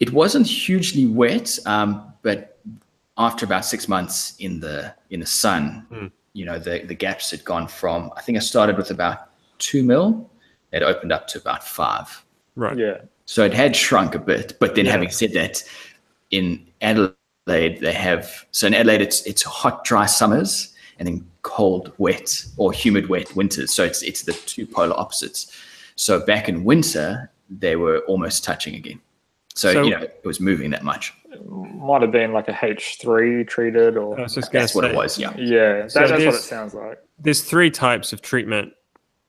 It 0.00 0.12
wasn't 0.12 0.46
hugely 0.46 1.06
wet, 1.06 1.58
um, 1.66 2.12
but 2.22 2.58
after 3.16 3.44
about 3.44 3.64
six 3.64 3.88
months 3.88 4.34
in 4.38 4.58
the 4.60 4.92
in 5.10 5.20
the 5.20 5.26
sun, 5.26 5.86
Hmm. 5.90 6.06
you 6.32 6.44
know, 6.44 6.58
the 6.58 6.80
the 6.84 6.94
gaps 6.94 7.30
had 7.30 7.44
gone 7.44 7.68
from 7.68 8.10
I 8.16 8.22
think 8.22 8.36
I 8.36 8.40
started 8.40 8.76
with 8.76 8.90
about 8.90 9.18
two 9.58 9.82
mil, 9.84 10.30
it 10.72 10.82
opened 10.82 11.12
up 11.12 11.28
to 11.28 11.38
about 11.38 11.62
five. 11.66 12.24
Right. 12.56 12.76
yeah. 12.76 12.98
So 13.24 13.44
it 13.44 13.54
had 13.54 13.76
shrunk 13.76 14.14
a 14.14 14.18
bit. 14.18 14.58
But 14.58 14.74
then 14.74 14.84
Yeah. 14.86 14.92
having 14.92 15.10
said 15.10 15.32
that, 15.34 15.62
in 16.32 16.66
Adelaide 16.80 17.16
they 17.46 17.92
have 17.92 18.44
so 18.50 18.66
in 18.66 18.74
Adelaide 18.74 19.00
it's 19.00 19.24
it's 19.26 19.42
hot, 19.42 19.84
dry 19.84 20.06
summers 20.06 20.74
and 20.98 21.06
then 21.08 21.26
cold, 21.42 21.92
wet 21.98 22.44
or 22.56 22.72
humid, 22.72 23.08
wet 23.08 23.34
winters. 23.36 23.72
So 23.72 23.84
it's 23.84 24.02
it's 24.02 24.22
the 24.22 24.32
two 24.32 24.66
polar 24.66 24.98
opposites. 24.98 25.52
So 25.96 26.24
back 26.24 26.48
in 26.48 26.64
winter 26.64 27.30
they 27.50 27.76
were 27.76 27.98
almost 28.08 28.44
touching 28.44 28.74
again. 28.74 29.00
So, 29.54 29.72
So- 29.72 29.82
you 29.84 29.90
know 29.90 30.00
it 30.02 30.22
was 30.24 30.40
moving 30.40 30.70
that 30.70 30.82
much. 30.82 31.12
Might 31.48 32.02
have 32.02 32.12
been 32.12 32.32
like 32.34 32.48
a 32.48 32.52
H3 32.52 33.46
treated 33.48 33.96
or. 33.96 34.18
I 34.18 34.24
was 34.24 34.34
just 34.34 34.52
That's 34.52 34.72
to 34.72 34.78
what 34.78 34.84
say. 34.84 34.90
it 34.90 34.96
was. 34.96 35.18
Yeah. 35.18 35.34
yeah, 35.38 35.72
that, 35.82 35.90
So 35.90 36.00
that's 36.00 36.12
what 36.12 36.34
it 36.34 36.42
sounds 36.42 36.74
like. 36.74 36.98
there's 37.18 37.42
three 37.42 37.70
types 37.70 38.12
of 38.12 38.20
treatment. 38.20 38.74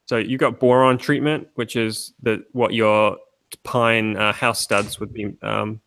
So 0.08 0.18
you 0.18 0.38
got 0.38 0.60
boron 0.60 0.98
treatment, 0.98 1.48
which 1.56 1.78
is 1.78 2.14
the 2.22 2.44
what 2.52 2.74
your 2.74 3.18
pine 3.64 4.18
uh, 4.18 4.34
house 4.34 4.60
studs 4.60 5.00
would 5.00 5.14
be 5.14 5.34
um, 5.42 5.80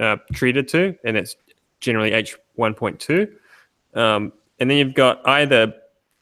uh, 0.00 0.16
treated 0.32 0.68
to, 0.68 0.96
and 1.04 1.16
it's 1.16 1.36
generally 1.80 2.12
H 2.12 2.36
one 2.54 2.74
point 2.74 2.98
two. 3.00 3.32
Um, 3.94 4.32
and 4.58 4.70
then 4.70 4.78
you've 4.78 4.94
got 4.94 5.26
either 5.28 5.72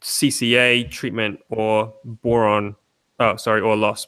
CCA 0.03 0.91
treatment 0.91 1.41
or 1.51 1.95
boron. 2.05 2.77
Oh, 3.21 3.37
sorry, 3.37 3.61
or 3.61 3.77
LOSP. 3.77 4.07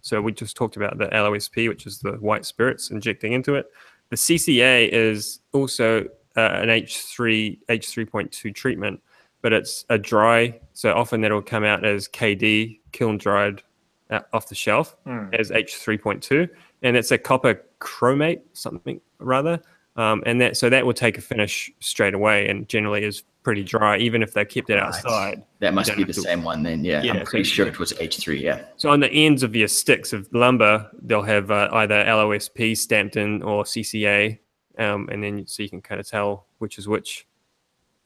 So 0.00 0.20
we 0.22 0.32
just 0.32 0.56
talked 0.56 0.76
about 0.76 0.98
the 0.98 1.06
LOSP, 1.08 1.68
which 1.68 1.86
is 1.86 1.98
the 1.98 2.12
white 2.12 2.44
spirits 2.44 2.90
injecting 2.90 3.32
into 3.32 3.54
it. 3.54 3.66
The 4.10 4.16
CCA 4.16 4.88
is 4.88 5.40
also 5.52 6.04
uh, 6.36 6.40
an 6.40 6.68
H3 6.68 7.58
H3.2 7.68 8.54
treatment, 8.54 9.02
but 9.42 9.52
it's 9.52 9.84
a 9.88 9.98
dry. 9.98 10.60
So 10.74 10.92
often 10.92 11.20
that'll 11.22 11.42
come 11.42 11.64
out 11.64 11.84
as 11.84 12.06
KD, 12.08 12.78
kiln 12.92 13.18
dried 13.18 13.62
uh, 14.10 14.20
off 14.32 14.48
the 14.48 14.54
shelf 14.54 14.96
Hmm. 15.04 15.26
as 15.32 15.50
H3.2, 15.50 16.48
and 16.82 16.96
it's 16.96 17.10
a 17.10 17.18
copper 17.18 17.62
chromate, 17.80 18.40
something 18.52 19.00
rather. 19.18 19.60
Um, 19.96 20.22
and 20.26 20.40
that 20.42 20.56
so 20.58 20.68
that 20.68 20.84
will 20.84 20.92
take 20.92 21.16
a 21.16 21.22
finish 21.22 21.70
straight 21.80 22.12
away, 22.14 22.48
and 22.48 22.68
generally 22.68 23.02
is 23.04 23.22
pretty 23.42 23.62
dry, 23.64 23.96
even 23.96 24.22
if 24.22 24.34
they 24.34 24.44
kept 24.44 24.68
it 24.68 24.74
Right. 24.74 24.82
outside. 24.82 25.42
That 25.60 25.72
must 25.72 25.96
be 25.96 26.04
the 26.04 26.12
to- 26.12 26.20
same 26.20 26.42
one 26.42 26.62
then. 26.62 26.84
Yeah. 26.84 27.02
Yeah, 27.02 27.14
I'm 27.14 27.24
pretty 27.24 27.44
so- 27.44 27.54
sure 27.54 27.66
it 27.66 27.78
was 27.78 27.92
H3. 27.94 28.38
Yeah. 28.42 28.64
So 28.76 28.90
on 28.90 29.00
the 29.00 29.10
ends 29.10 29.42
of 29.42 29.56
your 29.56 29.68
sticks 29.68 30.12
of 30.12 30.28
lumber, 30.34 30.90
they'll 31.02 31.22
have 31.22 31.50
uh, 31.50 31.70
either 31.72 31.94
LOSP 32.04 32.76
stamped 32.76 33.16
in 33.16 33.42
or 33.42 33.64
CCA, 33.64 34.38
um, 34.78 35.08
and 35.10 35.22
then 35.24 35.46
so 35.46 35.62
you 35.62 35.70
can 35.70 35.80
kind 35.80 35.98
of 36.00 36.06
tell 36.06 36.46
which 36.58 36.76
is 36.76 36.86
which. 36.88 37.26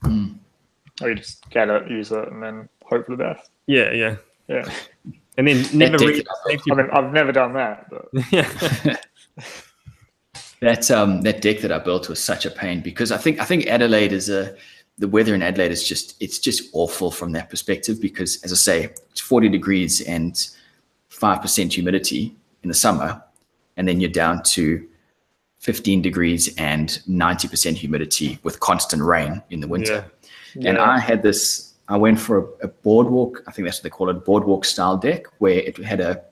Or 0.04 1.08
you 1.08 1.14
just 1.16 1.48
get 1.50 1.68
it, 1.70 1.90
use 1.90 2.12
it, 2.12 2.28
and 2.30 2.42
then 2.42 2.68
hope 2.84 3.06
for 3.06 3.16
the 3.16 3.22
best. 3.24 3.50
Yeah, 3.66 3.90
yeah, 3.92 4.16
Yeah. 4.48 4.70
and 5.40 5.48
then 5.48 5.78
never 5.78 5.96
deck 5.96 6.06
really 6.06 6.20
it 6.20 6.28
up. 6.28 6.36
safety. 6.46 6.70
I 6.70 6.74
mean, 6.74 6.88
I've 6.92 7.12
never 7.12 7.32
done 7.32 7.54
that, 7.54 7.88
but 7.90 8.08
yeah, 8.30 8.96
That 10.60 10.90
um 10.90 11.22
that 11.22 11.40
deck 11.40 11.60
that 11.60 11.72
I 11.72 11.78
built 11.78 12.08
was 12.10 12.22
such 12.22 12.44
a 12.44 12.50
pain 12.50 12.82
because 12.82 13.10
I 13.10 13.16
think 13.16 13.40
I 13.40 13.46
think 13.46 13.66
Adelaide 13.66 14.12
is 14.12 14.28
a 14.28 14.54
the 14.98 15.08
weather 15.08 15.34
in 15.34 15.42
Adelaide 15.42 15.72
is 15.72 15.82
just 15.88 16.22
it's 16.22 16.38
just 16.38 16.68
awful 16.74 17.10
from 17.10 17.32
that 17.32 17.48
perspective 17.48 17.98
because 18.00 18.42
as 18.44 18.52
I 18.52 18.56
say 18.56 18.84
it's 19.10 19.20
40 19.20 19.48
degrees 19.48 20.02
and 20.02 20.34
5% 21.10 21.72
humidity 21.72 22.36
in 22.62 22.68
the 22.68 22.74
summer 22.74 23.22
and 23.78 23.88
then 23.88 24.00
you're 24.00 24.10
down 24.10 24.42
to 24.42 24.86
15 25.60 26.02
degrees 26.02 26.54
and 26.56 26.88
90% 27.08 27.74
humidity 27.74 28.38
with 28.42 28.60
constant 28.60 29.02
rain 29.02 29.42
in 29.50 29.60
the 29.60 29.68
winter. 29.68 30.04
And 30.54 30.64
Yeah. 30.64 30.82
I 30.82 30.98
had 30.98 31.22
this, 31.22 31.69
I 31.90 31.96
went 31.96 32.18
for 32.18 32.38
a, 32.38 32.66
a 32.66 32.68
boardwalk, 32.68 33.42
I 33.46 33.52
think 33.52 33.66
that's 33.66 33.78
what 33.78 33.82
they 33.82 33.90
call 33.90 34.08
it, 34.08 34.24
boardwalk 34.24 34.64
style 34.64 34.96
deck, 34.96 35.26
where 35.38 35.58
it 35.58 35.76
had 35.84 36.00
a, 36.00 36.22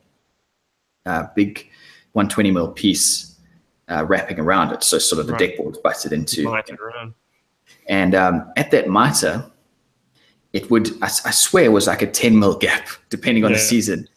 a 1.04 1.28
big 1.34 1.68
120 2.12 2.50
mil 2.52 2.70
piece 2.72 3.36
uh, 3.88 4.04
wrapping 4.06 4.38
around 4.38 4.72
it. 4.72 4.84
So 4.84 4.98
sort 4.98 5.20
of 5.20 5.26
the 5.26 5.32
Right. 5.32 5.50
deck 5.50 5.56
board 5.58 5.76
butted 5.82 6.12
into. 6.12 6.44
And 7.88 8.14
um, 8.14 8.52
at 8.56 8.70
that 8.70 8.88
mitre, 8.88 9.50
it 10.52 10.70
would 10.70 10.90
I, 11.02 11.06
I 11.06 11.30
swear 11.30 11.64
it 11.64 11.72
was 11.72 11.86
like 11.86 12.02
a 12.02 12.06
10 12.06 12.38
mil 12.38 12.56
gap 12.56 12.88
depending 13.10 13.44
on 13.44 13.52
the 13.52 13.58
season 13.58 14.08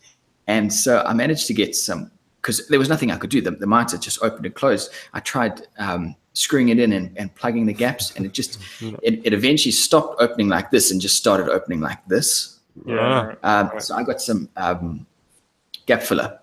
and 0.47 0.71
so 0.73 1.03
i 1.05 1.13
managed 1.13 1.45
to 1.47 1.53
get 1.53 1.75
some 1.75 2.09
because 2.37 2.67
there 2.67 2.79
was 2.79 2.87
nothing 2.89 3.11
i 3.11 3.17
could 3.17 3.29
do 3.29 3.41
the, 3.41 3.51
the 3.51 3.67
mitre 3.67 3.97
just 3.97 4.23
opened 4.23 4.45
and 4.45 4.55
closed 4.55 4.91
i 5.13 5.19
tried 5.19 5.67
um, 5.77 6.15
screwing 6.33 6.69
it 6.69 6.79
in 6.79 6.93
and, 6.93 7.15
and 7.17 7.33
plugging 7.35 7.65
the 7.65 7.73
gaps. 7.73 8.15
And 8.15 8.25
it 8.25 8.31
just 8.33 8.59
it, 8.81 9.21
it 9.23 9.33
eventually 9.33 9.71
stopped 9.71 10.21
opening 10.21 10.47
like 10.49 10.71
this 10.71 10.91
and 10.91 11.01
just 11.01 11.15
started 11.17 11.49
opening 11.49 11.81
like 11.81 12.05
this. 12.07 12.59
Yeah. 12.85 13.35
um, 13.43 13.69
so 13.79 13.95
i 13.95 14.03
got 14.03 14.21
some 14.21 14.47
um, 14.55 15.05
gap 15.87 16.01
filler 16.01 16.39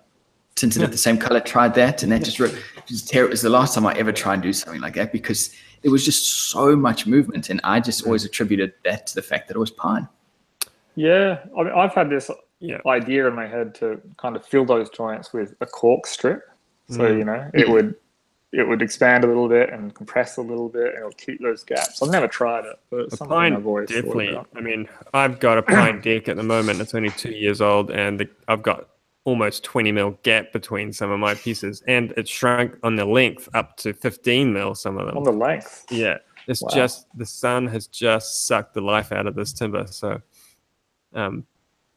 tinted 0.57 0.83
it 0.83 0.91
the 0.91 0.99
same 0.99 1.17
color 1.17 1.41
tried 1.41 1.75
that 1.77 2.03
and 2.03 2.13
that 2.13 2.23
just, 2.23 2.39
re- 2.39 2.53
just 2.85 3.09
ter- 3.11 3.25
it 3.25 3.31
was 3.31 3.41
the 3.41 3.49
last 3.49 3.75
time 3.75 3.87
i 3.87 3.95
ever 3.95 4.13
tried 4.13 4.35
and 4.35 4.43
do 4.43 4.53
something 4.53 4.83
like 4.83 4.93
that 4.93 5.11
because 5.11 5.55
there 5.81 5.91
was 5.91 6.05
just 6.05 6.51
so 6.51 6.77
much 6.77 7.07
movement 7.07 7.49
and 7.49 7.63
i 7.65 7.81
just 7.81 8.05
always 8.05 8.27
attributed 8.27 8.75
that 8.85 9.07
to 9.07 9.15
the 9.15 9.23
fact 9.23 9.49
that 9.49 9.57
it 9.57 9.59
was 9.59 9.71
pine. 9.71 10.07
Yeah, 10.97 11.39
I 11.59 11.63
mean, 11.63 11.73
I've 11.73 11.95
had 11.95 12.11
this 12.11 12.31
Yeah. 12.61 12.79
idea 12.87 13.27
in 13.27 13.35
my 13.35 13.47
head 13.47 13.75
to 13.77 14.03
kind 14.19 14.37
of 14.37 14.45
fill 14.45 14.67
those 14.67 14.91
joints 14.91 15.33
with 15.33 15.55
a 15.63 15.67
cork 15.67 16.07
strip. 16.07 16.43
So 16.91 16.99
Mm. 17.01 17.19
you 17.19 17.25
know, 17.25 17.51
it 17.55 17.69
would 17.71 17.95
it 18.53 18.67
would 18.67 18.81
expand 18.81 19.25
a 19.25 19.27
little 19.27 19.49
bit 19.49 19.71
and 19.71 19.95
compress 19.95 20.39
a 20.39 20.43
little 20.43 20.69
bit, 20.69 20.89
and 20.95 20.99
it'll 20.99 21.11
keep 21.13 21.41
those 21.43 21.63
gaps. 21.65 22.03
I've 22.03 22.11
never 22.11 22.29
tried 22.29 22.65
it, 22.65 22.79
but 22.91 23.11
something 23.11 23.29
pine 23.29 23.53
I've 23.55 23.67
always 23.67 23.91
thought 23.91 23.95
definitely. 24.03 24.41
I 24.57 24.61
mean, 24.61 24.89
I've 25.13 25.39
got 25.39 25.59
a 25.59 25.63
pine 25.63 26.01
deck 26.03 26.29
at 26.29 26.37
the 26.37 26.43
moment. 26.43 26.81
It's 26.81 26.95
only 26.95 27.11
two 27.11 27.33
years 27.33 27.61
old, 27.61 27.91
and 27.91 28.21
the, 28.21 28.29
I've 28.49 28.63
got 28.63 28.89
almost 29.25 29.65
20 29.65 29.93
mil 29.93 30.19
gap 30.23 30.53
between 30.53 30.93
some 30.93 31.11
of 31.11 31.21
my 31.21 31.35
pieces, 31.35 31.83
and 31.87 32.13
it 32.17 32.27
shrunk 32.27 32.79
on 32.83 32.97
the 32.97 33.05
length 33.05 33.49
up 33.53 33.77
to 33.79 33.93
15 33.93 34.53
mil. 34.53 34.75
Some 34.75 34.97
of 34.97 35.07
them. 35.07 35.19
On 35.19 35.25
the 35.25 35.33
length, 35.33 35.85
Yeah, 35.91 36.17
it's 36.47 36.63
Wow. 36.63 36.69
just 36.71 37.07
the 37.19 37.27
sun 37.27 37.67
has 37.67 37.87
just 37.87 38.47
sucked 38.47 38.73
the 38.73 38.81
life 38.81 39.13
out 39.13 39.27
of 39.27 39.35
this 39.35 39.53
timber. 39.53 39.87
So, 39.89 40.23
um, 41.15 41.47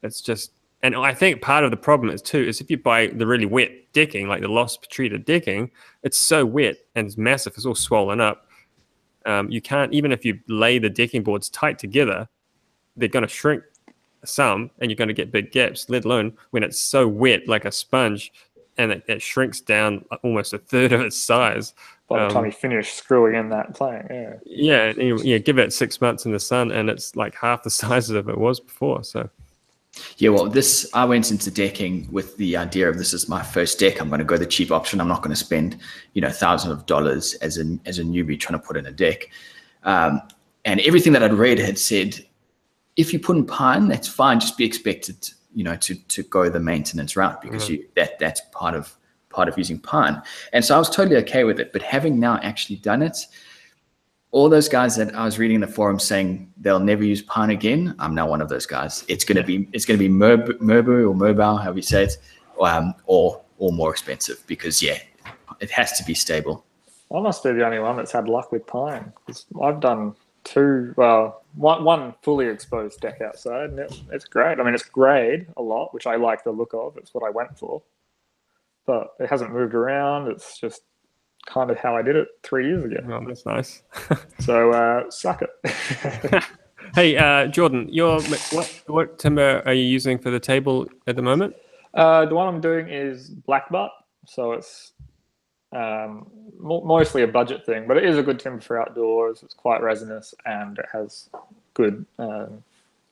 it's 0.04 0.20
just, 0.20 0.52
and 0.84 0.96
I 0.96 1.14
think 1.14 1.42
part 1.42 1.64
of 1.64 1.72
the 1.72 1.78
problem 1.78 2.10
is 2.14 2.22
too 2.22 2.40
is 2.40 2.60
if 2.62 2.70
you 2.72 2.78
buy 2.78 3.08
the 3.08 3.28
really 3.28 3.46
wet 3.46 3.72
decking, 3.94 4.28
like 4.28 4.42
the 4.42 4.48
loss 4.48 4.78
treated 4.78 5.26
decking, 5.26 5.72
it's 6.04 6.18
so 6.18 6.46
wet 6.46 6.78
and 6.96 7.06
it's 7.08 7.18
massive. 7.18 7.54
It's 7.56 7.66
all 7.66 7.76
swollen 7.76 8.20
up. 8.22 8.48
Um, 9.26 9.52
you 9.52 9.62
can't 9.62 9.94
even 9.94 10.12
if 10.12 10.26
you 10.26 10.40
lay 10.48 10.80
the 10.80 10.90
decking 10.90 11.24
boards 11.24 11.50
tight 11.50 11.78
together, 11.78 12.28
they're 12.98 13.10
going 13.10 13.24
to 13.24 13.30
shrink 13.30 13.64
some, 14.26 14.70
and 14.80 14.90
you're 14.92 14.96
going 14.96 15.08
to 15.08 15.14
get 15.14 15.32
big 15.32 15.52
gaps. 15.52 15.90
Let 15.90 16.06
alone 16.06 16.34
when 16.52 16.64
it's 16.64 16.80
so 16.82 17.08
wet, 17.08 17.48
like 17.48 17.66
a 17.66 17.72
sponge, 17.72 18.32
and 18.78 18.92
it, 18.92 19.04
it 19.08 19.22
shrinks 19.22 19.62
down 19.62 20.06
almost 20.24 20.54
a 20.54 20.58
third 20.58 20.92
of 20.94 21.02
its 21.02 21.18
size. 21.18 21.74
by 22.08 22.20
the 22.20 22.26
Um, 22.26 22.32
time 22.32 22.46
you 22.46 22.52
finish 22.52 22.94
screwing 22.94 23.36
in 23.36 23.50
that 23.50 23.74
plank, 23.76 24.08
yeah. 24.10 24.34
Yeah, 24.46 24.94
you- 24.98 25.22
yeah. 25.24 25.38
Give 25.38 25.58
it 25.60 25.72
six 25.74 26.02
months 26.02 26.26
in 26.26 26.32
the 26.32 26.40
sun, 26.40 26.72
and 26.72 26.90
it's 26.90 27.16
like 27.16 27.36
half 27.36 27.64
the 27.64 27.70
size 27.84 28.10
of 28.10 28.28
it 28.30 28.38
was 28.38 28.60
before. 28.60 29.04
So 29.04 29.30
Yeah, 30.18 30.30
well, 30.30 30.48
this 30.48 30.90
I 30.94 31.06
went 31.06 31.32
into 31.32 31.52
decking 31.52 32.08
with 32.12 32.38
the 32.38 32.58
idea 32.58 32.90
of 32.90 32.98
this 32.98 33.14
is 33.14 33.28
my 33.30 33.42
first 33.42 33.80
deck. 33.80 34.00
I'm 34.00 34.10
going 34.10 34.20
to 34.20 34.26
go 34.26 34.38
the 34.38 34.46
cheap 34.46 34.72
option. 34.72 35.02
I'm 35.02 35.08
not 35.08 35.22
going 35.22 35.32
to 35.32 35.44
spend, 35.44 35.78
you 36.14 36.22
know, 36.22 36.30
thousands 36.30 36.74
of 36.74 36.86
dollars 36.86 37.34
as 37.36 37.58
a 37.58 37.78
as 37.86 38.00
a 38.00 38.04
newbie 38.04 38.40
trying 38.40 38.60
to 38.60 38.66
put 38.66 38.78
in 38.78 38.86
a 38.86 38.92
deck. 38.92 39.30
Um, 39.84 40.22
and 40.66 40.80
everything 40.82 41.14
that 41.14 41.24
I'd 41.24 41.34
read 41.34 41.60
had 41.60 41.80
said, 41.80 42.24
if 42.96 43.14
you 43.14 43.20
put 43.20 43.36
in 43.38 43.46
pine, 43.46 43.88
that's 43.88 44.08
fine. 44.08 44.40
Just 44.40 44.58
be 44.58 44.66
expected, 44.66 45.30
you 45.54 45.64
know, 45.64 45.76
to 45.78 45.96
to 45.96 46.24
go 46.24 46.50
the 46.50 46.60
maintenance 46.60 47.16
route 47.16 47.42
because 47.42 47.70
you 47.70 47.86
that 47.96 48.20
that's 48.20 48.42
part 48.52 48.76
of 48.76 48.96
part 49.30 49.48
of 49.48 49.58
using 49.58 49.80
pine. 49.80 50.22
And 50.54 50.64
so 50.64 50.76
I 50.76 50.78
was 50.78 50.90
totally 50.90 51.16
okay 51.18 51.44
with 51.44 51.60
it. 51.60 51.74
But 51.74 51.82
having 51.82 52.20
now 52.20 52.38
actually 52.44 52.78
done 52.78 53.02
it, 53.02 53.18
all 54.32 54.50
those 54.50 54.70
guys 54.70 54.96
that 54.96 55.14
I 55.14 55.26
was 55.26 55.38
reading 55.38 55.56
in 55.56 55.62
the 55.62 55.68
forum 55.68 56.00
saying 56.00 56.52
they'll 56.58 56.80
never 56.80 57.04
use 57.04 57.22
pine 57.22 57.50
again, 57.50 57.96
I'm 58.00 58.16
now 58.16 58.28
one 58.28 58.42
of 58.42 58.50
those 58.50 58.66
guys. 58.66 59.04
It's 59.08 59.26
gonna 59.26 59.44
be 59.44 59.68
it's 59.74 59.86
gonna 59.86 60.00
be 60.00 60.10
Merb, 60.10 60.48
Merbu 60.60 61.10
or 61.10 61.14
Merbau, 61.14 61.62
however 61.62 61.78
you 61.78 61.84
say 61.84 62.04
it, 62.06 62.18
um, 62.60 62.94
or 63.06 63.42
or 63.58 63.72
more 63.72 63.92
expensive 63.92 64.44
because 64.48 64.82
yeah, 64.82 64.98
it 65.60 65.70
has 65.72 65.98
to 65.98 66.04
be 66.04 66.14
stable. 66.14 66.66
I 67.14 67.20
must 67.20 67.44
be 67.44 67.52
the 67.52 67.66
only 67.66 67.80
one 67.80 67.98
that's 67.98 68.12
had 68.12 68.30
luck 68.30 68.52
with 68.52 68.66
pine. 68.66 69.12
I've 69.62 69.82
done 69.82 70.16
two, 70.44 70.94
well, 70.96 71.44
one, 71.56 71.84
one 71.84 72.14
fully 72.22 72.48
exposed 72.48 73.02
deck 73.02 73.22
outside, 73.22 73.72
and 73.72 73.80
it, 73.80 74.02
it's 74.12 74.26
great. 74.26 74.60
I 74.60 74.64
mean, 74.64 74.74
it's 74.74 74.84
grayed 74.86 75.48
a 75.58 75.62
lot, 75.62 75.94
which 75.94 76.08
I 76.08 76.16
like 76.16 76.44
the 76.44 76.52
look 76.52 76.74
of. 76.74 76.96
It's 76.98 77.14
what 77.14 77.26
I 77.26 77.30
went 77.30 77.58
for. 77.58 77.82
But 78.86 79.10
it 79.20 79.30
hasn't 79.30 79.54
moved 79.54 79.74
around. 79.74 80.30
It's 80.30 80.58
just 80.58 80.84
kind 81.46 81.72
of 81.72 81.78
how 81.78 81.96
I 81.96 82.02
did 82.02 82.16
it 82.16 82.28
three 82.44 82.68
years 82.68 82.84
ago. 82.86 82.98
well, 83.06 83.24
that's 83.26 83.46
nice. 83.46 83.84
So 84.40 84.72
uh, 84.72 85.10
suck 85.10 85.44
it. 85.44 86.44
hey, 86.96 87.16
uh, 87.18 87.48
Jordan, 87.48 87.88
your 87.90 88.22
what 88.22 88.82
what 88.88 89.20
timber 89.20 89.62
are 89.66 89.74
you 89.74 89.84
using 89.84 90.18
for 90.18 90.32
the 90.32 90.40
table 90.40 90.88
at 91.08 91.16
the 91.16 91.22
moment? 91.22 91.56
uh, 91.94 92.26
the 92.26 92.36
one 92.36 92.48
I'm 92.48 92.62
doing 92.62 92.88
is 92.90 93.30
black 93.30 93.70
butt, 93.70 93.92
so 94.26 94.54
it's 94.54 94.94
um, 95.74 96.30
mo- 96.60 96.84
mostly 96.84 97.24
a 97.24 97.28
budget 97.28 97.66
thing, 97.66 97.88
but 97.88 97.98
it 97.98 98.06
is 98.06 98.18
a 98.18 98.24
good 98.24 98.40
timber 98.40 98.62
for 98.62 98.82
outdoors. 98.82 99.44
It's 99.44 99.54
quite 99.54 99.82
resinous 99.82 100.34
and 100.46 100.78
it 100.78 100.86
has 100.92 101.30
good 101.74 102.06
um, 102.20 102.64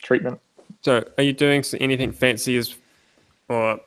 treatment. 0.01 0.39
So, 0.81 1.03
are 1.17 1.23
you 1.23 1.33
doing 1.33 1.63
anything 1.79 2.11
fancy 2.11 2.55
as, 2.57 2.75
or, 3.49 3.79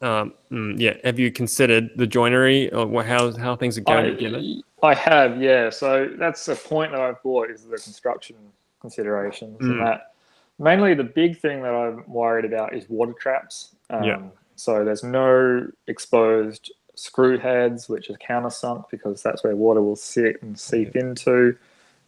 um, 0.00 0.34
mm, 0.50 0.78
yeah? 0.78 0.94
Have 1.04 1.18
you 1.18 1.30
considered 1.32 1.90
the 1.96 2.06
joinery 2.06 2.72
or 2.72 3.02
how 3.02 3.32
how 3.36 3.56
things 3.56 3.76
are 3.78 3.82
going 3.82 4.16
together? 4.16 4.38
I, 4.38 4.86
I 4.86 4.94
have, 4.94 5.40
yeah. 5.42 5.70
So 5.70 6.08
that's 6.18 6.46
a 6.48 6.56
point 6.56 6.92
that 6.92 7.00
I've 7.00 7.22
brought 7.22 7.50
is 7.50 7.64
the 7.64 7.78
construction 7.78 8.36
considerations, 8.80 9.58
Mm. 9.60 9.70
and 9.70 9.80
that 9.86 10.12
mainly 10.58 10.94
the 10.94 11.04
big 11.04 11.38
thing 11.38 11.62
that 11.62 11.74
I'm 11.74 12.04
worried 12.10 12.44
about 12.44 12.74
is 12.74 12.88
water 12.88 13.12
traps. 13.12 13.74
Um, 13.90 14.02
Yeah. 14.04 14.20
So 14.56 14.84
there's 14.84 15.04
no 15.04 15.68
exposed 15.86 16.72
screw 16.96 17.38
heads, 17.38 17.88
which 17.88 18.10
is 18.10 18.16
countersunk 18.16 18.90
because 18.90 19.22
that's 19.22 19.44
where 19.44 19.54
water 19.54 19.80
will 19.80 19.94
sit 19.96 20.42
and 20.42 20.58
seep 20.58 20.96
into. 20.96 21.56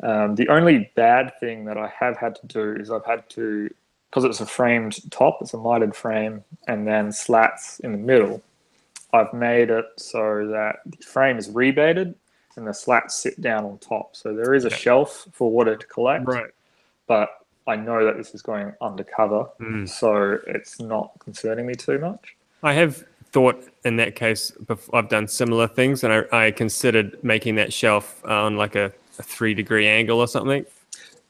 Um, 0.02 0.34
the 0.34 0.48
only 0.48 0.90
bad 0.96 1.32
thing 1.38 1.64
that 1.66 1.76
I 1.78 1.86
have 1.88 2.16
had 2.16 2.34
to 2.36 2.46
do 2.48 2.74
is 2.80 2.90
I've 2.90 3.04
had 3.04 3.28
to, 3.30 3.70
because 4.10 4.24
it's 4.24 4.40
a 4.40 4.46
framed 4.46 5.08
top, 5.12 5.38
it's 5.40 5.54
a 5.54 5.58
mitered 5.58 5.94
frame, 5.94 6.42
and 6.66 6.86
then 6.86 7.12
slats 7.12 7.78
in 7.80 7.92
the 7.92 7.98
middle. 7.98 8.42
I've 9.12 9.32
made 9.32 9.70
it 9.70 9.86
so 9.96 10.46
that 10.48 10.80
the 10.84 10.96
frame 11.04 11.38
is 11.38 11.48
rebated 11.48 12.14
and 12.56 12.66
the 12.66 12.74
slats 12.74 13.14
sit 13.14 13.40
down 13.40 13.64
on 13.64 13.78
top. 13.78 14.16
So 14.16 14.34
there 14.34 14.54
is 14.54 14.64
a 14.64 14.68
Yeah. 14.70 14.76
shelf 14.76 15.26
for 15.32 15.50
water 15.50 15.76
to 15.76 15.86
collect, 15.86 16.26
Right. 16.26 16.50
but 17.06 17.30
I 17.68 17.76
know 17.76 18.04
that 18.04 18.16
this 18.16 18.34
is 18.34 18.42
going 18.42 18.72
undercover, 18.80 19.46
Mm. 19.60 19.88
so 19.88 20.38
it's 20.46 20.80
not 20.80 21.12
concerning 21.20 21.66
me 21.66 21.74
too 21.74 21.98
much. 21.98 22.36
I 22.64 22.72
have 22.72 23.04
thought 23.32 23.62
in 23.84 23.96
that 23.96 24.16
case, 24.16 24.52
I've 24.92 25.08
done 25.08 25.28
similar 25.28 25.68
things, 25.68 26.02
and 26.02 26.12
I, 26.12 26.46
I 26.46 26.50
considered 26.50 27.16
making 27.22 27.54
that 27.56 27.72
shelf 27.72 28.24
on 28.24 28.56
like 28.56 28.74
a, 28.74 28.92
a 29.20 29.22
three 29.22 29.54
degree 29.54 29.86
angle 29.86 30.18
or 30.18 30.26
something. 30.26 30.66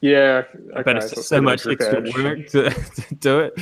Yeah, 0.00 0.44
okay, 0.72 0.82
but 0.84 0.96
it's 0.96 1.10
so 1.14 1.20
so 1.20 1.36
bit 1.36 1.38
of 1.38 1.42
a 1.42 1.42
much 1.42 1.66
extra 1.66 2.22
work 2.22 2.46
to, 2.48 2.70
to 2.70 3.14
do 3.16 3.38
it. 3.40 3.58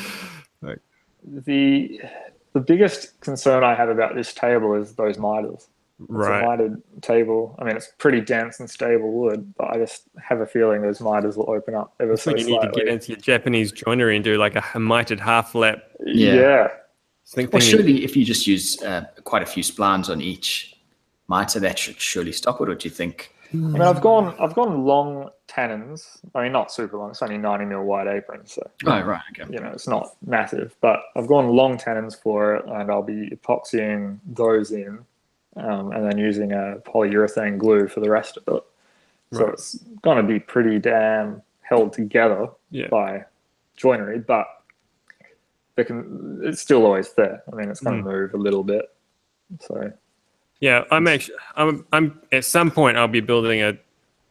The 1.24 2.00
the 2.52 2.60
biggest 2.60 3.20
concern 3.20 3.62
I 3.64 3.74
have 3.74 3.88
about 3.88 4.14
this 4.14 4.32
table 4.32 4.74
is 4.74 4.94
those 4.94 5.18
miters. 5.18 5.68
It's 6.00 6.10
a 6.10 6.12
Right. 6.12 6.44
mitered 6.44 6.80
table. 7.02 7.56
I 7.58 7.64
mean, 7.64 7.76
it's 7.76 7.90
pretty 7.98 8.20
dense 8.20 8.60
and 8.60 8.70
stable 8.70 9.10
wood, 9.12 9.52
but 9.58 9.68
I 9.70 9.78
just 9.78 10.04
have 10.22 10.40
a 10.40 10.46
feeling 10.46 10.80
those 10.80 11.00
miters 11.00 11.36
will 11.36 11.50
open 11.50 11.74
up 11.74 11.92
ever 11.98 12.16
So 12.16 12.30
so 12.30 12.36
you 12.36 12.46
need 12.46 12.60
to 12.62 12.70
get 12.70 12.86
into 12.86 13.08
your 13.08 13.18
Japanese 13.20 13.72
joinery 13.72 14.14
and 14.14 14.24
do 14.24 14.38
like 14.38 14.54
a 14.74 14.78
mitered 14.78 15.18
half 15.20 15.54
lap. 15.56 15.82
Yeah. 16.06 16.34
yeah. 16.34 16.68
Think 17.26 17.52
Well, 17.52 17.60
thing- 17.60 17.68
surely 17.70 18.04
if 18.04 18.16
you 18.16 18.24
just 18.24 18.46
use 18.46 18.80
uh, 18.82 19.06
quite 19.24 19.42
a 19.42 19.46
few 19.46 19.62
splines 19.64 20.08
on 20.08 20.20
each 20.20 20.76
mitre, 21.28 21.58
that 21.60 21.78
should 21.80 22.00
surely 22.00 22.32
stop 22.32 22.60
it. 22.60 22.68
Or 22.68 22.74
do 22.76 22.88
you 22.88 22.94
think? 22.94 23.34
I 23.52 23.56
mean, 23.56 23.82
I've 23.82 24.00
gone 24.00 24.34
I've 24.38 24.54
gone 24.54 24.84
long 24.84 25.30
tenons. 25.46 26.18
I 26.34 26.42
mean, 26.44 26.52
not 26.52 26.70
super 26.72 26.98
long. 26.98 27.10
It's 27.10 27.22
only 27.22 27.38
ninety 27.38 27.64
mil 27.64 27.82
wide 27.82 28.06
apron, 28.06 28.46
so 28.46 28.68
Oh, 28.86 29.00
right. 29.00 29.22
Okay. 29.32 29.50
you 29.52 29.58
know 29.60 29.70
it's 29.70 29.88
not 29.88 30.14
massive. 30.26 30.74
But 30.80 31.00
I've 31.16 31.26
gone 31.28 31.48
long 31.48 31.78
tenons 31.78 32.14
for 32.14 32.56
it, 32.56 32.66
and 32.66 32.90
I'll 32.90 33.02
be 33.02 33.30
epoxying 33.30 34.18
those 34.26 34.72
in, 34.72 34.98
um, 35.56 35.92
and 35.92 36.04
then 36.04 36.18
using 36.18 36.52
a 36.52 36.76
polyurethane 36.84 37.56
glue 37.58 37.88
for 37.88 38.00
the 38.00 38.10
rest 38.10 38.36
of 38.36 38.42
it. 38.54 38.62
So 39.32 39.44
Right. 39.44 39.52
it's 39.54 39.76
going 40.02 40.16
to 40.18 40.22
be 40.22 40.38
pretty 40.40 40.78
damn 40.78 41.42
held 41.62 41.92
together 41.94 42.48
Yeah. 42.70 42.88
by 42.88 43.24
joinery, 43.76 44.18
but 44.18 44.46
they 45.74 45.84
can. 45.84 46.40
It's 46.42 46.60
still 46.60 46.84
always 46.84 47.12
there. 47.14 47.42
I 47.50 47.56
mean, 47.56 47.70
it's 47.70 47.80
going 47.80 48.02
Mm. 48.02 48.04
to 48.04 48.10
move 48.10 48.34
a 48.34 48.38
little 48.38 48.64
bit. 48.64 48.86
So 49.60 49.92
Yeah, 50.60 50.84
I'm 50.90 51.06
actually. 51.06 51.36
I'm. 51.56 51.86
I'm 51.92 52.20
at 52.32 52.44
some 52.44 52.70
point. 52.70 52.96
I'll 52.96 53.08
be 53.08 53.20
building 53.20 53.62
a 53.62 53.78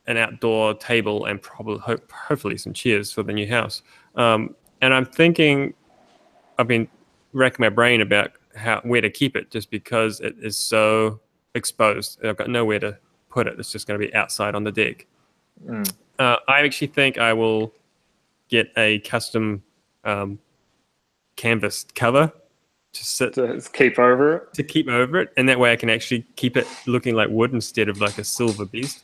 an 0.08 0.18
outdoor 0.18 0.74
table 0.74 1.26
and 1.26 1.42
probably 1.42 1.80
hope, 1.80 2.12
hopefully 2.12 2.58
some 2.58 2.74
chairs 2.74 3.12
for 3.12 3.24
the 3.24 3.34
new 3.34 3.48
house. 3.48 3.82
Um, 4.16 4.56
and 4.82 4.94
I'm 4.94 5.06
thinking. 5.06 5.74
I've 6.60 6.68
been 6.68 6.88
racking 7.34 7.64
my 7.64 7.70
brain 7.70 8.02
about 8.02 8.32
how 8.56 8.82
where 8.84 9.02
to 9.02 9.10
keep 9.10 9.36
it, 9.36 9.52
just 9.52 9.70
because 9.70 10.20
it 10.22 10.36
is 10.42 10.58
so 10.58 11.20
exposed. 11.56 12.24
I've 12.26 12.38
got 12.38 12.50
nowhere 12.50 12.80
to 12.80 12.98
put 13.30 13.48
it. 13.48 13.60
It's 13.60 13.72
just 13.72 13.88
going 13.88 14.00
to 14.00 14.08
be 14.08 14.14
outside 14.16 14.56
on 14.56 14.64
the 14.64 14.72
deck. 14.72 15.06
mm, 15.66 15.88
Uh, 16.18 16.38
I 16.48 16.62
actually 16.62 16.88
think 16.88 17.20
I 17.20 17.32
will 17.34 17.74
get 18.50 18.72
a 18.76 19.00
custom 19.00 19.62
um, 20.04 20.40
canvas 21.36 21.86
cover 21.94 22.32
to 22.98 23.06
sit 23.06 23.34
To 23.36 23.62
keep 23.74 23.98
over 24.00 24.36
it. 24.38 24.54
to 24.54 24.64
keep 24.64 24.88
over 24.88 25.20
it, 25.20 25.34
and 25.38 25.48
that 25.50 25.60
way 25.60 25.72
I 25.72 25.76
can 25.76 25.90
actually 25.90 26.26
keep 26.36 26.58
it 26.58 26.68
looking 26.86 27.16
like 27.16 27.30
wood 27.30 27.54
instead 27.54 27.90
of 27.90 28.00
like 28.02 28.18
a 28.18 28.24
silver 28.24 28.66
beast. 28.66 29.04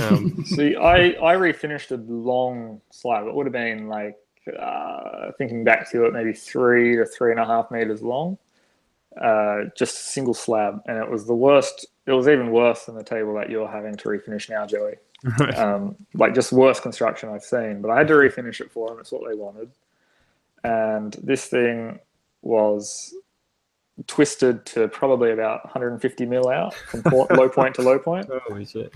Um, 0.00 0.44
See, 0.46 0.76
I, 0.76 1.08
I 1.10 1.34
refinished 1.36 1.90
a 1.90 1.96
long 2.10 2.80
slab. 2.90 3.26
It 3.26 3.34
would 3.34 3.46
have 3.46 3.52
been 3.52 3.88
like, 3.88 4.16
uh, 4.58 5.32
thinking 5.38 5.64
back 5.64 5.90
to 5.90 6.04
it, 6.06 6.12
maybe 6.12 6.32
three 6.32 6.96
to 6.96 7.06
three 7.06 7.30
and 7.32 7.40
a 7.40 7.46
half 7.46 7.70
meters 7.70 8.02
long. 8.02 8.38
Uh, 9.20 9.64
just 9.76 9.94
a 9.94 10.02
single 10.02 10.34
slab. 10.34 10.80
And 10.86 10.98
it 10.98 11.08
was 11.10 11.26
the 11.26 11.34
worst. 11.34 11.86
It 12.06 12.12
was 12.12 12.28
even 12.28 12.50
worse 12.50 12.84
than 12.84 12.94
the 12.94 13.04
table 13.04 13.34
that 13.34 13.48
you're 13.50 13.68
having 13.68 13.96
to 13.96 14.08
refinish 14.08 14.50
now, 14.50 14.66
Joey. 14.66 14.94
Um, 15.56 15.96
like 16.12 16.34
just 16.34 16.52
worst 16.52 16.82
construction 16.82 17.30
I've 17.30 17.42
seen. 17.44 17.80
But 17.80 17.90
I 17.90 17.98
had 17.98 18.08
to 18.08 18.14
refinish 18.14 18.60
it 18.60 18.70
for 18.70 18.88
them. 18.90 18.98
It's 18.98 19.10
what 19.12 19.22
they 19.28 19.34
wanted. 19.34 19.70
And 20.64 21.12
this 21.22 21.46
thing 21.46 22.00
was 22.44 23.14
twisted 24.06 24.66
to 24.66 24.88
probably 24.88 25.32
about 25.32 25.64
150 25.64 26.26
mil 26.26 26.48
out 26.48 26.74
from 26.74 27.02
low 27.30 27.48
point 27.48 27.74
to 27.76 27.82
low 27.82 27.98
point. 27.98 28.28
Holy 28.48 28.64
shit! 28.64 28.92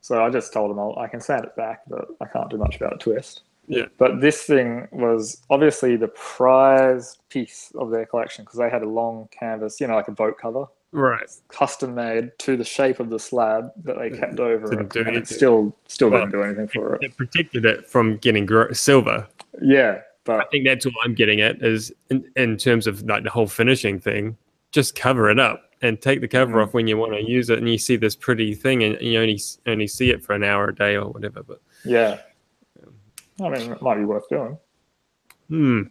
So 0.00 0.24
I 0.24 0.30
just 0.30 0.52
told 0.52 0.70
him 0.70 0.78
I'll, 0.78 0.96
I 0.98 1.06
can 1.08 1.20
sand 1.20 1.44
it 1.44 1.56
back, 1.56 1.82
but 1.88 2.08
I 2.20 2.26
can't 2.26 2.50
do 2.50 2.56
much 2.56 2.76
about 2.76 2.94
a 2.94 2.98
twist. 2.98 3.42
Yeah. 3.68 3.86
But 3.98 4.20
this 4.20 4.42
thing 4.44 4.88
was 4.90 5.42
obviously 5.50 5.96
the 5.96 6.08
prized 6.08 7.18
piece 7.28 7.70
of 7.74 7.90
their 7.90 8.06
collection 8.06 8.44
because 8.44 8.58
they 8.58 8.70
had 8.70 8.82
a 8.82 8.88
long 8.88 9.28
canvas, 9.30 9.80
you 9.80 9.86
know, 9.86 9.94
like 9.94 10.08
a 10.08 10.12
boat 10.12 10.38
cover, 10.40 10.66
Right. 10.90 11.28
custom 11.48 11.94
made 11.94 12.30
to 12.38 12.56
the 12.56 12.64
shape 12.64 12.98
of 12.98 13.10
the 13.10 13.18
slab 13.18 13.70
that 13.84 13.98
they 13.98 14.08
kept 14.10 14.36
mm-hmm. 14.36 14.40
over 14.40 14.70
Didn't 14.70 14.86
it, 14.86 14.92
do 14.92 15.00
and 15.02 15.16
it 15.16 15.28
still 15.28 15.76
still 15.86 16.08
Well, 16.08 16.20
didn't 16.20 16.32
do 16.32 16.42
anything 16.42 16.68
for 16.68 16.94
it. 16.94 17.02
It 17.02 17.16
protected 17.16 17.66
it 17.66 17.86
from 17.86 18.16
getting 18.16 18.48
silver. 18.72 19.26
Yeah, 19.60 20.00
I 20.30 20.44
think 20.50 20.64
that's 20.66 20.86
all 20.86 20.92
I'm 21.04 21.14
getting 21.14 21.40
at 21.40 21.62
is 21.62 21.92
in, 22.10 22.24
in 22.36 22.56
terms 22.56 22.86
of 22.86 23.02
like 23.02 23.24
the 23.24 23.30
whole 23.30 23.46
finishing 23.46 23.98
thing. 24.00 24.36
Just 24.72 24.94
cover 24.94 25.30
it 25.30 25.38
up 25.38 25.62
and 25.80 26.00
take 26.00 26.20
the 26.20 26.28
cover 26.28 26.54
Mhm. 26.58 26.66
off 26.66 26.74
when 26.74 26.86
you 26.86 26.96
want 26.96 27.12
to 27.14 27.22
use 27.22 27.50
it, 27.50 27.58
and 27.58 27.68
you 27.68 27.78
see 27.78 27.96
this 27.96 28.14
pretty 28.16 28.54
thing, 28.54 28.82
and 28.82 29.00
you 29.00 29.18
only 29.20 29.40
only 29.66 29.86
see 29.86 30.10
it 30.10 30.22
for 30.22 30.34
an 30.34 30.44
hour 30.44 30.68
a 30.68 30.74
day 30.74 30.96
or 30.96 31.10
whatever. 31.10 31.42
But 31.42 31.60
yeah, 31.84 32.18
I 33.40 33.48
mean, 33.48 33.72
it 33.72 33.80
might 33.82 33.96
be 33.96 34.04
worth 34.04 34.28
doing. 34.28 34.58
hmm, 35.48 35.82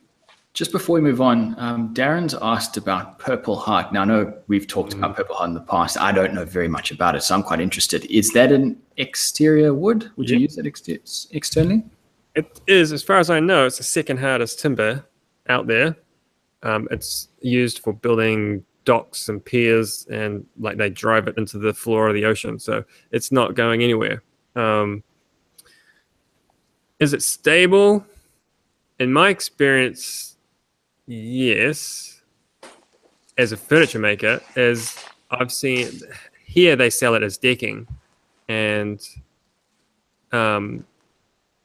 Just 0.54 0.72
before 0.72 0.96
we 0.96 1.02
move 1.02 1.22
on, 1.22 1.54
um, 1.60 1.94
Darren's 1.94 2.36
asked 2.42 2.78
about 2.78 3.20
Purple 3.20 3.56
Heart. 3.56 3.94
Now, 3.94 4.02
I 4.02 4.06
know 4.06 4.34
we've 4.48 4.66
talked 4.68 4.94
about 4.94 5.16
Purple 5.16 5.36
Heart 5.36 5.50
in 5.50 5.54
the 5.54 5.62
past. 5.62 5.98
I 6.00 6.12
don't 6.12 6.34
know 6.34 6.46
very 6.46 6.68
much 6.68 6.90
about 6.92 7.16
it, 7.16 7.22
so 7.22 7.36
I'm 7.36 7.44
quite 7.44 7.60
interested. 7.62 8.06
Is 8.06 8.32
that 8.34 8.52
an 8.52 8.76
exterior 8.98 9.74
wood? 9.74 10.10
Would 10.16 10.30
you 10.32 10.38
use 10.40 10.56
that 10.56 10.66
exter- 10.66 10.98
externally? 11.32 11.84
It 12.38 12.62
is, 12.68 12.94
as 12.94 13.02
far 13.02 13.18
as 13.18 13.32
I 13.32 13.40
know, 13.40 13.66
it's 13.66 13.80
the 13.80 13.84
second 13.84 14.18
hardest 14.18 14.60
timber 14.60 15.04
out 15.50 15.66
there. 15.66 15.98
Um, 16.62 16.88
it's 16.92 17.30
used 17.42 17.80
for 17.80 17.94
building 17.94 18.64
docks 18.86 19.28
and 19.28 19.44
piers, 19.44 20.06
and 20.12 20.46
like 20.60 20.78
they 20.78 20.92
drive 20.92 21.28
it 21.28 21.36
into 21.38 21.58
the 21.58 21.74
floor 21.74 22.08
of 22.08 22.14
the 22.14 22.26
ocean. 22.26 22.60
So 22.60 22.84
it's 23.12 23.32
not 23.32 23.56
going 23.56 23.82
anywhere. 23.82 24.22
Um, 24.56 25.04
is 27.00 27.14
it 27.14 27.24
stable? 27.24 28.06
In 29.00 29.12
my 29.12 29.30
experience, 29.30 30.38
yes. 31.08 32.22
As 33.40 33.52
a 33.52 33.58
furniture 33.58 34.00
maker, 34.00 34.42
as 34.56 34.96
I've 35.32 35.52
seen 35.52 36.02
here, 36.46 36.76
they 36.76 36.92
sell 36.92 37.16
it 37.16 37.24
as 37.24 37.38
decking, 37.38 37.88
and 38.48 39.00
um, 40.32 40.86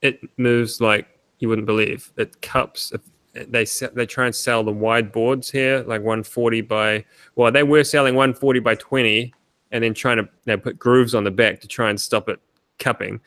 it 0.02 0.20
moves 0.36 0.80
like 0.80 1.06
you 1.38 1.48
wouldn't 1.48 1.66
believe. 1.66 2.12
It 2.16 2.40
cups. 2.42 2.92
They 3.34 3.64
they 3.94 4.06
try 4.06 4.26
and 4.26 4.34
sell 4.34 4.62
the 4.62 4.72
wide 4.72 5.10
boards 5.10 5.50
here, 5.50 5.78
like 5.78 6.02
140 6.02 6.60
by. 6.62 7.04
Well, 7.34 7.50
they 7.50 7.62
were 7.62 7.84
selling 7.84 8.14
140 8.14 8.60
by 8.60 8.74
20, 8.74 9.32
and 9.70 9.82
then 9.82 9.94
trying 9.94 10.18
to 10.18 10.28
they 10.44 10.56
put 10.56 10.78
grooves 10.78 11.14
on 11.14 11.24
the 11.24 11.30
back 11.30 11.60
to 11.60 11.68
try 11.68 11.88
and 11.88 12.00
stop 12.00 12.28
it 12.28 12.38
cupping. 12.78 13.20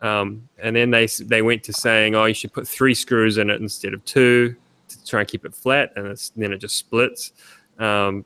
Um, 0.00 0.48
and 0.58 0.76
then 0.76 0.90
they 0.90 1.06
they 1.06 1.42
went 1.42 1.64
to 1.64 1.72
saying, 1.72 2.14
oh, 2.14 2.26
you 2.26 2.34
should 2.34 2.52
put 2.52 2.68
three 2.68 2.94
screws 2.94 3.38
in 3.38 3.50
it 3.50 3.60
instead 3.60 3.94
of 3.94 4.04
two 4.04 4.54
to 4.88 5.04
try 5.04 5.20
and 5.20 5.28
keep 5.28 5.44
it 5.44 5.54
flat, 5.54 5.92
and 5.96 6.16
then 6.36 6.52
it 6.52 6.58
just 6.58 6.76
splits. 6.76 7.32
Um, 7.78 8.24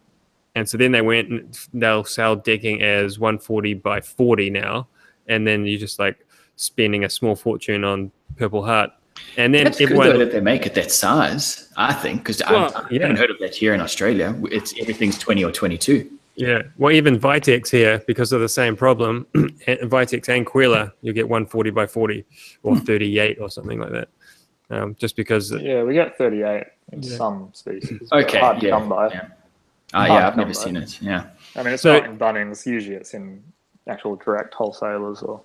and 0.55 0.69
so 0.69 0.77
then 0.77 0.93
they 0.93 1.01
went 1.01 1.31
and 1.31 1.59
they'll 1.73 2.05
sell 2.05 2.37
decking 2.37 2.83
as 2.83 3.19
140 3.19 3.75
by 3.75 4.01
40 4.01 4.51
now, 4.51 4.87
and 5.29 5.47
then 5.47 5.65
you 5.65 5.79
just 5.79 5.99
like 5.99 6.27
spending 6.67 7.05
a 7.05 7.11
small 7.11 7.35
fortune 7.35 7.85
on 7.85 8.11
Purple 8.37 8.65
Heart. 8.65 8.91
And 9.37 9.55
then 9.55 9.65
That's 9.65 9.79
good 9.79 9.85
everyone, 9.85 10.09
though 10.11 10.19
that 10.19 10.33
they 10.33 10.41
make 10.41 10.67
it 10.67 10.75
that 10.75 10.91
size. 10.91 11.69
I 11.77 11.93
think 11.93 12.21
because 12.21 12.41
Well, 12.49 12.73
I, 12.75 12.81
I 12.81 12.87
yeah. 12.91 13.01
haven't 13.03 13.17
heard 13.17 13.31
of 13.31 13.39
that 13.41 13.55
here 13.55 13.75
in 13.75 13.81
Australia. 13.81 14.35
It's 14.51 14.73
everything's 14.81 15.19
twenty 15.19 15.45
or 15.45 15.53
twenty-two. 15.53 16.09
yeah, 16.37 16.63
well, 16.79 16.93
even 16.93 17.19
Vitex 17.19 17.69
here 17.71 18.03
because 18.07 18.33
of 18.33 18.41
the 18.41 18.49
same 18.49 18.75
problem, 18.77 19.27
Vitex 19.35 20.29
and 20.29 20.47
Kwila, 20.47 20.93
you 21.03 21.13
get 21.13 21.29
140 21.29 21.71
by 21.71 21.87
40 21.87 22.25
or 22.63 22.77
38 22.79 23.39
or 23.39 23.51
something 23.51 23.79
like 23.79 23.91
that. 23.93 24.09
Um, 24.71 24.95
just 24.99 25.15
because, 25.15 25.53
Yeah, 25.53 25.83
we 25.83 25.93
get 25.93 26.17
38 26.17 26.65
in 26.93 27.03
Yeah. 27.03 27.17
some 27.19 27.51
species. 27.53 28.09
Okay, 28.11 28.39
hard 28.39 28.61
to 28.61 28.67
yeah, 28.67 28.79
come 28.79 28.89
by. 28.89 29.09
yeah. 29.09 29.27
Uh, 29.93 30.07
Hard 30.07 30.11
yeah, 30.11 30.27
I've 30.29 30.37
never 30.39 30.49
by. 30.49 30.53
seen 30.55 30.77
it. 30.77 31.03
Yeah. 31.03 31.27
I 31.55 31.63
mean, 31.63 31.75
it's 31.75 31.83
So- 31.83 31.99
not 32.01 32.07
in 32.09 32.17
Bunnings. 32.19 32.65
Usually, 32.65 32.97
it's 32.97 33.13
in 33.13 33.43
actual 33.87 34.17
direct 34.17 34.55
wholesalers 34.55 35.21
or 35.23 35.35
you 35.35 35.37
know, 35.37 35.43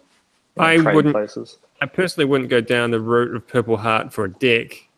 I 0.59 0.77
wouldn't- 0.93 1.13
places. 1.13 1.57
I 1.81 1.85
personally 1.85 2.25
wouldn't 2.25 2.49
go 2.49 2.59
down 2.61 2.91
the 2.91 2.99
route 2.99 3.35
of 3.35 3.47
Purple 3.47 3.77
Heart 3.77 4.11
for 4.11 4.25
a 4.25 4.29
deck 4.31 4.89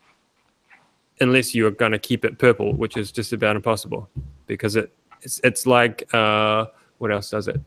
unless 1.20 1.54
you 1.54 1.66
are 1.66 1.70
going 1.70 1.92
to 1.92 1.98
keep 1.98 2.24
it 2.24 2.38
purple, 2.38 2.72
which 2.74 2.96
is 2.96 3.12
just 3.12 3.32
about 3.32 3.56
impossible 3.56 4.08
because 4.46 4.76
it 4.76 4.92
it's, 5.22 5.40
it's 5.44 5.66
like 5.66 6.08
uh, 6.14 6.66
what 6.98 7.12
else 7.12 7.30
does 7.30 7.48
it? 7.48 7.60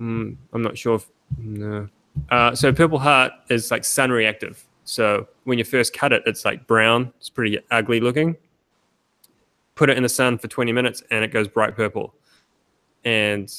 Mm, 0.00 0.36
I'm 0.52 0.62
not 0.62 0.76
sure. 0.76 0.96
If, 0.96 1.06
no. 1.38 1.88
Uh, 2.30 2.54
so 2.54 2.72
Purple 2.72 2.98
Heart 2.98 3.32
is 3.48 3.70
like 3.70 3.84
sun 3.84 4.10
reactive. 4.10 4.64
So 4.84 5.26
when 5.44 5.58
you 5.58 5.64
first 5.64 5.94
cut 5.94 6.12
it, 6.12 6.22
it's 6.26 6.44
like 6.44 6.66
brown. 6.66 7.12
It's 7.18 7.30
pretty 7.30 7.58
ugly 7.70 8.00
looking. 8.00 8.36
Put 9.74 9.90
it 9.90 9.96
in 9.96 10.02
the 10.02 10.08
sun 10.08 10.38
for 10.38 10.46
20 10.46 10.72
minutes 10.72 11.02
and 11.10 11.24
it 11.24 11.32
goes 11.32 11.48
bright 11.48 11.74
purple. 11.74 12.14
And 13.04 13.52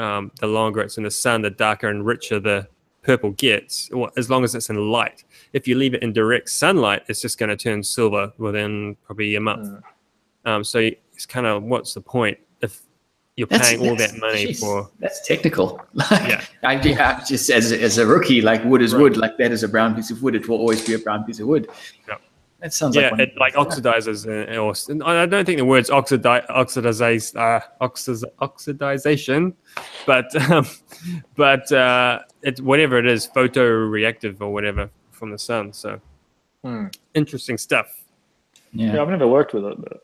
um, 0.00 0.32
the 0.40 0.46
longer 0.46 0.80
it's 0.80 0.96
in 0.96 1.04
the 1.04 1.10
sun, 1.10 1.42
the 1.42 1.50
darker 1.50 1.88
and 1.88 2.04
richer 2.06 2.40
the 2.40 2.66
purple 3.02 3.30
gets, 3.32 3.90
well, 3.92 4.10
as 4.16 4.28
long 4.30 4.44
as 4.44 4.54
it's 4.54 4.70
in 4.70 4.90
light. 4.90 5.24
If 5.52 5.66
you 5.68 5.74
leave 5.74 5.94
it 5.94 6.02
in 6.02 6.12
direct 6.12 6.48
sunlight, 6.48 7.02
it's 7.08 7.20
just 7.20 7.38
going 7.38 7.50
to 7.50 7.56
turn 7.56 7.82
silver 7.82 8.32
within 8.38 8.96
probably 9.04 9.34
a 9.36 9.40
month. 9.40 9.68
Mm. 9.68 9.82
Um, 10.50 10.64
so 10.64 10.78
it's 10.78 11.26
kind 11.26 11.46
of 11.46 11.62
what's 11.62 11.94
the 11.94 12.00
point 12.00 12.38
if 12.62 12.82
you're 13.36 13.46
That's, 13.46 13.68
paying 13.68 13.88
all 13.88 13.96
that 13.96 14.16
money 14.16 14.46
jeez, 14.46 14.60
for? 14.60 14.90
that's 14.98 15.26
technical. 15.26 15.80
Like, 15.94 16.28
Yeah. 16.28 16.44
I, 16.62 16.76
just 17.26 17.50
as 17.50 17.72
a, 17.72 17.80
as 17.82 17.98
a 17.98 18.06
rookie, 18.06 18.40
like 18.40 18.64
wood 18.64 18.82
is 18.82 18.94
Right. 18.94 19.02
wood. 19.02 19.16
Like 19.16 19.36
that 19.38 19.52
is 19.52 19.62
a 19.62 19.68
brown 19.68 19.94
piece 19.94 20.10
of 20.10 20.22
wood. 20.22 20.34
It 20.34 20.48
will 20.48 20.58
always 20.58 20.84
be 20.86 20.94
a 20.94 20.98
brown 20.98 21.24
piece 21.24 21.40
of 21.40 21.46
wood. 21.46 21.68
Yeah. 22.08 22.16
That 22.60 22.74
sounds 22.74 22.94
Yeah, 22.94 23.02
like 23.04 23.10
one 23.12 23.20
it 23.20 23.32
like 23.38 23.54
oxidizes, 23.54 24.26
or 24.26 24.92
and 24.92 25.02
I 25.02 25.24
don't 25.26 25.44
think 25.46 25.58
the 25.58 25.64
words 25.64 25.88
oxidi- 25.90 26.44
oxidize, 26.50 27.34
uh, 27.34 27.60
oxidiz- 27.80 28.24
oxidization, 28.40 29.54
but 30.06 30.34
um, 30.50 30.66
but 31.36 31.70
uh, 31.72 32.20
it's 32.42 32.60
whatever 32.60 32.98
it 32.98 33.06
is, 33.06 33.26
photoreactive 33.28 34.40
or 34.40 34.52
whatever 34.52 34.90
from 35.10 35.30
the 35.30 35.38
sun. 35.38 35.72
So 35.72 36.00
Hmm. 36.62 36.88
interesting 37.14 37.56
stuff. 37.56 37.86
Yeah. 38.72 38.94
Yeah, 38.94 39.02
I've 39.02 39.08
never 39.08 39.26
worked 39.26 39.54
with 39.54 39.64
it, 39.64 39.80
but 39.80 40.02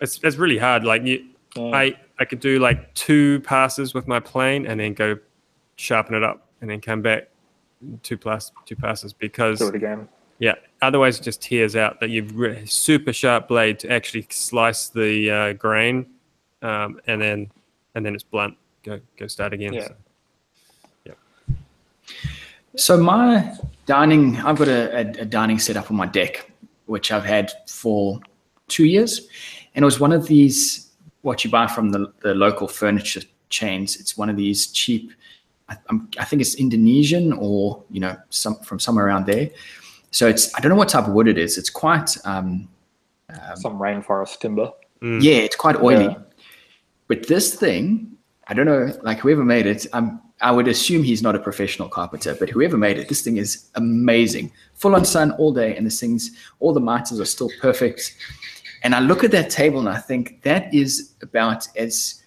It's 0.00 0.18
it's 0.24 0.36
really 0.36 0.58
hard. 0.58 0.82
Like 0.84 1.04
you, 1.04 1.24
yeah. 1.54 1.70
I 1.76 1.94
I 2.18 2.24
could 2.24 2.40
do 2.40 2.58
like 2.58 2.92
two 2.94 3.38
passes 3.40 3.94
with 3.94 4.08
my 4.08 4.18
plane 4.18 4.66
and 4.66 4.80
then 4.80 4.94
go 4.94 5.16
sharpen 5.76 6.14
it 6.16 6.24
up 6.24 6.48
and 6.60 6.68
then 6.68 6.80
come 6.80 7.00
back 7.02 7.28
two 8.02 8.18
plus 8.18 8.50
two 8.66 8.74
passes 8.76 9.12
because 9.12 9.60
do 9.60 9.68
it 9.68 9.74
again. 9.76 10.08
yeah, 10.40 10.54
otherwise 10.82 11.18
it 11.18 11.22
just 11.22 11.42
tears 11.42 11.76
out. 11.76 12.00
That 12.00 12.10
you've 12.10 12.34
re- 12.36 12.64
super 12.66 13.12
sharp 13.12 13.48
blade 13.48 13.78
to 13.80 13.90
actually 13.90 14.26
slice 14.30 14.88
the 14.88 15.30
uh, 15.30 15.52
grain, 15.54 16.06
um, 16.62 17.00
and 17.06 17.20
then 17.20 17.50
and 17.94 18.04
then 18.04 18.14
it's 18.14 18.24
blunt. 18.24 18.56
Go 18.82 19.00
go 19.16 19.26
start 19.26 19.52
again. 19.52 19.72
Yeah. 19.72 19.88
So, 19.88 19.94
So 22.76 22.96
my 22.96 23.56
dining, 23.86 24.36
I've 24.36 24.56
got 24.56 24.68
a, 24.68 24.96
a, 24.96 25.00
a 25.22 25.24
dining 25.24 25.58
set 25.58 25.76
up 25.76 25.90
on 25.90 25.96
my 25.96 26.06
deck, 26.06 26.50
which 26.86 27.10
I've 27.10 27.24
had 27.24 27.52
for 27.66 28.20
two 28.68 28.84
years, 28.84 29.28
and 29.74 29.82
it 29.82 29.86
was 29.86 29.98
one 29.98 30.12
of 30.12 30.26
these 30.26 30.90
what 31.22 31.44
you 31.44 31.50
buy 31.50 31.66
from 31.66 31.90
the, 31.90 32.12
the 32.20 32.34
local 32.34 32.66
furniture 32.66 33.20
chains. 33.50 33.96
It's 33.96 34.16
one 34.16 34.30
of 34.30 34.36
these 34.36 34.68
cheap. 34.68 35.12
I, 35.68 35.76
I'm, 35.88 36.08
I 36.18 36.24
think 36.24 36.40
it's 36.40 36.54
Indonesian 36.54 37.32
or 37.32 37.82
you 37.90 38.00
know 38.00 38.16
some 38.30 38.56
from 38.60 38.78
somewhere 38.78 39.06
around 39.06 39.26
there. 39.26 39.50
So 40.10 40.26
it's 40.28 40.54
I 40.54 40.60
don't 40.60 40.70
know 40.70 40.76
what 40.76 40.88
type 40.88 41.06
of 41.06 41.12
wood 41.12 41.28
it 41.28 41.38
is. 41.38 41.56
It's 41.58 41.70
quite 41.70 42.16
um, 42.24 42.68
Some 43.56 43.78
rainforest 43.78 44.40
timber. 44.40 44.72
Mm. 45.02 45.22
yeah, 45.22 45.36
it's 45.36 45.56
quite 45.56 45.76
oily. 45.76 46.04
Yeah. 46.06 46.14
But 47.08 47.26
this 47.28 47.54
thing 47.54 48.16
I 48.48 48.54
don't 48.54 48.66
know, 48.66 48.92
like 49.02 49.18
whoever 49.20 49.44
made 49.44 49.66
it, 49.66 49.86
I'm, 49.92 50.20
I 50.40 50.50
would 50.50 50.66
assume 50.66 51.04
he's 51.04 51.22
not 51.22 51.36
a 51.36 51.38
professional 51.38 51.88
carpenter, 51.88 52.34
but 52.34 52.48
whoever 52.50 52.76
made 52.76 52.98
it, 52.98 53.08
this 53.08 53.22
thing 53.22 53.36
is 53.36 53.68
amazing. 53.76 54.50
Full 54.74 54.96
on 54.96 55.04
sun 55.04 55.30
all 55.32 55.52
day, 55.52 55.76
and 55.76 55.86
this 55.86 56.00
thing's, 56.00 56.32
all 56.58 56.72
the 56.72 56.80
miters 56.80 57.20
are 57.20 57.24
still 57.26 57.50
perfect. 57.60 58.16
And 58.82 58.92
I 58.94 58.98
look 59.00 59.22
at 59.22 59.30
that 59.30 59.50
table 59.50 59.78
and 59.78 59.88
I 59.88 59.98
think 59.98 60.42
that 60.42 60.72
is 60.74 61.12
about 61.22 61.68
as 61.76 62.22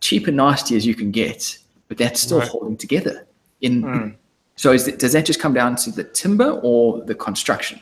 cheap 0.00 0.28
and 0.28 0.36
nasty 0.38 0.76
as 0.76 0.86
you 0.86 0.94
can 0.94 1.10
get, 1.10 1.58
but 1.88 1.98
that's 1.98 2.20
still 2.20 2.38
Right. 2.38 2.48
holding 2.48 2.76
together. 2.78 3.26
In 3.60 3.82
Mm. 3.82 4.14
So 4.60 4.72
is 4.72 4.86
it, 4.86 4.98
does 4.98 5.14
that 5.14 5.24
just 5.24 5.40
come 5.40 5.54
down 5.54 5.74
to 5.74 5.90
the 5.90 6.04
timber 6.04 6.60
or 6.62 7.02
the 7.04 7.14
construction? 7.14 7.80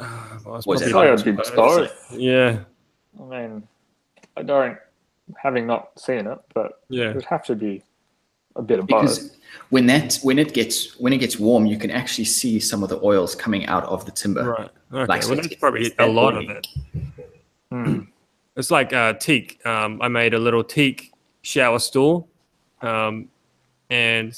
Uh, 0.00 0.38
well, 0.46 0.56
it's 0.56 0.66
Was 0.66 0.80
probably 0.80 0.86
it 0.88 0.92
Probably 0.92 1.10
like 1.10 1.16
would 1.18 1.24
be 1.24 1.32
both. 1.32 1.54
both. 1.54 2.12
Yeah, 2.18 2.60
I 3.20 3.24
mean, 3.24 3.68
I 4.38 4.42
don't, 4.42 4.78
having 5.36 5.66
not 5.66 5.90
seen 6.00 6.26
it, 6.26 6.38
but 6.54 6.80
yeah. 6.88 7.02
it 7.02 7.06
yeah, 7.08 7.12
would 7.12 7.24
have 7.26 7.44
to 7.44 7.54
be 7.54 7.82
a 8.56 8.62
bit 8.62 8.78
of 8.78 8.86
both. 8.86 9.02
Because 9.02 9.36
when 9.68 9.84
that 9.88 10.18
when 10.22 10.38
it 10.38 10.54
gets 10.54 10.98
when 10.98 11.12
it 11.12 11.18
gets 11.18 11.38
warm, 11.38 11.66
you 11.66 11.76
can 11.76 11.90
actually 11.90 12.24
see 12.24 12.58
some 12.58 12.82
of 12.82 12.88
the 12.88 12.98
oils 13.02 13.34
coming 13.34 13.66
out 13.66 13.84
of 13.84 14.06
the 14.06 14.12
timber. 14.12 14.44
right. 14.50 14.70
Okay, 14.94 15.06
Like, 15.06 15.22
so 15.22 15.28
well, 15.28 15.38
it's- 15.40 15.48
that's 15.50 15.60
probably 15.60 15.82
it's 15.82 15.94
a 15.98 16.06
that 16.06 16.10
lot 16.10 16.36
of 16.38 16.48
it. 16.48 16.66
Mm. 17.70 18.06
It's 18.56 18.70
like 18.70 18.92
uh, 18.92 19.14
teak. 19.14 19.60
Um, 19.66 20.00
I 20.00 20.06
made 20.06 20.32
a 20.32 20.38
little 20.38 20.62
teak 20.62 21.12
shower 21.42 21.80
stool, 21.80 22.28
um, 22.82 23.28
and 23.90 24.32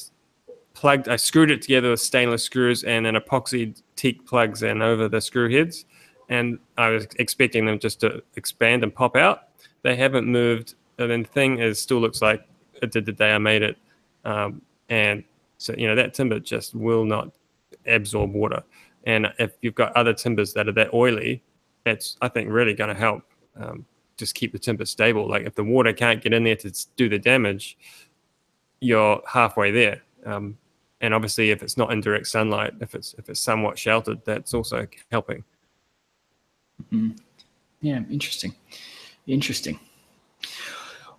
plugged. 0.76 1.08
I 1.08 1.16
screwed 1.16 1.50
it 1.50 1.62
together 1.62 1.90
with 1.90 2.00
stainless 2.00 2.42
screws 2.42 2.84
and 2.84 3.06
then 3.06 3.14
epoxied 3.14 3.82
teak 3.96 4.26
plugs 4.26 4.62
in 4.62 4.82
over 4.82 5.08
the 5.08 5.20
screw 5.20 5.50
heads, 5.50 5.86
and 6.28 6.58
I 6.76 6.90
was 6.90 7.06
expecting 7.18 7.64
them 7.64 7.78
just 7.78 8.00
to 8.00 8.22
expand 8.36 8.84
and 8.84 8.94
pop 8.94 9.16
out. 9.16 9.48
They 9.82 9.96
haven't 9.96 10.26
moved, 10.26 10.74
and 10.98 11.10
then 11.10 11.22
the 11.22 11.28
thing 11.28 11.58
is 11.58 11.80
still 11.80 11.98
looks 11.98 12.20
like 12.22 12.46
it 12.82 12.92
did 12.92 13.06
the 13.06 13.12
day 13.12 13.32
I 13.32 13.38
made 13.38 13.62
it, 13.62 13.78
um, 14.24 14.60
and 14.90 15.24
so 15.58 15.74
you 15.76 15.88
know 15.88 15.96
that 15.96 16.14
timber 16.14 16.38
just 16.38 16.74
will 16.74 17.04
not 17.04 17.32
absorb 17.86 18.32
water. 18.32 18.62
And 19.04 19.32
if 19.38 19.52
you've 19.62 19.74
got 19.74 19.96
other 19.96 20.12
timbers 20.12 20.52
that 20.54 20.68
are 20.68 20.72
that 20.72 20.92
oily, 20.92 21.42
that's 21.84 22.16
I 22.20 22.28
think 22.28 22.50
really 22.50 22.74
going 22.74 22.94
to 22.94 23.00
help 23.00 23.22
um, 23.58 23.86
just 24.18 24.34
keep 24.34 24.52
the 24.52 24.58
timber 24.58 24.84
stable. 24.84 25.26
Like 25.28 25.46
if 25.46 25.54
the 25.54 25.64
water 25.64 25.92
can't 25.92 26.22
get 26.22 26.34
in 26.34 26.44
there 26.44 26.56
to 26.56 26.72
do 26.96 27.08
the 27.08 27.18
damage, 27.18 27.78
you're 28.80 29.22
halfway 29.26 29.70
there. 29.70 30.02
Um, 30.26 30.58
and 31.00 31.12
obviously, 31.14 31.50
if 31.50 31.62
it's 31.62 31.76
not 31.76 31.92
in 31.92 32.00
direct 32.00 32.26
sunlight, 32.26 32.74
if 32.80 32.94
it's 32.94 33.14
if 33.18 33.28
it's 33.28 33.40
somewhat 33.40 33.78
sheltered, 33.78 34.24
that's 34.24 34.54
also 34.54 34.86
helping. 35.10 35.44
Yeah, 37.80 38.00
interesting. 38.10 38.54
Interesting. 39.26 39.78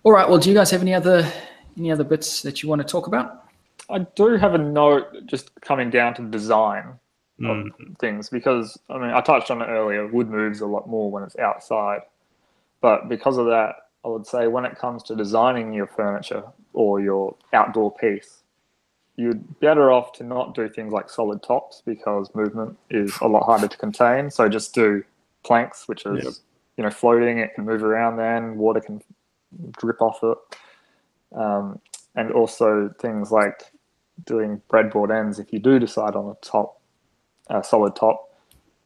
All 0.02 0.12
right. 0.12 0.28
Well, 0.28 0.38
do 0.38 0.48
you 0.48 0.54
guys 0.54 0.70
have 0.70 0.82
any 0.82 0.94
other 0.94 1.30
any 1.76 1.92
other 1.92 2.04
bits 2.04 2.42
that 2.42 2.62
you 2.62 2.68
want 2.68 2.80
to 2.80 2.86
talk 2.86 3.06
about? 3.06 3.44
I 3.90 4.00
do 4.00 4.36
have 4.36 4.54
a 4.54 4.58
note 4.58 5.26
just 5.26 5.58
coming 5.60 5.90
down 5.90 6.14
to 6.14 6.22
design 6.22 6.98
Mm. 7.40 7.66
of 7.66 7.96
things 7.98 8.28
because 8.28 8.76
I 8.90 8.94
mean 8.98 9.10
I 9.10 9.20
touched 9.20 9.52
on 9.52 9.62
it 9.62 9.66
earlier. 9.66 10.08
Wood 10.08 10.28
moves 10.28 10.60
a 10.60 10.66
lot 10.66 10.88
more 10.88 11.08
when 11.08 11.22
it's 11.22 11.38
outside, 11.38 12.00
but 12.80 13.08
because 13.08 13.38
of 13.38 13.46
that, 13.46 13.76
I 14.04 14.08
would 14.08 14.26
say 14.26 14.48
when 14.48 14.64
it 14.64 14.76
comes 14.76 15.04
to 15.04 15.14
designing 15.14 15.72
your 15.72 15.86
furniture 15.86 16.42
or 16.72 17.00
your 17.00 17.36
outdoor 17.52 17.94
piece, 17.94 18.42
you're 19.18 19.34
better 19.34 19.90
off 19.90 20.12
to 20.12 20.22
not 20.24 20.54
do 20.54 20.68
things 20.68 20.92
like 20.92 21.10
solid 21.10 21.42
tops 21.42 21.82
because 21.84 22.32
movement 22.36 22.78
is 22.88 23.12
a 23.20 23.26
lot 23.26 23.42
harder 23.42 23.66
to 23.66 23.76
contain. 23.76 24.30
So 24.30 24.48
just 24.48 24.72
do 24.76 25.02
planks, 25.44 25.88
which 25.88 26.06
is 26.06 26.24
Yep. 26.24 26.34
you 26.76 26.84
know 26.84 26.90
floating. 26.90 27.38
It 27.38 27.52
can 27.54 27.64
move 27.64 27.82
around. 27.82 28.16
Then 28.16 28.56
water 28.56 28.80
can 28.80 29.02
drip 29.76 30.00
off 30.00 30.20
it, 30.22 30.38
um, 31.36 31.80
and 32.14 32.30
also 32.30 32.94
things 33.00 33.32
like 33.32 33.64
doing 34.24 34.62
breadboard 34.70 35.10
ends. 35.16 35.40
If 35.40 35.52
you 35.52 35.58
do 35.58 35.80
decide 35.80 36.14
on 36.14 36.30
a 36.30 36.34
top, 36.40 36.80
a 37.50 37.64
solid 37.64 37.96
top, 37.96 38.32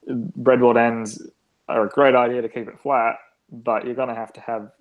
breadboard 0.08 0.78
ends 0.78 1.22
are 1.68 1.84
a 1.84 1.88
great 1.90 2.14
idea 2.14 2.40
to 2.40 2.48
keep 2.48 2.68
it 2.68 2.80
flat, 2.80 3.16
but 3.50 3.84
you're 3.84 3.94
going 3.94 4.08
to 4.08 4.14
have 4.14 4.32
to 4.32 4.40
have, 4.40 4.72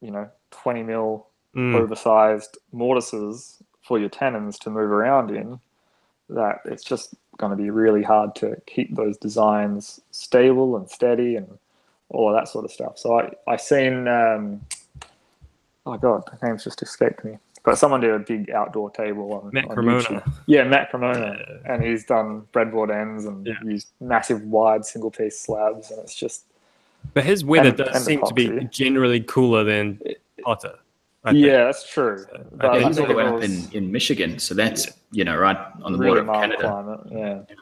you 0.00 0.10
know, 0.10 0.28
20 0.50 0.82
mil 0.82 1.26
Mm. 1.56 1.74
oversized 1.74 2.58
mortises 2.72 3.62
for 3.88 3.98
your 3.98 4.10
tenons 4.10 4.58
to 4.60 4.70
move 4.70 4.90
around 4.92 5.30
in. 5.32 5.58
That 6.28 6.60
it's 6.66 6.84
just 6.84 7.14
going 7.38 7.50
to 7.50 7.56
be 7.56 7.70
really 7.70 8.02
hard 8.02 8.34
to 8.36 8.60
keep 8.66 8.94
those 8.94 9.16
designs 9.16 10.00
stable 10.10 10.76
and 10.76 10.88
steady 10.90 11.36
and 11.36 11.58
all 12.10 12.28
of 12.28 12.36
that 12.38 12.48
sort 12.48 12.66
of 12.66 12.70
stuff. 12.70 12.98
So 12.98 13.18
I 13.18 13.32
I 13.46 13.56
seen 13.56 14.06
um, 14.06 14.60
oh 15.86 15.96
god, 15.96 16.22
the 16.40 16.46
name's 16.46 16.64
just 16.64 16.82
escaped 16.82 17.24
me. 17.24 17.38
But 17.64 17.76
someone 17.76 18.00
did 18.00 18.10
a 18.12 18.18
big 18.18 18.50
outdoor 18.50 18.90
table 18.90 19.32
on, 19.32 19.50
Matt 19.52 19.64
on 19.68 19.74
Cremona. 19.74 20.02
YouTube. 20.02 20.32
Yeah, 20.46 20.64
Matt 20.64 20.90
Cremona, 20.90 21.36
and 21.64 21.82
he's 21.82 22.04
done 22.04 22.46
breadboard 22.52 22.90
ends 22.94 23.24
and 23.24 23.46
Yeah. 23.46 23.54
used 23.64 23.88
massive 24.00 24.42
wide 24.42 24.84
single 24.84 25.10
piece 25.10 25.38
slabs, 25.40 25.90
and 25.90 25.98
it's 26.00 26.14
just 26.14 26.44
But 27.14 27.24
his 27.24 27.44
weather 27.44 27.68
And- 27.70 27.76
does 27.78 27.96
and 27.96 28.04
seem 28.04 28.22
to 28.24 28.34
be 28.34 28.64
generally 28.70 29.20
cooler 29.20 29.64
than 29.64 30.00
hotter. 30.44 30.74
I 31.24 31.32
think. 31.32 31.44
yeah, 31.46 31.64
that's 31.64 31.88
true. 31.90 32.18
So, 32.18 32.46
But 32.52 32.66
I 32.66 32.68
I 32.70 32.78
think 32.78 32.88
he's 32.88 32.98
all 32.98 33.06
think 33.06 33.18
the 33.18 33.24
way 33.24 33.26
up 33.26 33.42
in, 33.42 33.68
in 33.72 33.92
Michigan, 33.92 34.38
so 34.38 34.54
that's 34.54 34.86
you 35.10 35.24
know 35.24 35.36
right 35.36 35.56
on 35.82 35.92
the 35.92 35.98
really 35.98 36.10
border 36.10 36.20
of 36.20 36.26
mild 36.26 36.40
Canada. 36.42 36.62
climate. 36.62 37.00
Yeah, 37.48 37.56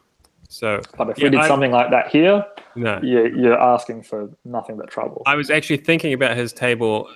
So 0.48 0.80
but 0.96 1.10
if 1.10 1.18
Yeah, 1.18 1.24
we 1.24 1.30
did 1.30 1.40
I- 1.40 1.48
something 1.48 1.72
like 1.72 1.90
that 1.90 2.08
here, 2.08 2.44
no, 2.74 3.00
you're, 3.02 3.28
you're 3.34 3.58
asking 3.60 4.02
for 4.02 4.30
nothing 4.44 4.76
but 4.76 4.88
trouble. 4.90 5.22
I 5.26 5.34
was 5.36 5.50
actually 5.50 5.78
thinking 5.78 6.12
about 6.12 6.36
his 6.36 6.52
table 6.52 7.08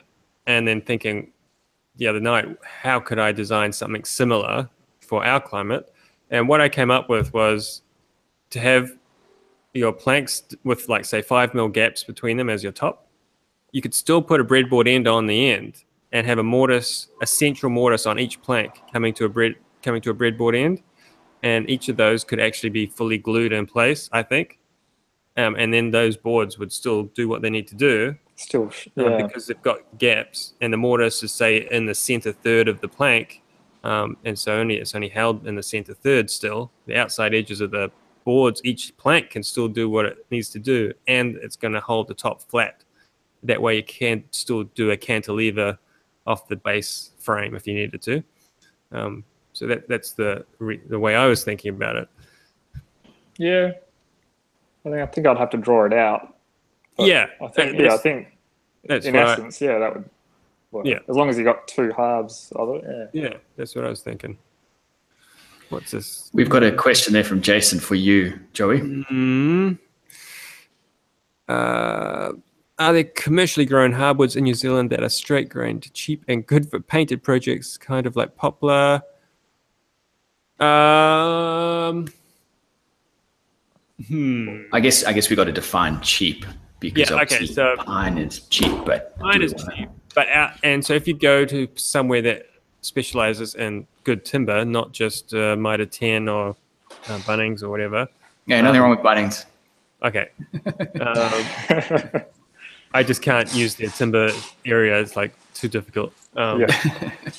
and 0.47 0.67
then 0.67 0.81
thinking 0.81 1.33
the 1.97 2.07
other 2.07 2.21
night, 2.21 2.47
how 2.63 2.99
could 3.01 3.19
I 3.19 3.33
design 3.33 3.73
something 3.73 4.05
similar 4.05 4.69
for 5.01 5.25
our 5.25 5.41
climate? 5.41 5.93
And 6.31 6.49
what 6.49 6.61
I 6.61 6.69
came 6.69 6.91
up 6.91 7.09
with 7.11 7.35
was 7.35 7.83
to 8.51 8.61
have 8.61 8.93
your 9.75 9.93
planks 9.93 10.43
with, 10.65 10.89
like, 10.89 11.05
say, 11.05 11.21
five 11.21 11.53
mil 11.55 11.69
gaps 11.69 12.03
between 12.03 12.37
them 12.39 12.49
as 12.49 12.63
your 12.63 12.73
top. 12.73 13.07
You 13.73 13.83
could 13.83 13.93
still 13.95 14.23
put 14.23 14.41
a 14.41 14.45
breadboard 14.45 14.89
end 14.89 15.07
on 15.07 15.27
the 15.27 15.51
end 15.51 15.85
and 16.13 16.27
have 16.27 16.39
a 16.39 16.43
mortise, 16.43 17.09
a 17.23 17.27
central 17.27 17.71
mortise 17.71 18.07
on 18.07 18.19
each 18.19 18.43
plank 18.43 18.81
coming 18.93 19.15
to 19.15 19.25
a 19.25 19.29
bread 19.29 19.55
coming 19.83 20.03
to 20.03 20.11
a 20.11 20.15
breadboard 20.15 20.57
end, 20.59 20.83
and 21.43 21.69
each 21.71 21.89
of 21.89 21.97
those 21.97 22.25
could 22.25 22.41
actually 22.41 22.71
be 22.71 22.87
fully 22.87 23.19
glued 23.19 23.53
in 23.53 23.67
place. 23.67 24.09
I 24.13 24.23
think, 24.23 24.59
um, 25.37 25.57
and 25.57 25.73
then 25.73 25.91
those 25.91 26.17
boards 26.17 26.59
would 26.59 26.73
still 26.73 27.05
do 27.05 27.29
what 27.29 27.43
they 27.43 27.51
need 27.51 27.67
to 27.69 27.75
do 27.75 28.17
Still, 28.41 28.73
um, 28.97 29.05
yeah, 29.05 29.27
because 29.27 29.47
they've 29.47 29.63
got 29.63 29.81
gaps, 29.99 30.55
and 30.63 30.73
the 30.73 30.79
mortise 30.79 31.23
is 31.23 31.31
say 31.31 31.69
in 31.71 31.85
the 31.85 31.95
center 31.95 32.33
third 32.33 32.69
of 32.69 32.81
the 32.81 32.89
plank, 32.89 33.43
um, 33.85 34.17
and 34.25 34.39
so 34.39 34.55
only 34.55 34.77
it's 34.77 34.95
only 34.95 35.11
held 35.11 35.47
in 35.47 35.57
the 35.57 35.63
center 35.63 35.93
third 35.93 36.31
still. 36.31 36.71
The 36.87 36.97
outside 36.97 37.35
edges 37.35 37.61
of 37.61 37.71
the 37.71 37.91
boards, 38.25 38.63
each 38.65 38.97
plank 38.97 39.29
can 39.29 39.43
still 39.43 39.69
do 39.69 39.91
what 39.91 40.07
it 40.07 40.25
needs 40.31 40.49
to 40.51 40.59
do, 40.59 40.95
and 41.07 41.37
it's 41.43 41.57
going 41.57 41.75
to 41.75 41.81
hold 41.81 42.09
the 42.09 42.15
top 42.15 42.41
flat. 42.41 42.83
That 43.43 43.61
way, 43.61 43.77
you 43.77 43.83
can 43.83 44.25
still 44.31 44.65
do 44.65 44.91
a 44.91 44.97
cantilever 44.97 45.79
off 46.31 46.49
the 46.49 46.57
base 46.57 47.11
frame 47.19 47.55
if 47.55 47.67
you 47.67 47.75
needed 47.75 48.01
to. 48.03 48.23
Um, 48.93 49.25
so 49.53 49.67
that 49.67 49.89
that's 49.89 50.13
the 50.13 50.45
re- 50.59 50.81
the 50.89 50.99
way 50.99 51.15
I 51.17 51.27
was 51.27 51.45
thinking 51.45 51.71
about 51.75 51.97
it. 51.97 52.09
yeah. 53.39 53.73
I 54.85 54.89
think 54.89 54.97
I 55.03 55.07
think 55.07 55.27
I'd 55.27 55.37
have 55.37 55.51
to 55.51 55.59
draw 55.59 55.85
it 55.85 55.93
out. 55.93 56.37
Yeah, 56.99 57.27
I 57.43 57.49
think 57.49 57.79
yeah, 57.79 57.95
I 57.95 57.97
think 57.99 58.29
that's 58.87 59.05
in 59.07 59.15
what 59.15 59.27
I- 59.27 59.33
essence, 59.33 59.61
yeah, 59.61 59.79
that 59.79 59.95
would. 59.95 60.09
Work. 60.73 60.87
Yeah. 60.87 61.01
as 61.09 61.17
long 61.17 61.29
as 61.29 61.37
you 61.37 61.43
got 61.43 61.67
two 61.67 61.91
halves 61.97 62.53
of 62.55 62.77
it. 62.77 63.11
Yeah. 63.13 63.23
yeah, 63.25 63.37
that's 63.57 63.75
what 63.75 63.85
I 63.85 63.89
was 63.91 64.03
thinking. 64.03 64.39
What's 65.69 65.91
this? 65.91 66.31
We've 66.33 66.49
got 66.49 66.63
a 66.63 66.71
question 66.71 67.13
there 67.13 67.25
from 67.25 67.43
Jason 67.43 67.81
for 67.81 67.97
you, 67.97 68.39
Joey. 68.53 68.81
Mm. 68.81 69.79
Uh, 71.49 72.33
are 72.81 72.95
there 72.95 73.05
commercially 73.05 73.67
grown 73.67 73.93
hardwoods 73.93 74.35
in 74.37 74.45
New 74.45 74.55
Zealand 74.55 74.89
that 74.91 75.03
are 75.03 75.09
straight 75.11 75.51
grained, 75.51 75.93
cheap, 75.93 76.25
and 76.29 76.45
good 76.47 76.71
for 76.71 76.81
painted 76.81 77.23
projects, 77.23 77.77
kind 77.77 78.07
of 78.07 78.17
like 78.17 78.37
poplar? 78.37 79.03
Um, 80.59 82.07
hmm. 84.09 84.63
I 84.73 84.81
guess 84.81 85.05
I 85.05 85.13
guess 85.13 85.29
we 85.31 85.37
got 85.37 85.45
to 85.45 85.53
define 85.53 86.01
cheap 86.01 86.47
because 86.81 87.11
Yeah, 87.11 87.17
okay, 87.17 87.23
obviously 87.37 87.47
so- 87.55 87.77
pine 87.79 88.17
is 88.19 88.41
cheap, 88.49 88.73
but 88.87 89.17
pine 89.19 89.43
is 89.43 89.55
we 89.55 89.63
wanna- 89.63 89.77
cheap, 89.77 89.89
but 90.15 90.29
out, 90.29 90.53
and 90.63 90.85
so 90.85 90.95
if 90.95 91.07
you 91.07 91.15
go 91.15 91.45
to 91.45 91.69
somewhere 91.77 92.23
that 92.23 92.47
specializes 92.81 93.55
in 93.57 93.87
good 94.05 94.25
timber, 94.25 94.65
not 94.65 94.93
just 94.93 95.35
uh, 95.35 95.55
Mitre 95.55 95.85
10 95.85 96.29
or 96.31 96.57
uh, 97.09 97.19
Bunnings 97.19 97.63
or 97.63 97.69
whatever. 97.69 98.09
Yeah, 98.47 98.63
nothing 98.63 98.81
wrong 98.81 98.91
with 98.91 99.01
Bunnings. 99.01 99.45
Okay. 100.03 100.31
Um, 101.01 102.25
I 102.93 103.03
just 103.03 103.23
can't 103.23 103.53
use 103.55 103.75
their 103.77 103.89
timber 103.89 104.31
area. 104.65 104.99
It's 105.01 105.17
like 105.17 105.33
too 105.55 105.69
difficult. 105.69 106.13
Um, 106.37 106.61
yeah. 106.63 107.13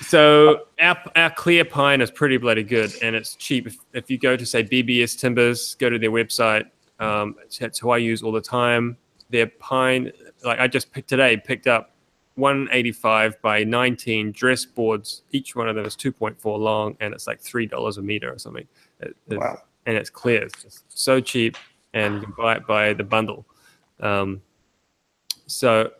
So 0.00 0.62
our, 0.80 0.96
our 1.16 1.30
clear 1.30 1.64
pine 1.64 2.00
is 2.00 2.10
pretty 2.10 2.36
bloody 2.36 2.64
good 2.64 2.92
and 3.00 3.14
it's 3.16 3.36
cheap. 3.36 3.66
If, 3.66 3.76
if 3.94 4.10
you 4.10 4.18
go 4.18 4.36
to 4.36 4.44
say 4.44 4.62
BBS 4.62 5.18
Timbers, 5.18 5.76
go 5.76 5.88
to 5.88 5.98
their 5.98 6.10
website. 6.10 6.66
Um, 7.00 7.36
it's- 7.38 7.58
that's 7.58 7.78
who 7.78 7.90
I 7.90 7.98
use 7.98 8.22
all 8.22 8.32
the 8.32 8.40
time. 8.40 8.98
Their 9.30 9.46
pine, 9.46 10.12
like 10.44 10.58
I 10.58 10.66
just 10.66 10.92
picked 10.92 11.08
today, 11.08 11.36
picked 11.38 11.66
up 11.68 11.92
185 12.34 13.40
by 13.40 13.64
19 13.64 14.32
dress 14.32 14.64
boards. 14.64 15.22
Each 15.30 15.54
one 15.56 15.68
of 15.68 15.76
them 15.76 15.86
is 15.86 15.96
2.4 15.96 16.58
long, 16.58 16.96
and 17.00 17.14
it's 17.14 17.26
like 17.26 17.40
three 17.40 17.64
dollars 17.66 17.96
a 17.96 18.02
meter 18.02 18.30
or 18.32 18.38
something. 18.38 18.66
It- 19.00 19.16
Wow. 19.28 19.62
And 19.86 19.96
it's 19.96 20.10
clear. 20.10 20.42
It's 20.42 20.62
just 20.62 20.84
so 20.88 21.20
cheap, 21.20 21.56
and 21.94 22.14
you 22.16 22.20
can 22.22 22.32
buy 22.36 22.56
it 22.56 22.66
by 22.66 22.92
the 22.94 23.04
bundle. 23.04 23.46
Um, 24.00 24.42
so 25.46 25.90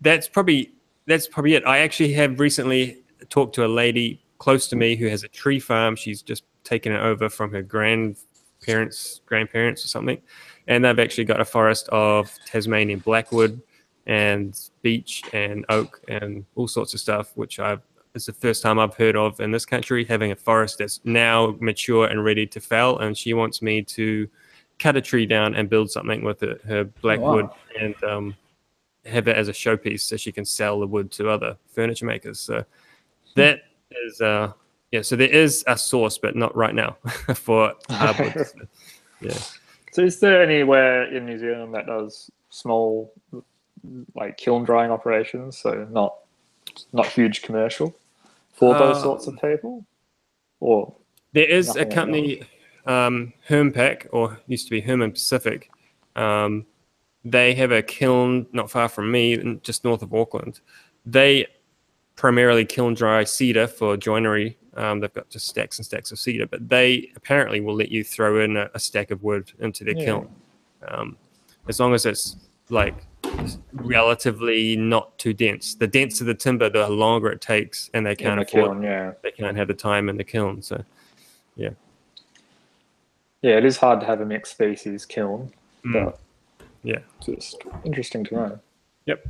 that's 0.00 0.28
probably 0.28 0.72
that's 1.06 1.26
probably 1.26 1.54
it. 1.54 1.64
I 1.66 1.78
actually 1.78 2.12
have 2.14 2.40
recently 2.40 3.02
talked 3.28 3.54
to 3.56 3.64
a 3.64 3.68
lady 3.68 4.22
close 4.38 4.68
to 4.68 4.76
me 4.76 4.96
who 4.96 5.06
has 5.06 5.22
a 5.22 5.28
tree 5.28 5.60
farm. 5.60 5.96
She's 5.96 6.22
just 6.22 6.44
taken 6.64 6.92
it 6.92 7.00
over 7.00 7.28
from 7.28 7.52
her 7.52 7.62
grandparents, 7.62 9.20
grandparents 9.26 9.84
or 9.84 9.88
something, 9.88 10.20
and 10.66 10.84
they've 10.84 10.98
actually 10.98 11.24
got 11.24 11.40
a 11.40 11.44
forest 11.44 11.88
of 11.90 12.36
Tasmanian 12.46 13.00
blackwood 13.00 13.60
and 14.06 14.58
beech 14.82 15.22
and 15.32 15.64
oak 15.68 16.00
and 16.08 16.44
all 16.56 16.68
sorts 16.68 16.94
of 16.94 17.00
stuff, 17.00 17.32
which 17.36 17.58
I've 17.58 17.82
it's 18.14 18.26
the 18.26 18.32
first 18.32 18.62
time 18.62 18.78
I've 18.78 18.94
heard 18.94 19.16
of 19.16 19.40
in 19.40 19.50
this 19.50 19.66
country 19.66 20.04
having 20.04 20.30
a 20.30 20.36
forest 20.36 20.78
that's 20.78 21.00
now 21.02 21.56
mature 21.58 22.06
and 22.06 22.24
ready 22.24 22.46
to 22.46 22.60
fell. 22.60 22.98
And 22.98 23.18
she 23.18 23.34
wants 23.34 23.60
me 23.60 23.82
to 23.82 24.28
cut 24.78 24.96
a 24.96 25.00
tree 25.00 25.26
down 25.26 25.54
and 25.56 25.68
build 25.68 25.90
something 25.90 26.22
with 26.22 26.42
it, 26.44 26.60
her 26.64 26.84
blackwood 26.84 27.48
and 27.80 27.94
um, 28.04 28.36
have 29.06 29.28
it 29.28 29.36
as 29.36 29.48
a 29.48 29.52
showpiece 29.52 30.00
so 30.00 30.16
she 30.16 30.32
can 30.32 30.44
sell 30.44 30.80
the 30.80 30.86
wood 30.86 31.10
to 31.12 31.28
other 31.28 31.56
furniture 31.72 32.06
makers. 32.06 32.40
So 32.40 32.64
that 33.36 33.60
is, 34.04 34.20
uh, 34.20 34.52
yeah, 34.92 35.02
so 35.02 35.16
there 35.16 35.28
is 35.28 35.64
a 35.66 35.76
source, 35.76 36.18
but 36.18 36.36
not 36.36 36.54
right 36.56 36.74
now 36.74 36.96
for 37.34 37.74
hardwood. 37.90 38.46
So, 38.46 38.58
yeah. 39.20 39.38
So, 39.92 40.02
is 40.02 40.18
there 40.18 40.42
anywhere 40.42 41.04
in 41.14 41.26
New 41.26 41.38
Zealand 41.38 41.74
that 41.74 41.86
does 41.86 42.30
small, 42.50 43.12
like 44.14 44.36
kiln 44.36 44.64
drying 44.64 44.90
operations? 44.90 45.58
So 45.58 45.86
not 45.90 46.16
not 46.92 47.06
huge 47.06 47.42
commercial 47.42 47.94
for 48.52 48.74
those 48.74 48.96
Uh, 48.96 49.02
sorts 49.02 49.26
of 49.26 49.34
people, 49.40 49.84
or 50.60 50.94
There 51.32 51.46
is 51.48 51.76
a 51.76 51.84
company, 51.84 52.42
um, 52.86 53.32
Hermpac, 53.48 54.08
or 54.12 54.40
used 54.46 54.66
to 54.66 54.70
be 54.70 54.80
Herman 54.80 55.12
Pacific. 55.12 55.70
Um, 56.16 56.66
they 57.24 57.54
have 57.54 57.72
a 57.72 57.82
kiln 57.82 58.46
not 58.52 58.70
far 58.70 58.88
from 58.88 59.10
me, 59.10 59.58
just 59.62 59.84
north 59.84 60.02
of 60.02 60.12
Auckland. 60.14 60.60
They 61.06 61.46
primarily 62.16 62.64
kiln 62.64 62.94
dry 62.94 63.24
cedar 63.24 63.66
for 63.66 63.96
joinery. 63.96 64.56
Um, 64.76 65.00
they've 65.00 65.12
got 65.12 65.30
just 65.30 65.46
stacks 65.48 65.78
and 65.78 65.86
stacks 65.86 66.10
of 66.12 66.18
cedar, 66.18 66.46
but 66.46 66.68
they 66.68 67.10
apparently 67.16 67.60
will 67.60 67.74
let 67.76 67.90
you 67.90 68.02
throw 68.04 68.40
in 68.40 68.56
a, 68.56 68.68
a 68.74 68.78
stack 68.78 69.10
of 69.10 69.22
wood 69.22 69.52
into 69.60 69.84
their 69.84 69.96
Yeah. 69.96 70.04
kiln, 70.04 70.28
um, 70.88 71.16
as 71.68 71.78
long 71.80 71.94
as 71.94 72.04
it's 72.06 72.36
like 72.70 72.94
relatively 73.72 74.76
not 74.76 75.16
too 75.18 75.32
dense. 75.32 75.74
The 75.74 75.86
denser 75.86 76.24
the 76.24 76.34
timber, 76.34 76.68
the 76.68 76.88
longer 76.88 77.30
it 77.30 77.40
takes, 77.40 77.90
and 77.94 78.04
they 78.06 78.14
can't 78.16 78.40
the 78.40 78.46
afford. 78.46 78.72
kiln? 78.72 78.82
Yeah, 78.82 79.12
They 79.22 79.30
can't 79.30 79.56
have 79.56 79.68
the 79.68 79.74
time 79.74 80.08
in 80.08 80.16
the 80.16 80.24
kiln, 80.24 80.60
so. 80.62 80.82
Yeah. 81.56 81.70
Yeah. 83.42 83.58
It 83.58 83.64
is 83.64 83.76
hard 83.76 84.00
to 84.00 84.06
have 84.06 84.20
a 84.20 84.26
mixed 84.26 84.52
species 84.52 85.04
kiln, 85.06 85.52
Mm. 85.84 85.92
but 85.92 86.18
Yeah. 86.84 86.98
just 87.24 87.62
interesting 87.84 88.24
to 88.26 88.34
know. 88.34 88.60
Yep. 89.06 89.26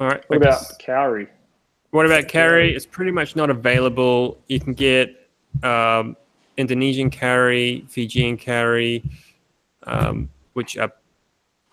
All 0.00 0.08
right. 0.08 0.24
What 0.28 0.36
about 0.36 0.60
guess- 0.60 0.76
kauri? 0.84 1.28
what 1.90 2.06
about 2.06 2.28
kauri? 2.28 2.74
It's 2.74 2.86
pretty 2.86 3.12
much 3.12 3.36
not 3.36 3.50
available. 3.50 4.38
You 4.48 4.58
can 4.58 4.72
get 4.72 5.30
um, 5.62 6.16
Indonesian 6.56 7.10
kauri, 7.10 7.84
Fijian 7.88 8.38
kauri, 8.38 9.04
um, 9.84 10.28
which 10.54 10.76
are 10.78 10.92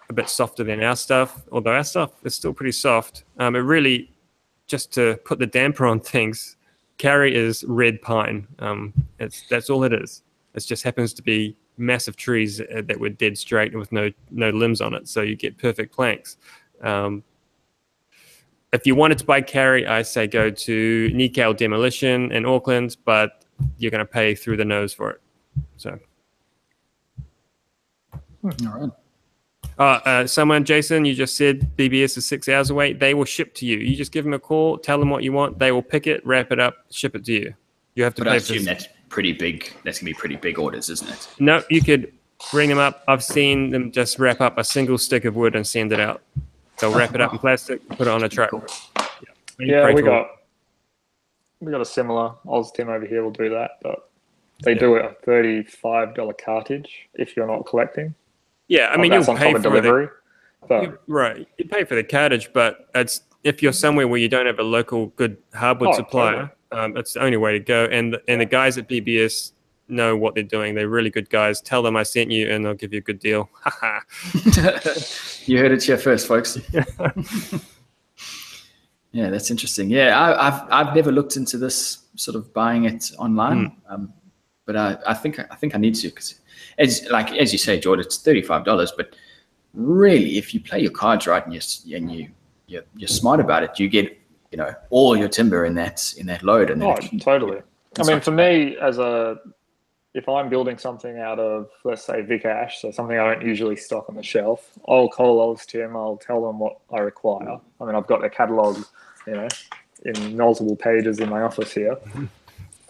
a 0.09 0.13
bit 0.13 0.27
softer 0.29 0.63
than 0.63 0.83
our 0.83 0.95
stuff. 0.95 1.41
Although 1.51 1.73
our 1.73 1.83
stuff 1.83 2.11
is 2.23 2.35
still 2.35 2.53
pretty 2.53 2.73
soft. 2.73 3.23
Um, 3.37 3.55
it 3.55 3.59
really, 3.59 4.11
just 4.67 4.91
to 4.93 5.17
put 5.25 5.39
the 5.39 5.47
damper 5.47 5.85
on 5.85 5.99
things, 5.99 6.57
kauri 6.97 7.33
is 7.33 7.63
red 7.63 8.01
pine. 8.01 8.47
Um, 8.59 8.93
it's 9.19 9.47
that's 9.49 9.69
all 9.69 9.83
it 9.85 9.93
is. 9.93 10.23
It 10.53 10.65
just 10.65 10.83
happens 10.83 11.13
to 11.13 11.23
be 11.23 11.55
massive 11.79 12.15
trees 12.15 12.61
uh, 12.61 12.81
that 12.85 12.99
were 12.99 13.09
dead 13.09 13.37
straight 13.37 13.71
and 13.71 13.79
with 13.79 13.91
no 13.91 14.11
no 14.31 14.49
limbs 14.49 14.81
on 14.81 14.93
it, 14.93 15.07
so 15.07 15.21
you 15.21 15.35
get 15.35 15.57
perfect 15.57 15.93
planks. 15.93 16.37
Um, 16.81 17.23
if 18.71 18.85
you 18.85 18.95
wanted 18.95 19.17
to 19.19 19.25
buy 19.25 19.41
kauri, 19.41 19.87
I 19.87 20.01
say 20.03 20.27
go 20.27 20.49
to 20.49 21.09
Nikau 21.11 21.55
Demolition 21.57 22.31
in 22.31 22.45
Auckland, 22.45 22.97
but 23.03 23.45
you're 23.77 23.91
going 23.91 23.99
to 23.99 24.05
pay 24.05 24.35
through 24.35 24.57
the 24.57 24.65
nose 24.65 24.93
for 24.93 25.11
it. 25.11 25.21
So, 25.77 25.99
All 28.43 28.51
right. 28.61 28.89
uh, 29.77 29.81
uh, 29.81 30.27
someone, 30.27 30.63
Jason, 30.65 31.05
you 31.05 31.15
just 31.15 31.35
said 31.35 31.75
BBS 31.77 32.17
is 32.17 32.27
six 32.27 32.47
hours 32.47 32.69
away. 32.69 32.93
They 32.93 33.13
will 33.13 33.25
ship 33.25 33.53
to 33.55 33.65
you. 33.65 33.77
You 33.77 33.95
just 33.95 34.11
give 34.11 34.23
them 34.23 34.33
a 34.33 34.39
call, 34.39 34.77
tell 34.77 34.99
them 34.99 35.09
what 35.09 35.23
you 35.23 35.33
want. 35.33 35.57
They 35.57 35.71
will 35.71 35.81
pick 35.81 36.05
it, 36.05 36.25
wrap 36.25 36.51
it 36.51 36.59
up, 36.59 36.85
ship 36.91 37.15
it 37.15 37.25
to 37.25 37.33
you. 37.33 37.53
You 37.95 38.03
have 38.03 38.13
to 38.15 38.23
But 38.23 38.29
I 38.29 38.33
pay 38.33 38.39
for 38.39 38.53
assume 38.53 38.65
that's 38.65 38.87
pretty 39.09 39.33
big. 39.33 39.73
That's 39.83 39.99
gonna 39.99 40.09
be 40.09 40.13
pretty 40.13 40.35
big 40.37 40.57
orders, 40.59 40.89
isn't 40.89 41.09
it? 41.09 41.27
No, 41.39 41.63
you 41.69 41.81
could 41.81 42.13
bring 42.51 42.69
them 42.69 42.77
up. 42.79 43.03
I've 43.07 43.23
seen 43.23 43.69
them 43.71 43.91
just 43.91 44.19
wrap 44.19 44.39
up 44.41 44.57
a 44.57 44.63
single 44.63 44.97
stick 44.97 45.25
of 45.25 45.35
wood 45.35 45.55
and 45.55 45.65
send 45.65 45.91
it 45.91 45.99
out. 45.99 46.21
They'll 46.79 46.93
wrap 46.95 47.13
it 47.15 47.21
up 47.21 47.33
in 47.33 47.39
plastic, 47.39 47.87
put 47.89 48.01
it 48.01 48.07
on 48.07 48.23
a 48.23 48.29
truck. 48.29 48.51
Cool. 48.51 48.63
Yeah, 49.59 49.83
Pretty 49.83 49.95
we 49.95 50.01
cool. 50.03 50.11
got 50.11 50.27
we 51.59 51.71
got 51.71 51.81
a 51.81 51.85
similar 51.85 52.33
Oz 52.47 52.71
team 52.71 52.87
over 52.89 53.05
here 53.05 53.23
will 53.23 53.31
do 53.31 53.49
that, 53.49 53.71
but 53.83 54.09
they 54.63 54.73
do 54.75 54.95
it 54.95 55.03
a 55.05 55.15
thirty-five 55.25 56.15
dollar 56.15 56.33
cartage 56.33 57.09
if 57.15 57.35
you're 57.35 57.47
not 57.47 57.65
collecting. 57.65 58.15
Yeah, 58.69 58.87
I 58.87 58.97
mean, 58.97 59.11
that's 59.11 59.27
you'll 59.27 59.35
on 59.35 59.41
pay 59.41 59.47
top 59.51 59.55
of 59.57 59.63
for 59.63 59.69
the, 59.69 59.81
delivery. 59.81 60.07
But 60.67 60.83
You- 60.83 60.99
right. 61.07 61.47
You 61.57 61.65
pay 61.65 61.83
for 61.85 61.95
the 61.95 62.03
cartage, 62.03 62.51
but 62.53 62.89
it's 62.95 63.21
if 63.43 63.61
you're 63.63 63.73
somewhere 63.73 64.07
where 64.07 64.19
you 64.19 64.29
don't 64.29 64.45
have 64.45 64.59
a 64.59 64.63
local 64.63 65.07
good 65.07 65.37
hardwood 65.53 65.89
Oh, 65.89 65.93
supplier, 65.93 66.51
um, 66.71 66.97
it's 66.97 67.13
the 67.13 67.21
only 67.21 67.37
way 67.37 67.53
to 67.53 67.59
go. 67.59 67.85
And 67.85 68.13
the, 68.13 68.21
and 68.27 68.41
the 68.41 68.45
guys 68.45 68.77
at 68.77 68.87
BBS 68.87 69.53
know 69.89 70.15
what 70.15 70.35
they're 70.35 70.43
doing. 70.43 70.75
They're 70.75 70.87
really 70.87 71.09
good 71.09 71.29
guys. 71.29 71.61
Tell 71.61 71.81
them 71.81 71.95
I 71.95 72.03
sent 72.03 72.31
you, 72.31 72.49
and 72.49 72.63
they'll 72.63 72.73
give 72.73 72.93
you 72.93 72.99
a 72.99 73.01
good 73.01 73.19
deal. 73.19 73.49
You 75.45 75.57
heard 75.57 75.71
it 75.71 75.83
here 75.83 75.97
first, 75.97 76.27
folks. 76.27 76.59
yeah, 79.11 79.29
that's 79.29 79.49
interesting. 79.49 79.89
Yeah, 79.89 80.19
I, 80.19 80.47
I've 80.47 80.61
I've 80.69 80.95
never 80.95 81.11
looked 81.11 81.37
into 81.37 81.57
this 81.57 82.05
sort 82.15 82.35
of 82.35 82.53
buying 82.53 82.85
it 82.85 83.11
online, 83.17 83.75
um, 83.87 84.13
but 84.65 84.75
I, 84.75 84.97
I 85.07 85.15
think 85.15 85.39
I 85.39 85.55
think 85.55 85.73
I 85.73 85.79
need 85.79 85.95
to 85.95 86.09
because 86.09 86.35
as 86.77 87.07
like 87.09 87.31
as 87.33 87.51
you 87.51 87.57
say, 87.57 87.79
George, 87.79 87.99
it's 87.99 88.17
thirty 88.17 88.43
five 88.43 88.63
dollars. 88.63 88.93
But 88.95 89.15
really, 89.73 90.37
if 90.37 90.53
you 90.53 90.59
play 90.59 90.81
your 90.81 90.91
cards 90.91 91.25
right 91.25 91.43
and 91.43 91.53
you 91.53 91.97
and 91.97 92.11
you 92.11 92.29
you're, 92.67 92.83
you're 92.95 93.07
smart 93.07 93.39
about 93.39 93.63
it, 93.63 93.79
you 93.79 93.89
get 93.89 94.18
you 94.51 94.57
know 94.57 94.73
all 94.89 95.15
your 95.17 95.27
timber 95.29 95.65
in 95.65 95.75
that 95.75 96.13
in 96.17 96.25
that 96.27 96.43
load, 96.43 96.69
and 96.69 96.81
then 96.81 96.89
oh, 96.89 96.95
can- 96.95 97.19
totally. 97.19 97.61
I 97.99 98.03
mean, 98.03 98.19
for 98.19 98.25
too 98.25 98.31
me, 98.31 98.77
as 98.77 98.97
a 98.97 99.37
if 100.13 100.27
I'm 100.27 100.49
building 100.49 100.77
something 100.77 101.19
out 101.19 101.39
of 101.39 101.69
let's 101.83 102.03
say 102.03 102.21
Vic 102.21 102.45
Ash, 102.45 102.81
so 102.81 102.91
something 102.91 103.17
I 103.17 103.33
don't 103.33 103.45
usually 103.45 103.75
stock 103.75 104.09
on 104.09 104.15
the 104.15 104.23
shelf, 104.23 104.71
I'll 104.87 105.09
call 105.09 105.39
Oz 105.51 105.65
Tim. 105.65 105.95
I'll 105.95 106.17
tell 106.17 106.45
them 106.45 106.59
what 106.59 106.77
I 106.91 106.99
require. 106.99 107.59
I 107.79 107.85
mean, 107.85 107.95
I've 107.95 108.07
got 108.07 108.21
their 108.21 108.29
catalog, 108.29 108.77
you 109.27 109.33
know, 109.33 109.47
in 110.05 110.35
multiple 110.37 110.75
pages 110.75 111.19
in 111.19 111.29
my 111.29 111.41
office 111.41 111.71
here. 111.73 111.97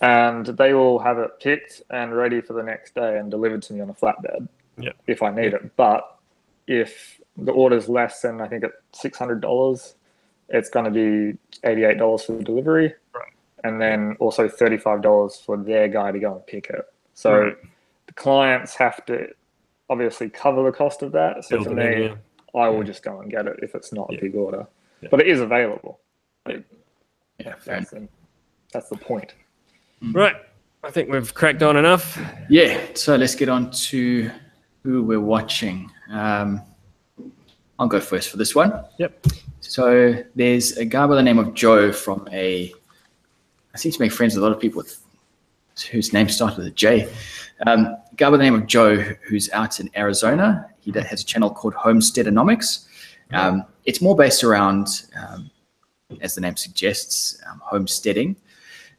And 0.01 0.45
they 0.45 0.73
will 0.73 0.99
have 0.99 1.17
it 1.17 1.31
picked 1.41 1.81
and 1.89 2.15
ready 2.15 2.39
for 2.39 2.53
the 2.53 2.63
next 2.63 2.95
day 2.95 3.17
and 3.19 3.29
delivered 3.29 3.61
to 3.63 3.73
me 3.73 3.81
on 3.81 3.89
a 3.89 3.93
flatbed 3.93 4.47
Yeah. 4.77 4.91
if 5.07 5.21
I 5.21 5.29
need 5.29 5.53
it. 5.53 5.75
But 5.75 6.17
if 6.67 7.19
the 7.35 7.51
order's 7.51 7.89
less 7.89 8.21
than 8.21 8.39
I 8.39 8.47
think 8.47 8.63
at 8.63 8.71
six 8.93 9.17
hundred 9.17 9.41
dollars, 9.41 9.95
it's 10.49 10.69
going 10.69 10.85
to 10.85 10.91
be 10.91 11.37
eighty 11.63 11.83
eight 11.83 11.97
dollars 11.97 12.23
for 12.23 12.33
the 12.33 12.43
delivery, 12.43 12.93
Right. 13.13 13.31
and 13.63 13.81
then 13.81 14.15
also 14.19 14.47
thirty 14.47 14.77
five 14.77 15.01
dollars 15.01 15.35
for 15.37 15.57
their 15.57 15.87
guy 15.87 16.11
to 16.11 16.19
go 16.19 16.35
and 16.35 16.45
pick 16.47 16.69
it. 16.69 16.85
So 17.13 17.39
Right. 17.39 17.57
the 18.07 18.13
clients 18.13 18.75
have 18.75 19.05
to 19.05 19.29
obviously 19.89 20.29
cover 20.29 20.63
the 20.63 20.71
cost 20.71 21.01
of 21.01 21.11
that. 21.13 21.43
So 21.45 21.57
Build 21.57 21.67
for 21.75 21.79
it 21.79 21.93
in, 21.93 21.99
me, 21.99 22.05
yeah. 22.07 22.59
I 22.61 22.69
will 22.69 22.83
just 22.83 23.03
go 23.03 23.19
and 23.21 23.29
get 23.31 23.47
it 23.47 23.59
if 23.61 23.75
it's 23.75 23.91
not 23.93 24.07
Yeah. 24.11 24.17
a 24.17 24.21
big 24.21 24.35
order, 24.35 24.67
Yeah. 25.01 25.09
but 25.11 25.19
it 25.21 25.27
is 25.27 25.39
available. 25.41 25.99
yeah, 26.47 26.57
fair 27.37 27.55
That's 27.79 27.91
the, 27.91 28.07
that's 28.73 28.89
the 28.89 28.97
point. 28.97 29.33
Right. 30.13 30.35
I 30.83 30.91
think 30.91 31.09
we've 31.09 31.33
cracked 31.33 31.61
on 31.61 31.75
enough. 31.75 32.17
Yeah, 32.49 32.79
so 32.95 33.15
let's 33.17 33.35
get 33.35 33.49
on 33.49 33.69
to 33.71 34.31
who 34.83 35.03
we're 35.03 35.19
watching. 35.19 35.91
Um, 36.09 36.61
I'll 37.77 37.87
go 37.87 37.99
first 37.99 38.29
for 38.29 38.37
this 38.37 38.55
one. 38.55 38.85
Yep. 38.97 39.25
So 39.69 40.23
there's 40.33 40.77
a 40.77 40.85
guy 40.85 41.05
by 41.05 41.13
the 41.13 41.21
name 41.21 41.37
of 41.37 41.53
Joe 41.53 41.91
from 41.91 42.27
a. 42.31 42.73
I 43.71 43.77
seem 43.77 43.91
to 43.91 44.01
make 44.01 44.11
friends 44.11 44.33
with 44.33 44.43
a 44.43 44.47
lot 44.47 44.55
of 44.55 44.59
people 44.59 44.79
with, 44.79 44.99
whose 45.91 46.11
name 46.11 46.27
starts 46.27 46.57
with 46.57 46.65
a 46.65 46.71
J. 46.71 47.07
Um, 47.67 47.85
a 47.85 48.15
guy 48.15 48.31
by 48.31 48.37
the 48.37 48.43
name 48.43 48.55
of 48.55 48.65
Joe 48.65 48.95
who's 48.95 49.47
out 49.51 49.79
in 49.79 49.91
Arizona. 49.95 50.65
He 50.79 50.91
has 50.91 51.21
a 51.21 51.25
channel 51.25 51.51
called 51.51 51.75
Homesteadonomics. 51.75 52.87
Um, 53.31 53.63
it's 53.85 54.01
more 54.01 54.15
based 54.15 54.43
around, 54.43 54.87
um, 55.15 55.51
as 56.19 56.33
the 56.33 56.41
name 56.41 56.55
suggests, 56.55 57.39
um, 57.47 57.61
homesteading 57.63 58.35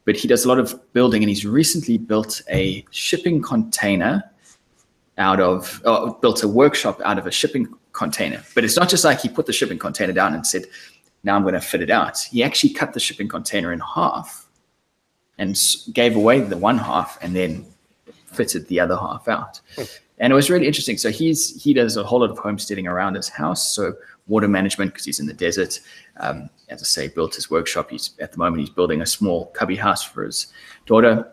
but 0.05 0.17
he 0.17 0.27
does 0.27 0.45
a 0.45 0.49
lot 0.49 0.59
of 0.59 0.81
building 0.93 1.23
and 1.23 1.29
he's 1.29 1.45
recently 1.45 1.99
built 1.99 2.43
a 2.49 2.85
shipping 2.91 3.43
container 3.43 4.23
out 5.19 5.41
of 5.41 5.83
oh, 5.85 6.15
built 6.15 6.43
a 6.43 6.49
workshop 6.49 7.01
out 7.05 7.19
of 7.19 7.27
a 7.27 7.31
shipping 7.31 7.69
container 8.05 8.43
but 8.55 8.65
it's 8.65 8.77
not 8.81 8.89
just 8.89 9.05
like 9.05 9.21
he 9.21 9.29
put 9.29 9.47
the 9.47 9.53
shipping 9.53 9.81
container 9.87 10.15
down 10.21 10.35
and 10.35 10.47
said 10.47 10.65
now 11.23 11.37
I'm 11.37 11.43
going 11.43 11.55
to 11.55 11.61
fit 11.61 11.83
it 11.83 11.91
out. 11.91 12.19
He 12.19 12.43
actually 12.43 12.73
cut 12.73 12.93
the 12.93 13.01
shipping 13.01 13.29
container 13.29 13.73
in 13.73 13.81
half 13.81 14.47
and 15.39 15.59
gave 15.93 16.17
away 16.17 16.41
the 16.41 16.57
one 16.57 16.79
half 16.79 17.19
and 17.23 17.35
then 17.35 17.67
fitted 18.27 18.69
the 18.69 18.81
other 18.81 18.97
half 18.97 19.29
out. 19.29 19.61
And 20.19 20.33
it 20.33 20.37
was 20.37 20.51
really 20.51 20.67
interesting. 20.67 20.99
So 20.99 21.11
he's 21.11 21.63
he 21.63 21.73
does 21.73 21.97
a 21.97 22.05
whole 22.05 22.21
lot 22.21 22.31
of 22.31 22.39
homesteading 22.39 22.87
around 22.87 23.15
his 23.15 23.29
house. 23.29 23.75
So 23.75 23.95
water 24.29 24.49
management 24.49 24.93
because 24.93 25.05
he's 25.05 25.21
in 25.21 25.27
the 25.27 25.35
desert. 25.35 25.81
Um, 26.19 26.51
as 26.69 26.83
I 26.83 26.85
say, 26.85 27.09
built 27.09 27.35
his 27.35 27.51
workshop. 27.51 27.91
He's 27.91 28.11
at 28.21 28.33
the 28.33 28.39
moment 28.39 28.61
he's 28.61 28.71
building 28.71 29.01
a 29.01 29.07
small 29.07 29.47
cubby 29.47 29.77
house 29.77 30.03
for 30.03 30.25
his 30.25 30.49
daughter. 30.87 31.27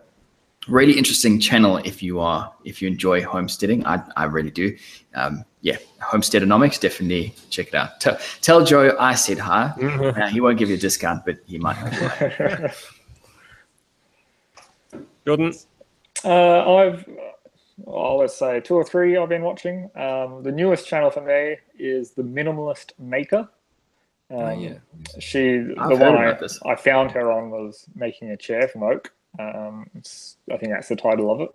Really 0.67 0.97
interesting 0.97 1.39
channel 1.39 1.77
if 1.77 2.01
you 2.01 2.19
are 2.19 2.53
if 2.65 2.81
you 2.81 2.87
enjoy 2.87 3.23
homesteading. 3.23 3.85
I, 3.85 4.01
I 4.15 4.23
really 4.25 4.51
do. 4.51 4.75
Um, 5.15 5.45
yeah, 5.67 5.77
Homesteadonomics, 6.01 6.79
definitely 6.79 7.35
check 7.49 7.67
it 7.67 7.75
out. 7.75 7.99
Tell, 7.99 8.17
tell 8.41 8.63
Joe 8.63 8.95
I 8.97 9.15
said 9.15 9.37
hi. 9.37 9.73
Uh, 9.81 10.27
he 10.29 10.39
won't 10.39 10.57
give 10.57 10.69
you 10.69 10.75
a 10.75 10.79
discount, 10.79 11.25
but 11.25 11.39
he 11.45 11.57
might. 11.57 11.75
Jordan. 15.25 15.53
Uh, 16.23 16.75
I've, 16.75 17.05
well, 17.79 18.19
let's 18.19 18.37
say 18.37 18.61
two 18.61 18.75
or 18.75 18.85
three 18.85 19.17
I've 19.17 19.27
been 19.27 19.41
watching. 19.43 19.89
Um, 19.97 20.41
the 20.41 20.53
newest 20.53 20.87
channel 20.87 21.11
for 21.11 21.21
me 21.21 21.57
is 21.77 22.11
the 22.11 22.23
Minimalist 22.23 22.93
Maker. 22.97 23.49
Um, 24.29 24.37
Oh, 24.39 24.51
yeah. 24.51 24.77
She, 25.19 25.57
I've 25.77 25.89
the 25.89 25.97
heard 25.97 26.15
one 26.15 26.27
I, 26.27 26.31
this. 26.33 26.59
I 26.65 26.75
found 26.75 27.11
her 27.11 27.29
on 27.29 27.49
was 27.49 27.87
making 27.93 28.31
a 28.31 28.37
chair 28.37 28.69
from 28.69 28.83
oak. 28.83 29.11
Um, 29.37 29.89
I 30.49 30.55
think 30.55 30.71
that's 30.71 30.87
the 30.87 30.95
title 30.95 31.29
of 31.29 31.41
it, 31.41 31.49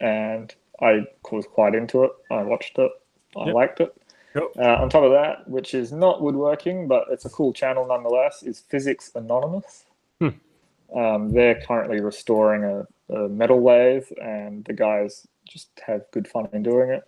and 0.00 0.54
I 0.82 1.06
was 1.32 1.46
quite 1.46 1.74
into 1.74 2.04
it. 2.04 2.10
I 2.30 2.42
watched 2.42 2.78
it. 2.78 2.92
I 3.36 3.46
Yep. 3.46 3.54
liked 3.54 3.80
it. 3.80 3.96
Yep. 4.34 4.44
Uh, 4.58 4.76
on 4.82 4.88
top 4.88 5.02
of 5.02 5.10
that, 5.12 5.48
which 5.48 5.74
is 5.74 5.92
not 5.92 6.22
woodworking, 6.22 6.86
but 6.86 7.06
it's 7.10 7.24
a 7.24 7.30
cool 7.30 7.52
channel 7.52 7.86
nonetheless, 7.86 8.42
is 8.42 8.60
Physics 8.60 9.10
Anonymous. 9.14 9.84
Hmm. 10.20 10.28
Um, 10.94 11.30
they're 11.30 11.60
currently 11.62 12.00
restoring 12.00 12.64
a, 12.64 12.86
a 13.14 13.28
metal 13.28 13.62
lathe, 13.62 14.06
and 14.22 14.64
the 14.64 14.72
guys 14.72 15.26
just 15.48 15.68
have 15.84 16.02
good 16.12 16.28
fun 16.28 16.48
in 16.52 16.62
doing 16.62 16.90
it. 16.90 17.04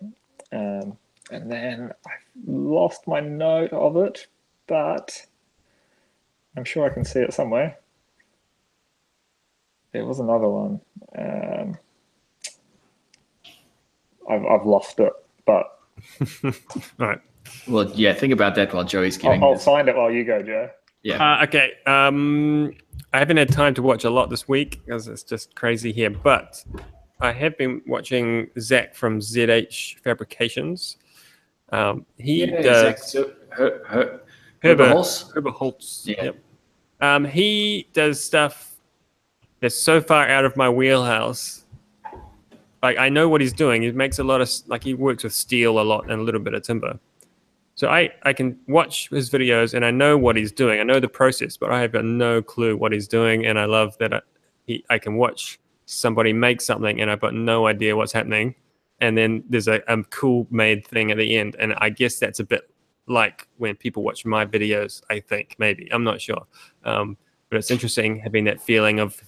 Um, 0.51 0.97
and 1.31 1.49
then 1.49 1.91
I 2.05 2.11
lost 2.45 3.07
my 3.07 3.19
note 3.21 3.71
of 3.71 3.95
it, 3.97 4.27
but 4.67 5.25
I'm 6.57 6.65
sure 6.65 6.85
I 6.85 6.93
can 6.93 7.05
see 7.05 7.19
it 7.19 7.33
somewhere. 7.33 7.77
There 9.93 10.05
was 10.05 10.19
another 10.19 10.49
one. 10.49 10.81
Um, 11.17 11.77
I've, 14.29 14.45
I've 14.45 14.65
lost 14.65 14.99
it, 14.99 15.13
but 15.45 15.79
All 16.43 16.51
right. 17.07 17.19
Well, 17.67 17.91
yeah, 17.93 18.13
think 18.13 18.33
about 18.33 18.55
that 18.55 18.73
while 18.73 18.83
Joey's 18.83 19.17
giving. 19.17 19.41
I'll, 19.43 19.49
I'll 19.49 19.53
his- 19.55 19.63
find 19.65 19.87
it 19.89 19.95
while 19.95 20.11
you 20.11 20.23
go, 20.23 20.41
Joe. 20.41 20.69
yeah. 21.03 21.39
Uh, 21.39 21.43
okay. 21.43 21.73
Um, 21.85 22.73
I 23.13 23.19
haven't 23.19 23.37
had 23.37 23.51
time 23.51 23.73
to 23.75 23.81
watch 23.81 24.03
a 24.05 24.09
lot 24.09 24.29
this 24.29 24.47
week 24.47 24.81
because 24.85 25.07
it's 25.07 25.23
just 25.23 25.53
crazy 25.55 25.91
here, 25.91 26.09
but 26.09 26.63
I 27.19 27.31
have 27.31 27.57
been 27.57 27.81
watching 27.85 28.49
Zach 28.59 28.95
from 28.95 29.19
ZH 29.19 29.99
Fabrications. 29.99 30.97
Um, 31.69 32.05
he 32.17 32.45
yeah, 32.45 32.61
does 32.61 33.11
Zach, 33.11 33.25
her, 33.51 33.81
her, 33.87 34.21
Herbert, 34.61 34.89
Holz? 34.91 35.31
Herbert 35.33 35.51
Holtz. 35.53 36.03
Yeah. 36.07 36.23
Yep. 36.25 36.35
Um, 37.01 37.25
he 37.25 37.87
does 37.93 38.23
stuff 38.23 38.75
that's 39.59 39.75
so 39.75 39.99
far 40.01 40.27
out 40.27 40.45
of 40.45 40.55
my 40.55 40.69
wheelhouse. 40.69 41.62
Like 42.83 42.97
I 42.97 43.07
know 43.07 43.29
what 43.29 43.39
he's 43.39 43.53
doing. 43.53 43.81
He 43.81 43.91
makes 43.93 44.19
a 44.19 44.23
lot 44.23 44.41
of 44.41 44.51
like 44.67 44.83
he 44.83 44.93
works 44.93 45.23
with 45.23 45.33
steel 45.33 45.79
a 45.79 45.81
lot 45.81 46.03
and 46.11 46.19
a 46.19 46.23
little 46.23 46.41
bit 46.41 46.53
of 46.53 46.63
timber. 46.63 46.99
So 47.75 47.87
I 47.87 48.11
I 48.23 48.33
can 48.33 48.59
watch 48.67 49.09
his 49.09 49.29
videos 49.29 49.73
and 49.73 49.85
I 49.85 49.89
know 49.89 50.17
what 50.17 50.35
he's 50.35 50.51
doing. 50.51 50.81
I 50.81 50.83
know 50.83 50.99
the 50.99 51.07
process, 51.07 51.55
but 51.55 51.71
I 51.71 51.79
have 51.79 51.93
got 51.93 52.03
no 52.03 52.41
clue 52.41 52.75
what 52.75 52.91
he's 52.91 53.07
doing. 53.07 53.45
And 53.45 53.57
I 53.57 53.65
love 53.65 53.97
that 53.99 54.13
I, 54.13 54.21
he 54.67 54.83
I 54.89 54.99
can 54.99 55.15
watch 55.15 55.59
somebody 55.85 56.33
make 56.33 56.59
something 56.59 56.99
and 56.99 57.09
I've 57.09 57.21
got 57.21 57.33
no 57.33 57.67
idea 57.67 57.95
what's 57.95 58.11
happening. 58.11 58.53
And 58.99 59.17
then 59.17 59.43
there's 59.49 59.67
a, 59.67 59.81
a 59.87 60.03
cool 60.03 60.45
made 60.51 60.85
thing 60.85 61.09
at 61.09 61.17
the 61.17 61.35
end. 61.37 61.55
And 61.59 61.73
I 61.77 61.89
guess 61.89 62.19
that's 62.19 62.39
a 62.41 62.43
bit 62.43 62.69
like 63.07 63.47
when 63.57 63.75
people 63.75 64.03
watch 64.03 64.25
my 64.25 64.45
videos, 64.45 65.01
I 65.09 65.21
think 65.21 65.55
maybe 65.57 65.89
I'm 65.91 66.03
not 66.03 66.21
sure, 66.21 66.45
um, 66.85 67.17
but 67.49 67.57
it's 67.57 67.71
interesting 67.71 68.19
having 68.19 68.45
that 68.45 68.61
feeling 68.61 68.99
of 68.99 69.21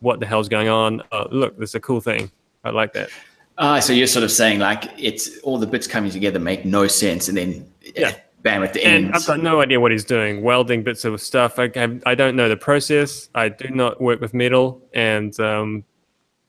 what 0.00 0.18
the 0.18 0.26
hell's 0.26 0.48
going 0.48 0.68
on. 0.68 1.02
Oh, 1.12 1.28
look, 1.30 1.56
there's 1.56 1.76
a 1.76 1.80
cool 1.80 2.00
thing. 2.00 2.32
I 2.64 2.70
like 2.70 2.92
that. 2.94 3.10
Ah, 3.58 3.80
so 3.80 3.92
you're 3.92 4.06
sort 4.06 4.24
of 4.24 4.30
saying 4.30 4.58
like 4.60 4.84
it's 4.98 5.38
all 5.40 5.58
the 5.58 5.66
bits 5.66 5.86
coming 5.86 6.10
together 6.10 6.38
make 6.38 6.64
no 6.64 6.86
sense, 6.86 7.28
and 7.28 7.36
then 7.36 7.66
Yeah. 7.96 8.14
bam 8.42 8.62
at 8.64 8.72
the 8.72 8.82
end. 8.84 9.06
And 9.06 9.14
I've 9.14 9.26
got 9.26 9.40
no 9.40 9.60
idea 9.60 9.78
what 9.78 9.92
he's 9.92 10.04
doing, 10.04 10.42
welding 10.42 10.82
bits 10.82 11.04
of 11.04 11.20
stuff. 11.20 11.58
I, 11.58 11.70
I, 11.76 12.00
I 12.06 12.14
don't 12.14 12.34
know 12.34 12.48
the 12.48 12.56
process. 12.56 13.28
I 13.34 13.48
do 13.50 13.68
not 13.68 14.00
work 14.00 14.20
with 14.20 14.32
metal, 14.34 14.80
and 14.94 15.38
um, 15.40 15.84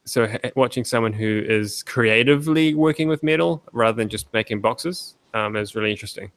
so 0.05 0.27
watching 0.55 0.83
someone 0.85 1.13
who 1.13 1.43
is 1.45 1.83
creatively 1.83 2.73
working 2.73 3.07
with 3.09 3.21
metal 3.23 3.61
rather 3.73 3.95
than 3.97 4.09
just 4.09 4.31
making 4.33 4.61
boxes 4.61 5.15
um, 5.33 5.55
is 5.55 5.75
really 5.75 5.91
interesting. 5.91 6.31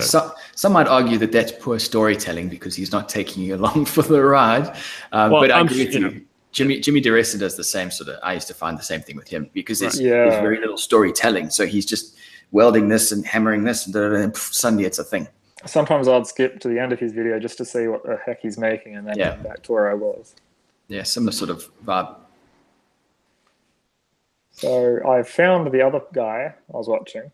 some, 0.00 0.32
some 0.56 0.72
might 0.72 0.88
argue 0.88 1.18
that 1.18 1.32
that's 1.32 1.52
poor 1.52 1.78
storytelling 1.78 2.48
because 2.48 2.74
he's 2.74 2.92
not 2.92 3.08
taking 3.08 3.42
you 3.44 3.54
along 3.56 3.84
for 3.94 4.02
the 4.02 4.20
ride. 4.22 4.76
Um, 5.12 5.30
Well, 5.32 5.42
but 5.42 5.50
I 5.52 5.58
I'm 5.60 5.66
agree 5.66 5.84
with 5.86 5.94
you 5.94 6.00
you. 6.00 6.10
know. 6.10 6.20
Jimmy 6.52 6.80
Jimmy 6.80 7.00
DeResta 7.00 7.38
does 7.38 7.56
the 7.56 7.64
same 7.64 7.90
sort 7.90 8.10
of. 8.10 8.18
I 8.22 8.34
used 8.34 8.48
to 8.48 8.54
find 8.54 8.78
the 8.78 8.82
same 8.82 9.00
thing 9.00 9.16
with 9.16 9.28
him 9.28 9.50
because 9.54 9.80
there's, 9.80 9.98
Right. 10.00 10.08
there's 10.10 10.40
very 10.42 10.58
little 10.60 10.76
storytelling. 10.76 11.50
So 11.50 11.66
he's 11.66 11.86
just 11.86 12.14
welding 12.52 12.88
this 12.88 13.10
and 13.12 13.24
hammering 13.26 13.64
this, 13.64 13.86
and, 13.86 13.94
da, 13.94 14.00
da, 14.00 14.08
da, 14.10 14.16
and 14.16 14.36
suddenly 14.36 14.84
it's 14.84 14.98
a 14.98 15.04
thing. 15.04 15.26
Sometimes 15.64 16.08
I'd 16.08 16.26
skip 16.26 16.60
to 16.60 16.68
the 16.68 16.78
end 16.78 16.92
of 16.92 16.98
his 17.00 17.12
video 17.12 17.38
just 17.38 17.56
to 17.58 17.64
see 17.64 17.86
what 17.88 18.02
the 18.04 18.18
heck 18.26 18.40
he's 18.42 18.58
making 18.58 18.96
and 18.96 19.06
then 19.06 19.16
Yeah. 19.18 19.34
come 19.36 19.42
back 19.44 19.62
to 19.62 19.72
where 19.72 19.90
I 19.90 19.94
was. 19.94 20.34
Yeah, 20.88 21.04
similar 21.04 21.32
sort 21.32 21.50
of 21.50 21.70
vibe. 21.84 22.16
So 24.50 25.00
I 25.08 25.22
found 25.22 25.72
the 25.72 25.80
other 25.82 26.02
guy 26.12 26.54
I 26.72 26.76
was 26.76 26.88
watching. 26.88 27.32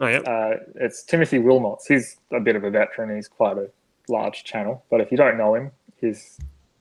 Oh 0.00 0.06
yeah, 0.06 0.18
Uh, 0.20 0.56
it's 0.76 1.02
Timothy 1.02 1.38
Wilmots. 1.38 1.82
He's 1.88 2.18
a 2.32 2.40
bit 2.40 2.54
of 2.56 2.64
a 2.64 2.70
veteran. 2.70 3.14
He's 3.16 3.26
quite 3.28 3.56
a 3.56 3.70
large 4.08 4.44
channel. 4.44 4.84
But 4.90 5.00
if 5.00 5.10
you 5.10 5.16
don't 5.16 5.38
know 5.38 5.54
him, 5.54 5.72
he's 6.00 6.38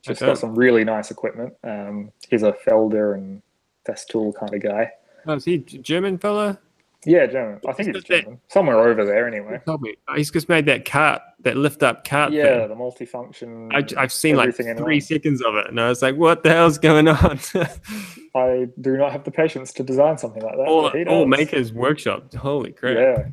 just 0.07 0.21
got 0.21 0.37
some 0.37 0.55
really 0.55 0.83
nice 0.83 1.11
equipment. 1.11 1.53
Um, 1.63 2.11
he's 2.29 2.43
a 2.43 2.53
Felder 2.53 3.13
and 3.15 3.41
Festool 3.87 4.33
kind 4.35 4.53
of 4.53 4.61
guy. 4.61 4.91
oh, 5.27 5.33
is 5.35 5.45
he 5.45 5.59
German 5.59 6.17
fella? 6.17 6.59
Yeah, 7.05 7.25
German. 7.27 7.61
I 7.67 7.71
think 7.73 7.87
He's 7.89 7.95
he's 7.97 8.03
that- 8.05 8.23
German. 8.23 8.41
Somewhere 8.49 8.79
over 8.79 9.05
there, 9.05 9.27
anyway. 9.27 9.61
Told 9.65 9.81
me 9.81 9.95
he's 10.15 10.31
just 10.31 10.49
made 10.49 10.65
that 10.65 10.83
cart, 10.83 11.21
that 11.41 11.55
lift 11.55 11.83
up 11.83 12.03
cart. 12.05 12.33
Yeah, 12.33 12.59
thing. 12.61 12.69
the 12.69 12.75
multifunction. 12.75 13.71
I, 13.71 14.01
I've 14.01 14.11
seen 14.11 14.35
like 14.35 14.55
three 14.55 14.73
one. 14.75 15.01
seconds 15.01 15.41
of 15.41 15.55
it, 15.55 15.67
and 15.67 15.79
I 15.79 15.87
was 15.89 16.01
like, 16.01 16.15
"What 16.17 16.43
the 16.43 16.49
hell's 16.49 16.77
going 16.79 17.07
on?" 17.07 17.39
I 18.35 18.67
do 18.81 18.97
not 18.97 19.11
have 19.11 19.23
the 19.23 19.31
patience 19.31 19.71
to 19.73 19.83
design 19.83 20.17
something 20.17 20.41
like 20.41 20.55
that. 20.57 20.67
all, 20.67 20.91
all. 21.07 21.25
Maker's 21.27 21.71
Workshop. 21.71 22.33
Holy 22.33 22.71
crap! 22.71 22.97
Yeah, 22.97 23.25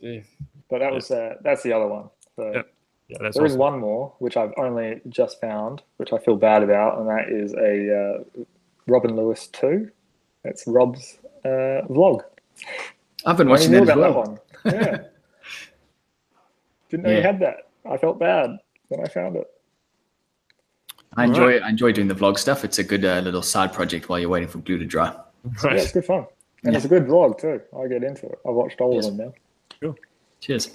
Jeez. 0.00 0.24
but 0.70 0.78
that 0.78 0.92
was 0.92 1.10
uh, 1.10 1.34
that's 1.42 1.62
the 1.62 1.72
other 1.72 1.88
one. 1.88 2.08
So 2.36 2.52
Yep. 2.54 2.72
Yeah, 3.08 3.18
that's 3.22 3.36
there 3.36 3.46
is 3.46 3.52
awesome. 3.52 3.58
one 3.60 3.78
more 3.80 4.12
which 4.18 4.36
I've 4.36 4.52
only 4.58 5.00
just 5.08 5.40
found, 5.40 5.82
which 5.96 6.12
I 6.12 6.18
feel 6.18 6.36
bad 6.36 6.62
about, 6.62 6.98
and 6.98 7.08
that 7.08 7.28
is 7.30 7.54
a 7.54 7.96
uh, 8.38 8.42
Robin 8.86 9.16
Lewis 9.16 9.46
two. 9.46 9.90
It's 10.44 10.64
Rob's 10.66 11.18
uh, 11.44 11.88
vlog. 11.88 12.22
I've 13.24 13.36
been 13.38 13.48
watching 13.48 13.70
knew 13.72 13.84
that 13.86 13.92
as 13.92 13.96
well. 13.96 14.12
that 14.64 14.74
one. 14.74 14.74
Yeah, 14.74 14.98
didn't 16.90 17.04
know 17.04 17.10
Yeah. 17.10 17.16
you 17.16 17.22
had 17.22 17.40
that. 17.40 17.68
I 17.90 17.96
felt 17.96 18.18
bad 18.18 18.58
when 18.88 19.00
I 19.04 19.08
found 19.08 19.36
it. 19.36 19.46
I 21.16 21.24
enjoy 21.24 21.58
I 21.58 21.68
enjoy 21.70 21.92
doing 21.92 22.08
the 22.08 22.14
vlog 22.14 22.38
stuff. 22.38 22.62
It's 22.64 22.78
a 22.78 22.84
good 22.84 23.04
uh, 23.06 23.20
little 23.20 23.42
side 23.42 23.72
project 23.72 24.08
while 24.10 24.18
you're 24.18 24.28
waiting 24.28 24.48
for 24.48 24.58
glue 24.58 24.78
to 24.78 24.84
dry. 24.84 25.14
Yeah, 25.64 25.70
it's 25.72 25.92
good 25.92 26.04
fun, 26.04 26.26
and 26.64 26.76
it's 26.76 26.84
a 26.84 26.88
good 26.88 27.06
vlog 27.06 27.40
too. 27.40 27.60
I 27.78 27.86
get 27.88 28.04
into 28.04 28.26
it. 28.26 28.38
I've 28.46 28.54
watched 28.54 28.80
all 28.82 28.94
Yes. 28.94 29.06
of 29.06 29.16
them 29.16 29.32
now. 29.82 29.94
Cheers. 30.40 30.70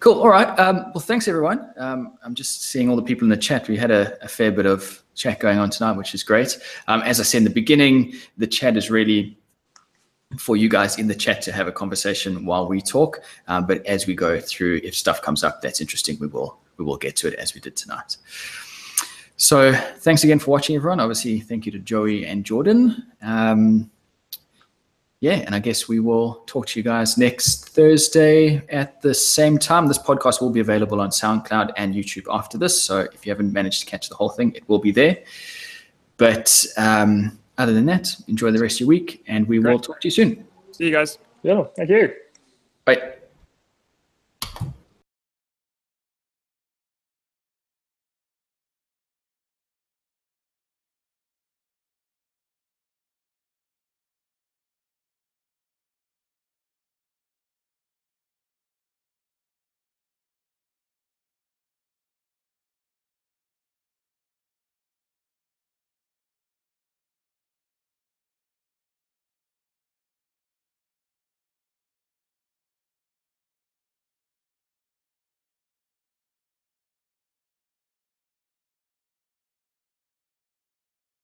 Cool. 0.00 0.20
All 0.20 0.28
right. 0.28 0.48
Um, 0.58 0.76
well, 0.94 1.00
thanks 1.00 1.26
everyone. 1.26 1.72
Um, 1.76 2.18
I'm 2.22 2.34
just 2.34 2.62
seeing 2.64 2.88
all 2.88 2.96
the 2.96 3.02
people 3.02 3.24
in 3.24 3.30
the 3.30 3.36
chat. 3.36 3.68
We 3.68 3.76
had 3.76 3.90
a, 3.90 4.22
a 4.24 4.28
fair 4.28 4.52
bit 4.52 4.66
of 4.66 5.02
chat 5.14 5.40
going 5.40 5.58
on 5.58 5.70
tonight, 5.70 5.92
which 5.92 6.14
is 6.14 6.22
great. 6.22 6.58
Um, 6.86 7.02
as 7.02 7.18
I 7.18 7.24
said 7.24 7.38
in 7.38 7.44
the 7.44 7.50
beginning, 7.50 8.14
the 8.36 8.46
chat 8.46 8.76
is 8.76 8.90
really 8.90 9.36
for 10.36 10.56
you 10.56 10.68
guys 10.68 10.98
in 10.98 11.08
the 11.08 11.14
chat 11.14 11.42
to 11.42 11.52
have 11.52 11.66
a 11.66 11.72
conversation 11.72 12.44
while 12.44 12.68
we 12.68 12.80
talk. 12.80 13.22
Um, 13.48 13.66
but 13.66 13.84
as 13.86 14.06
we 14.06 14.14
go 14.14 14.40
through, 14.40 14.80
if 14.84 14.94
stuff 14.94 15.20
comes 15.22 15.42
up 15.42 15.62
that's 15.62 15.80
interesting, 15.80 16.16
we 16.20 16.26
will 16.26 16.58
we 16.76 16.84
will 16.84 16.98
get 16.98 17.16
to 17.16 17.28
it 17.28 17.34
as 17.34 17.54
we 17.54 17.60
did 17.60 17.76
tonight. 17.76 18.16
So 19.36 19.72
thanks 19.72 20.24
again 20.24 20.38
for 20.38 20.50
watching, 20.50 20.76
everyone. 20.76 21.00
Obviously, 21.00 21.40
thank 21.40 21.66
you 21.66 21.72
to 21.72 21.78
Joey 21.78 22.26
and 22.26 22.44
Jordan. 22.44 23.04
Yeah, 25.20 25.42
and 25.46 25.52
I 25.52 25.58
guess 25.58 25.88
we 25.88 25.98
will 25.98 26.44
talk 26.46 26.66
to 26.68 26.78
you 26.78 26.84
guys 26.84 27.18
next 27.18 27.70
Thursday 27.70 28.62
at 28.68 29.02
the 29.02 29.12
same 29.12 29.58
time. 29.58 29.88
This 29.88 29.98
podcast 29.98 30.40
will 30.40 30.50
be 30.50 30.60
available 30.60 31.00
on 31.00 31.10
SoundCloud 31.10 31.72
and 31.76 31.92
YouTube 31.92 32.26
after 32.30 32.56
this. 32.56 32.80
So 32.80 33.00
if 33.00 33.26
you 33.26 33.32
haven't 33.32 33.52
managed 33.52 33.80
to 33.80 33.86
catch 33.86 34.08
the 34.08 34.14
whole 34.14 34.28
thing, 34.28 34.52
it 34.54 34.68
will 34.68 34.78
be 34.78 34.92
there. 34.92 35.18
But 36.18 36.64
um, 36.76 37.36
other 37.58 37.72
than 37.72 37.86
that, 37.86 38.14
enjoy 38.28 38.52
the 38.52 38.60
rest 38.60 38.76
of 38.76 38.80
your 38.80 38.88
week 38.88 39.24
and 39.26 39.48
we 39.48 39.58
will 39.58 39.80
talk 39.80 40.00
to 40.02 40.06
you 40.06 40.12
soon. 40.12 40.46
See 40.70 40.84
you 40.84 40.92
guys. 40.92 41.18
Yeah, 41.42 41.64
thank 41.76 41.90
you. 41.90 42.14
Bye. 42.84 43.17